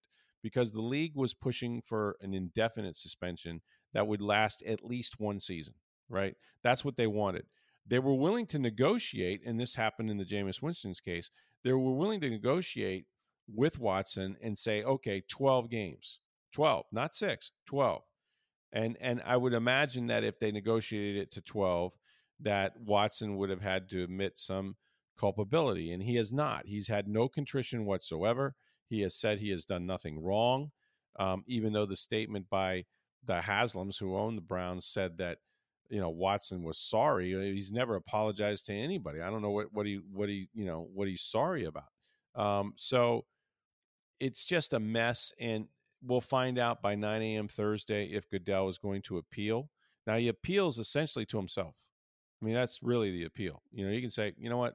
because 0.49 0.73
the 0.73 0.81
league 0.81 1.13
was 1.15 1.35
pushing 1.35 1.83
for 1.87 2.17
an 2.23 2.33
indefinite 2.33 2.97
suspension 2.97 3.61
that 3.93 4.07
would 4.07 4.23
last 4.23 4.63
at 4.63 4.83
least 4.83 5.21
one 5.21 5.39
season, 5.39 5.75
right? 6.09 6.35
That's 6.63 6.87
what 6.87 6.97
they 6.97 7.07
wanted. 7.07 7.45
They 7.87 7.99
were 7.99 8.15
willing 8.15 8.47
to 8.47 8.59
negotiate, 8.59 9.43
and 9.45 9.61
this 9.61 9.75
happened 9.75 10.09
in 10.09 10.17
the 10.17 10.25
Jameis 10.25 10.63
Winston's 10.63 11.01
case. 11.01 11.31
They 11.65 11.73
were 11.73 11.93
willing 11.93 12.23
to 12.23 12.31
negotiate 12.31 13.05
with 13.47 13.79
Watson 13.79 14.39
and 14.43 14.57
say, 14.57 14.83
okay, 14.85 15.23
12 15.29 15.69
games, 15.69 16.19
12, 16.55 16.87
not 16.93 17.15
six, 17.15 17.53
12. 17.67 18.01
And, 18.73 18.97
and 19.03 19.21
I 19.27 19.37
would 19.37 19.53
imagine 19.53 20.07
that 20.07 20.25
if 20.25 20.39
they 20.39 20.51
negotiated 20.51 21.21
it 21.21 21.31
to 21.33 21.43
12, 21.43 21.93
that 22.41 22.73
Watson 22.81 23.37
would 23.37 23.51
have 23.51 23.61
had 23.61 23.91
to 23.91 24.03
admit 24.03 24.39
some 24.39 24.77
culpability, 25.21 25.93
and 25.93 26.03
he 26.03 26.15
has 26.15 26.33
not. 26.33 26.65
He's 26.65 26.89
had 26.89 27.07
no 27.07 27.29
contrition 27.29 27.85
whatsoever. 27.85 28.55
He 28.89 29.01
has 29.03 29.15
said 29.15 29.39
he 29.39 29.51
has 29.51 29.65
done 29.65 29.87
nothing 29.87 30.23
wrong, 30.23 30.71
um, 31.19 31.45
even 31.47 31.73
though 31.73 31.87
the 31.87 31.97
statement 31.97 32.47
by 32.51 32.85
the 33.25 33.41
Haslams, 33.41 33.99
who 33.99 34.17
own 34.17 34.37
the 34.37 34.43
Browns, 34.43 34.87
said 34.87 35.19
that 35.19 35.39
you 35.91 36.01
know 36.01 36.11
Watson 36.11 36.63
was 36.63 36.79
sorry. 36.79 37.35
Uh, 37.35 37.53
he's 37.55 37.73
never 37.73 37.97
apologized 37.97 38.67
to 38.67 38.75
anybody. 38.75 39.21
I 39.21 39.31
don't 39.31 39.43
know 39.43 39.51
what 39.51 39.73
what 39.73 39.87
he 39.87 40.01
what 40.13 40.29
he 40.29 40.49
you 40.55 40.65
know 40.65 40.89
what 40.93 41.09
he's 41.09 41.23
sorry 41.23 41.65
about. 41.65 41.91
Um, 42.35 42.75
so 42.77 43.25
it's 44.21 44.45
just 44.45 44.73
a 44.73 44.81
mess, 44.81 45.33
and 45.39 45.67
we'll 46.03 46.21
find 46.21 46.59
out 46.59 46.83
by 46.83 46.95
9 46.95 47.23
a.m. 47.23 47.49
Thursday 47.49 48.07
if 48.07 48.29
Goodell 48.31 48.69
is 48.69 48.79
going 48.79 49.03
to 49.03 49.19
appeal. 49.19 49.71
Now 50.07 50.17
he 50.17 50.29
appeals 50.29 50.79
essentially 50.79 51.27
to 51.27 51.37
himself. 51.37 51.75
I 52.41 52.45
mean, 52.45 52.55
that's 52.55 52.83
really 52.83 53.11
the 53.11 53.25
appeal. 53.25 53.63
You 53.73 53.87
know, 53.87 53.93
you 53.93 54.01
can 54.01 54.11
say, 54.11 54.33
you 54.39 54.49
know 54.49 54.57
what, 54.57 54.75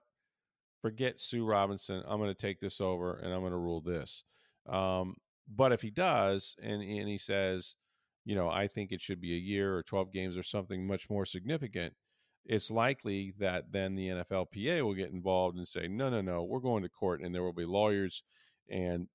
forget 0.84 1.20
Sue 1.20 1.46
Robinson. 1.46 2.04
I'm 2.06 2.20
going 2.20 2.30
to 2.30 2.36
take 2.36 2.60
this 2.60 2.80
over 2.82 3.16
and 3.16 3.34
I'm 3.34 3.40
going 3.40 3.54
to 3.54 3.58
rule 3.58 3.82
this. 3.82 4.24
Um, 4.70 5.16
but 5.48 5.72
if 5.72 5.82
he 5.82 5.90
does, 5.90 6.56
and 6.62 6.82
and 6.82 7.08
he 7.08 7.18
says, 7.18 7.76
you 8.26 8.36
know, 8.36 8.50
I 8.50 8.68
think 8.68 8.92
it 8.92 9.02
should 9.02 9.20
be 9.20 9.34
a 9.34 9.40
year 9.40 9.76
or 9.76 9.84
12 9.84 10.12
games 10.14 10.38
or 10.38 10.44
something 10.44 10.86
much 10.86 11.10
more 11.10 11.26
significant, 11.26 11.94
it's 12.46 12.70
likely 12.70 13.34
that 13.40 13.72
then 13.72 13.96
the 13.96 14.10
NFLPA 14.10 14.82
will 14.84 14.94
get 14.94 15.12
involved 15.12 15.58
and 15.58 15.68
say, 15.68 15.88
no, 15.88 16.10
no, 16.10 16.22
no, 16.22 16.44
we're 16.44 16.60
going 16.60 16.84
to 16.84 16.90
court, 16.90 17.22
and 17.22 17.34
there 17.34 17.44
will 17.44 17.54
be 17.54 17.66
lawyers. 17.66 18.24
And 18.70 19.08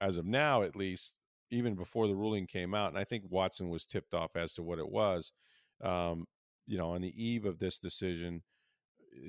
as 0.00 0.16
of 0.16 0.26
now, 0.26 0.62
at 0.62 0.76
least, 0.76 1.14
even 1.50 1.74
before 1.74 2.08
the 2.08 2.16
ruling 2.16 2.46
came 2.46 2.74
out, 2.74 2.88
and 2.88 2.98
I 2.98 3.04
think 3.04 3.24
Watson 3.28 3.68
was 3.68 3.86
tipped 3.86 4.14
off 4.14 4.36
as 4.36 4.54
to 4.54 4.62
what 4.62 4.78
it 4.78 4.88
was. 4.88 5.32
Um, 5.82 6.26
you 6.66 6.78
know, 6.78 6.90
on 6.92 7.02
the 7.02 7.22
eve 7.22 7.44
of 7.44 7.58
this 7.58 7.78
decision, 7.78 8.42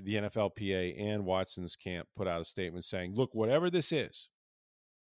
the 0.04 0.16
NFLPA 0.16 1.02
and 1.02 1.26
Watson's 1.26 1.76
camp 1.76 2.08
put 2.16 2.28
out 2.28 2.42
a 2.42 2.46
statement 2.46 2.86
saying, 2.86 3.16
look, 3.16 3.34
whatever 3.34 3.70
this 3.70 3.92
is, 3.92 4.30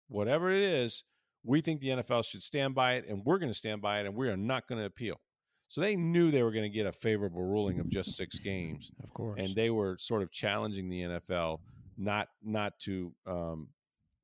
whatever 0.09 0.51
it 0.51 0.63
is, 0.63 1.05
we 1.45 1.61
think 1.61 1.81
the 1.81 1.89
NFL 1.89 2.25
should 2.25 2.43
stand 2.43 2.75
by 2.75 2.95
it, 2.95 3.07
and 3.09 3.25
we're 3.25 3.39
going 3.39 3.51
to 3.51 3.59
stand 3.59 3.83
by 3.83 4.01
it, 4.01 4.07
and 4.07 4.15
we 4.15 4.29
are 4.29 4.37
not 4.37 4.69
going 4.69 4.79
to 4.79 4.87
appeal. 4.87 5.21
So 5.69 5.81
they 5.81 5.97
knew 5.97 6.31
they 6.31 6.43
were 6.43 6.53
going 6.53 6.71
to 6.71 6.77
get 6.77 6.87
a 6.87 6.93
favorable 6.93 7.43
ruling 7.43 7.81
of 7.81 7.89
just 7.89 8.15
six 8.15 8.39
games, 8.39 8.91
of 9.03 9.13
course, 9.15 9.41
and 9.41 9.55
they 9.55 9.71
were 9.71 9.97
sort 9.99 10.23
of 10.23 10.31
challenging 10.31 10.89
the 10.89 11.01
NFL 11.01 11.61
not 11.97 12.29
not 12.43 12.79
to 12.81 13.13
um, 13.27 13.69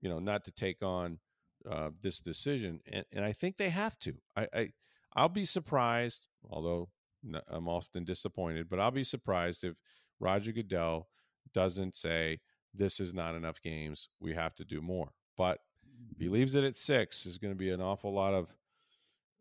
you 0.01 0.11
know 0.11 0.19
not 0.19 0.45
to 0.45 0.51
take 0.51 0.83
on 0.83 1.19
uh, 1.71 1.91
this 2.03 2.21
decision, 2.21 2.81
and, 2.93 3.05
and 3.13 3.25
I 3.25 3.33
think 3.33 3.57
they 3.57 3.71
have 3.71 3.99
to. 4.01 4.15
I, 4.37 4.49
I 4.53 4.73
I'll 5.15 5.31
be 5.31 5.47
surprised, 5.47 6.27
although 6.51 6.91
I'm 7.49 7.69
often 7.69 8.05
disappointed, 8.05 8.69
but 8.69 8.79
I'll 8.79 8.91
be 8.91 9.05
surprised 9.05 9.65
if 9.65 9.75
Roger 10.21 10.53
Goodell 10.53 11.09
doesn't 11.53 11.95
say 11.95 12.41
this 12.75 13.01
is 13.01 13.14
not 13.14 13.35
enough 13.35 13.61
games. 13.61 14.09
We 14.21 14.35
have 14.35 14.55
to 14.57 14.64
do 14.64 14.81
more. 14.81 15.11
But 15.37 15.59
if 16.12 16.19
he 16.21 16.29
leaves 16.29 16.55
it 16.55 16.64
at 16.64 16.77
six, 16.77 17.25
there's 17.25 17.39
going 17.39 17.55
to 17.55 17.59
be 17.59 17.71
an 17.71 17.81
awful 17.81 18.12
lot 18.12 18.35
of, 18.35 18.55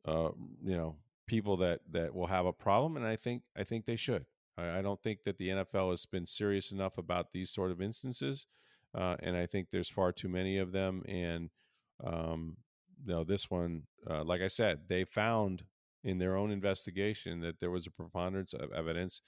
uh, 0.05 0.31
you 0.63 0.77
know, 0.77 0.95
people 1.27 1.57
that 1.57 1.81
that 1.91 2.13
will 2.13 2.27
have 2.27 2.45
a 2.45 2.53
problem, 2.53 2.97
and 2.97 3.05
I 3.05 3.15
think 3.15 3.43
I 3.55 3.63
think 3.63 3.85
they 3.85 3.95
should. 3.95 4.25
I, 4.57 4.79
I 4.79 4.81
don't 4.81 5.01
think 5.01 5.23
that 5.25 5.37
the 5.37 5.49
NFL 5.49 5.91
has 5.91 6.05
been 6.05 6.25
serious 6.25 6.71
enough 6.71 6.97
about 6.97 7.31
these 7.31 7.51
sort 7.51 7.71
of 7.71 7.81
instances, 7.81 8.47
uh, 8.95 9.15
and 9.21 9.35
I 9.35 9.45
think 9.45 9.67
there's 9.69 9.89
far 9.89 10.11
too 10.11 10.29
many 10.29 10.57
of 10.57 10.71
them. 10.71 11.03
And 11.07 11.49
um, 12.03 12.57
you 13.05 13.13
know, 13.13 13.23
this 13.23 13.49
one, 13.49 13.83
uh, 14.09 14.23
like 14.23 14.41
I 14.41 14.47
said, 14.47 14.81
they 14.87 15.03
found 15.03 15.63
in 16.03 16.17
their 16.17 16.37
own 16.37 16.51
investigation 16.51 17.41
that 17.41 17.59
there 17.59 17.71
was 17.71 17.85
a 17.85 17.91
preponderance 17.91 18.53
of 18.53 18.71
evidence 18.71 19.21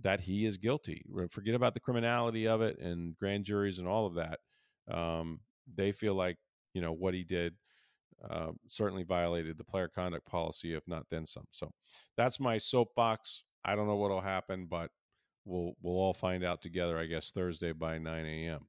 that 0.00 0.20
he 0.20 0.44
is 0.44 0.56
guilty. 0.56 1.04
Forget 1.30 1.54
about 1.54 1.74
the 1.74 1.80
criminality 1.80 2.46
of 2.46 2.62
it 2.62 2.78
and 2.78 3.16
grand 3.16 3.44
juries 3.44 3.78
and 3.78 3.88
all 3.88 4.06
of 4.06 4.14
that. 4.14 4.40
Um, 4.90 5.40
they 5.72 5.92
feel 5.92 6.14
like 6.14 6.36
you 6.74 6.82
know 6.82 6.92
what 6.92 7.14
he 7.14 7.24
did 7.24 7.54
uh, 8.28 8.52
certainly 8.68 9.02
violated 9.02 9.58
the 9.58 9.64
player 9.64 9.88
conduct 9.88 10.26
policy, 10.26 10.74
if 10.74 10.82
not 10.86 11.06
then 11.10 11.26
some. 11.26 11.46
So 11.52 11.70
that's 12.16 12.40
my 12.40 12.58
soapbox. 12.58 13.42
I 13.64 13.74
don't 13.74 13.86
know 13.86 13.96
what'll 13.96 14.20
happen, 14.20 14.66
but 14.68 14.90
we'll 15.44 15.74
we'll 15.82 15.96
all 15.96 16.14
find 16.14 16.44
out 16.44 16.62
together. 16.62 16.98
I 16.98 17.06
guess 17.06 17.30
Thursday 17.30 17.72
by 17.72 17.98
9 17.98 18.26
a.m. 18.26 18.66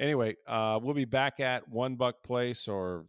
Anyway, 0.00 0.36
uh, 0.46 0.78
we'll 0.80 0.94
be 0.94 1.04
back 1.04 1.40
at 1.40 1.68
One 1.68 1.96
Buc 1.96 2.14
Place, 2.24 2.68
or 2.68 3.04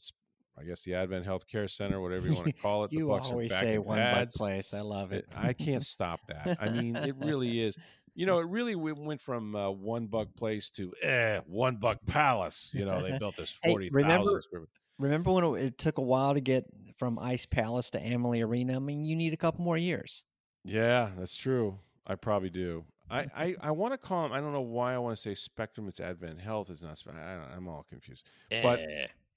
I 0.59 0.63
guess 0.63 0.81
the 0.81 0.95
Advent 0.95 1.25
Healthcare 1.25 1.69
Center, 1.69 2.01
whatever 2.01 2.27
you 2.27 2.33
want 2.33 2.47
to 2.47 2.53
call 2.61 2.83
it. 2.83 2.91
you 2.91 3.07
the 3.07 3.13
Bucs 3.13 3.31
always 3.31 3.55
say 3.55 3.77
One 3.77 3.97
Buc 3.97 4.35
Place. 4.35 4.73
I 4.73 4.81
love 4.81 5.11
it. 5.11 5.25
I 5.35 5.53
can't 5.53 5.83
stop 5.85 6.19
that. 6.27 6.57
I 6.59 6.69
mean, 6.69 6.95
it 6.95 7.15
really 7.17 7.61
is 7.61 7.77
you 8.19 8.25
know, 8.25 8.39
it 8.39 8.47
really 8.47 8.75
went 8.75 9.21
from 9.21 9.55
uh, 9.55 9.69
one 9.69 10.07
buck 10.07 10.27
place 10.35 10.69
to 10.71 10.93
eh, 11.01 11.39
one 11.45 11.77
buck 11.77 11.99
palace. 12.05 12.69
You 12.73 12.83
know, 12.83 13.01
they 13.01 13.17
built 13.17 13.37
this 13.37 13.49
forty 13.49 13.89
thousand 13.89 14.43
hey, 14.51 14.59
remember 14.97 15.31
when 15.31 15.45
it, 15.45 15.63
it, 15.63 15.77
took 15.77 15.99
a 15.99 16.01
while 16.01 16.33
to 16.33 16.41
get 16.41 16.65
from 16.97 17.17
Ice 17.17 17.45
Palace 17.45 17.89
to 17.91 18.05
Amalie 18.05 18.41
Arena? 18.41 18.75
I 18.75 18.79
mean, 18.79 19.05
you 19.05 19.15
need 19.15 19.31
a 19.31 19.37
couple 19.37 19.63
more 19.63 19.77
years. 19.77 20.25
Yeah, 20.65 21.11
that's 21.17 21.33
true. 21.33 21.79
I 22.05 22.15
probably 22.15 22.49
do. 22.49 22.83
I, 23.09 23.19
I, 23.33 23.55
I 23.61 23.71
want 23.71 23.93
to 23.93 23.97
call 23.97 24.23
them. 24.23 24.33
I 24.33 24.41
don't 24.41 24.51
know 24.51 24.61
why 24.61 24.93
I 24.93 24.97
want 24.97 25.15
to 25.15 25.21
say 25.21 25.33
Spectrum. 25.33 25.87
It's 25.87 26.01
Advent 26.01 26.41
Health. 26.41 26.69
It's 26.69 26.81
not. 26.81 27.01
I 27.15 27.55
am 27.55 27.69
all 27.69 27.85
confused. 27.89 28.25
Eh. 28.51 28.61
But 28.61 28.81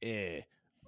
eh, 0.02 0.40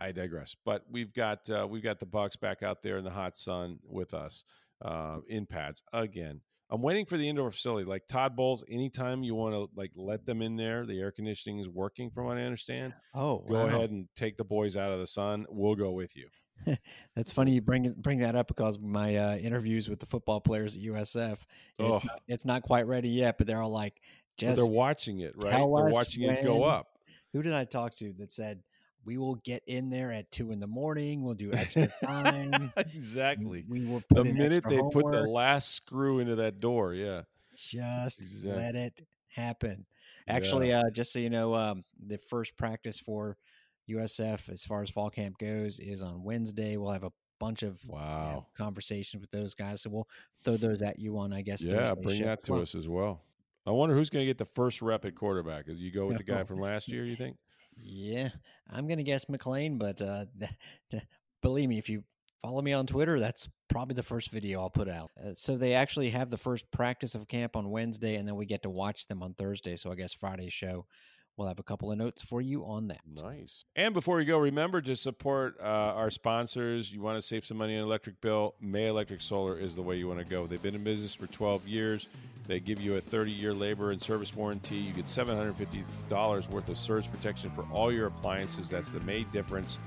I 0.04 0.12
digress. 0.12 0.54
But 0.64 0.84
we've 0.90 1.12
got 1.12 1.48
uh, 1.48 1.66
we've 1.68 1.82
got 1.82 1.98
the 1.98 2.06
Bucs 2.06 2.38
back 2.38 2.62
out 2.62 2.82
there 2.82 2.98
in 2.98 3.04
the 3.04 3.10
hot 3.10 3.36
sun 3.36 3.78
with 3.82 4.12
us 4.12 4.44
uh, 4.84 5.18
in 5.28 5.46
pads 5.46 5.82
again. 5.92 6.40
I'm 6.70 6.82
waiting 6.82 7.06
for 7.06 7.16
the 7.16 7.28
indoor 7.28 7.50
facility. 7.50 7.88
Like 7.88 8.06
Todd 8.08 8.36
Bowles, 8.36 8.64
anytime 8.68 9.22
you 9.22 9.34
want 9.34 9.54
to 9.54 9.68
like 9.76 9.92
let 9.94 10.26
them 10.26 10.42
in 10.42 10.56
there, 10.56 10.86
the 10.86 10.98
air 10.98 11.10
conditioning 11.10 11.58
is 11.58 11.68
working 11.68 12.10
from 12.10 12.26
what 12.26 12.36
I 12.36 12.42
understand. 12.42 12.94
Oh, 13.14 13.44
go 13.48 13.54
wow. 13.54 13.66
ahead 13.66 13.90
and 13.90 14.08
take 14.16 14.36
the 14.36 14.44
boys 14.44 14.76
out 14.76 14.90
of 14.90 14.98
the 14.98 15.06
sun. 15.06 15.46
We'll 15.48 15.74
go 15.74 15.92
with 15.92 16.16
you. 16.16 16.28
That's 17.16 17.32
funny 17.32 17.52
you 17.52 17.60
bring 17.60 17.94
bring 17.96 18.18
that 18.18 18.34
up 18.34 18.48
because 18.48 18.78
my 18.78 19.16
uh, 19.16 19.36
interviews 19.36 19.88
with 19.88 20.00
the 20.00 20.06
football 20.06 20.40
players 20.40 20.76
at 20.76 20.82
USF, 20.82 21.38
oh. 21.78 21.96
it's, 21.96 22.06
it's, 22.28 22.44
not 22.44 22.62
quite 22.62 22.86
ready 22.86 23.08
yet, 23.08 23.38
but 23.38 23.46
they're 23.46 23.60
all 23.60 23.70
like, 23.70 24.00
just 24.36 24.56
they're 24.56 24.66
watching 24.66 25.20
it, 25.20 25.34
right? 25.36 25.52
They're 25.52 25.66
watching 25.66 26.24
it 26.24 26.44
go 26.44 26.64
up. 26.64 26.88
Who 27.32 27.42
did 27.42 27.52
I 27.52 27.64
talk 27.64 27.94
to 27.96 28.12
that 28.18 28.32
said 28.32 28.62
we 29.04 29.18
will 29.18 29.36
get 29.36 29.62
in 29.66 29.90
there 29.90 30.10
at 30.12 30.30
two 30.30 30.50
in 30.50 30.60
the 30.60 30.66
morning. 30.66 31.22
We'll 31.22 31.34
do 31.34 31.52
extra 31.52 31.88
time. 32.04 32.72
exactly. 32.76 33.64
We 33.68 33.86
will 33.86 34.02
put 34.08 34.16
the 34.16 34.24
minute 34.24 34.64
they 34.68 34.76
homework. 34.76 34.92
put 34.92 35.12
the 35.12 35.22
last 35.22 35.74
screw 35.74 36.18
into 36.18 36.36
that 36.36 36.60
door. 36.60 36.94
Yeah. 36.94 37.22
Just 37.56 38.20
exactly. 38.20 38.62
let 38.62 38.74
it 38.74 39.00
happen. 39.28 39.86
Actually, 40.28 40.70
yeah. 40.70 40.80
uh, 40.80 40.90
just 40.90 41.12
so 41.12 41.18
you 41.18 41.30
know, 41.30 41.54
um, 41.54 41.84
the 42.04 42.18
first 42.18 42.56
practice 42.56 42.98
for 42.98 43.36
USF 43.88 44.48
as 44.48 44.64
far 44.64 44.82
as 44.82 44.90
fall 44.90 45.10
camp 45.10 45.38
goes 45.38 45.78
is 45.78 46.02
on 46.02 46.22
Wednesday. 46.22 46.76
We'll 46.76 46.92
have 46.92 47.04
a 47.04 47.12
bunch 47.38 47.62
of 47.62 47.78
wow 47.86 48.26
you 48.26 48.32
know, 48.32 48.46
conversations 48.56 49.20
with 49.20 49.30
those 49.30 49.54
guys. 49.54 49.82
So 49.82 49.90
we'll 49.90 50.08
throw 50.44 50.56
those 50.56 50.82
at 50.82 50.98
you 50.98 51.18
on, 51.18 51.32
I 51.32 51.42
guess. 51.42 51.62
Yeah, 51.62 51.88
Thursday 51.88 52.02
bring 52.02 52.22
that 52.22 52.44
to 52.44 52.52
well. 52.52 52.62
us 52.62 52.74
as 52.74 52.88
well. 52.88 53.22
I 53.66 53.70
wonder 53.70 53.94
who's 53.94 54.10
going 54.10 54.22
to 54.22 54.26
get 54.26 54.38
the 54.38 54.44
first 54.44 54.82
rep 54.82 55.04
at 55.04 55.14
quarterback. 55.14 55.68
As 55.68 55.80
you 55.80 55.90
go 55.90 56.06
with 56.06 56.18
the 56.18 56.24
guy 56.32 56.44
from 56.44 56.60
last 56.60 56.88
year, 56.88 57.04
you 57.04 57.16
think? 57.16 57.36
Yeah, 57.76 58.28
I'm 58.70 58.86
going 58.86 58.98
to 58.98 59.04
guess 59.04 59.26
McClain, 59.26 59.78
but 59.78 60.00
uh, 60.00 60.26
believe 61.42 61.68
me, 61.68 61.78
if 61.78 61.88
you 61.88 62.04
follow 62.42 62.62
me 62.62 62.72
on 62.72 62.86
Twitter, 62.86 63.18
that's 63.18 63.48
probably 63.68 63.94
the 63.94 64.02
first 64.02 64.30
video 64.30 64.60
I'll 64.60 64.70
put 64.70 64.88
out. 64.88 65.10
Uh, 65.18 65.34
so 65.34 65.56
they 65.56 65.74
actually 65.74 66.10
have 66.10 66.30
the 66.30 66.36
first 66.36 66.70
practice 66.70 67.14
of 67.14 67.26
camp 67.26 67.56
on 67.56 67.70
Wednesday, 67.70 68.16
and 68.16 68.26
then 68.28 68.36
we 68.36 68.46
get 68.46 68.62
to 68.62 68.70
watch 68.70 69.06
them 69.06 69.22
on 69.22 69.34
Thursday. 69.34 69.76
So 69.76 69.90
I 69.90 69.94
guess 69.94 70.12
Friday's 70.12 70.52
show 70.52 70.86
we'll 71.36 71.48
have 71.48 71.58
a 71.58 71.64
couple 71.64 71.90
of 71.90 71.98
notes 71.98 72.22
for 72.22 72.40
you 72.40 72.64
on 72.64 72.88
that. 72.88 73.00
Nice. 73.06 73.64
And 73.76 73.94
before 73.94 74.16
we 74.16 74.24
go, 74.24 74.38
remember 74.38 74.80
to 74.82 74.96
support 74.96 75.56
uh, 75.60 75.64
our 75.64 76.10
sponsors. 76.10 76.92
You 76.92 77.00
want 77.00 77.16
to 77.18 77.22
save 77.22 77.44
some 77.44 77.56
money 77.56 77.76
on 77.76 77.82
electric 77.82 78.20
bill? 78.20 78.54
May 78.60 78.86
Electric 78.86 79.20
Solar 79.20 79.58
is 79.58 79.74
the 79.74 79.82
way 79.82 79.96
you 79.96 80.08
want 80.08 80.20
to 80.20 80.26
go. 80.26 80.46
They've 80.46 80.62
been 80.62 80.74
in 80.74 80.84
business 80.84 81.14
for 81.14 81.26
12 81.26 81.66
years. 81.66 82.08
They 82.46 82.60
give 82.60 82.80
you 82.80 82.96
a 82.96 83.00
30 83.00 83.30
year 83.30 83.54
labor 83.54 83.90
and 83.90 84.00
service 84.00 84.34
warranty. 84.34 84.76
You 84.76 84.92
get 84.92 85.06
$750 85.06 86.50
worth 86.50 86.68
of 86.68 86.78
surge 86.78 87.10
protection 87.10 87.50
for 87.50 87.66
all 87.72 87.90
your 87.90 88.06
appliances. 88.06 88.68
That's 88.68 88.90
the 88.90 89.00
May 89.00 89.24
difference. 89.24 89.78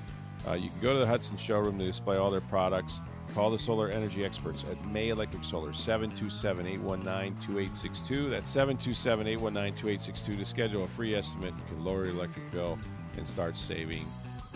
Uh, 0.47 0.53
you 0.53 0.69
can 0.69 0.79
go 0.81 0.93
to 0.93 0.99
the 0.99 1.07
Hudson 1.07 1.37
showroom 1.37 1.77
to 1.79 1.85
display 1.85 2.17
all 2.17 2.31
their 2.31 2.41
products. 2.41 2.99
Call 3.33 3.51
the 3.51 3.59
solar 3.59 3.89
energy 3.89 4.25
experts 4.25 4.63
at 4.69 4.83
May 4.87 5.09
Electric 5.09 5.43
Solar, 5.43 5.73
727 5.73 6.65
819 6.65 7.33
2862. 7.41 8.29
That's 8.29 8.49
727 8.49 9.27
819 9.27 9.73
2862 9.73 10.37
to 10.37 10.45
schedule 10.45 10.83
a 10.83 10.87
free 10.87 11.15
estimate. 11.15 11.53
You 11.53 11.75
can 11.75 11.85
lower 11.85 12.05
your 12.05 12.15
electric 12.15 12.51
bill 12.51 12.79
and 13.17 13.27
start 13.27 13.57
saving 13.57 14.05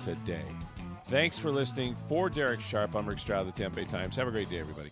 today. 0.03 0.45
Thanks 1.09 1.37
for 1.37 1.51
listening. 1.51 1.95
For 2.07 2.29
Derek 2.29 2.61
Sharp, 2.61 2.95
I'm 2.95 3.07
Rick 3.07 3.19
Stroud 3.19 3.47
of 3.47 3.53
the 3.53 3.59
Tampa 3.59 3.77
Bay 3.77 3.85
Times. 3.85 4.15
Have 4.15 4.27
a 4.27 4.31
great 4.31 4.49
day, 4.49 4.59
everybody. 4.59 4.91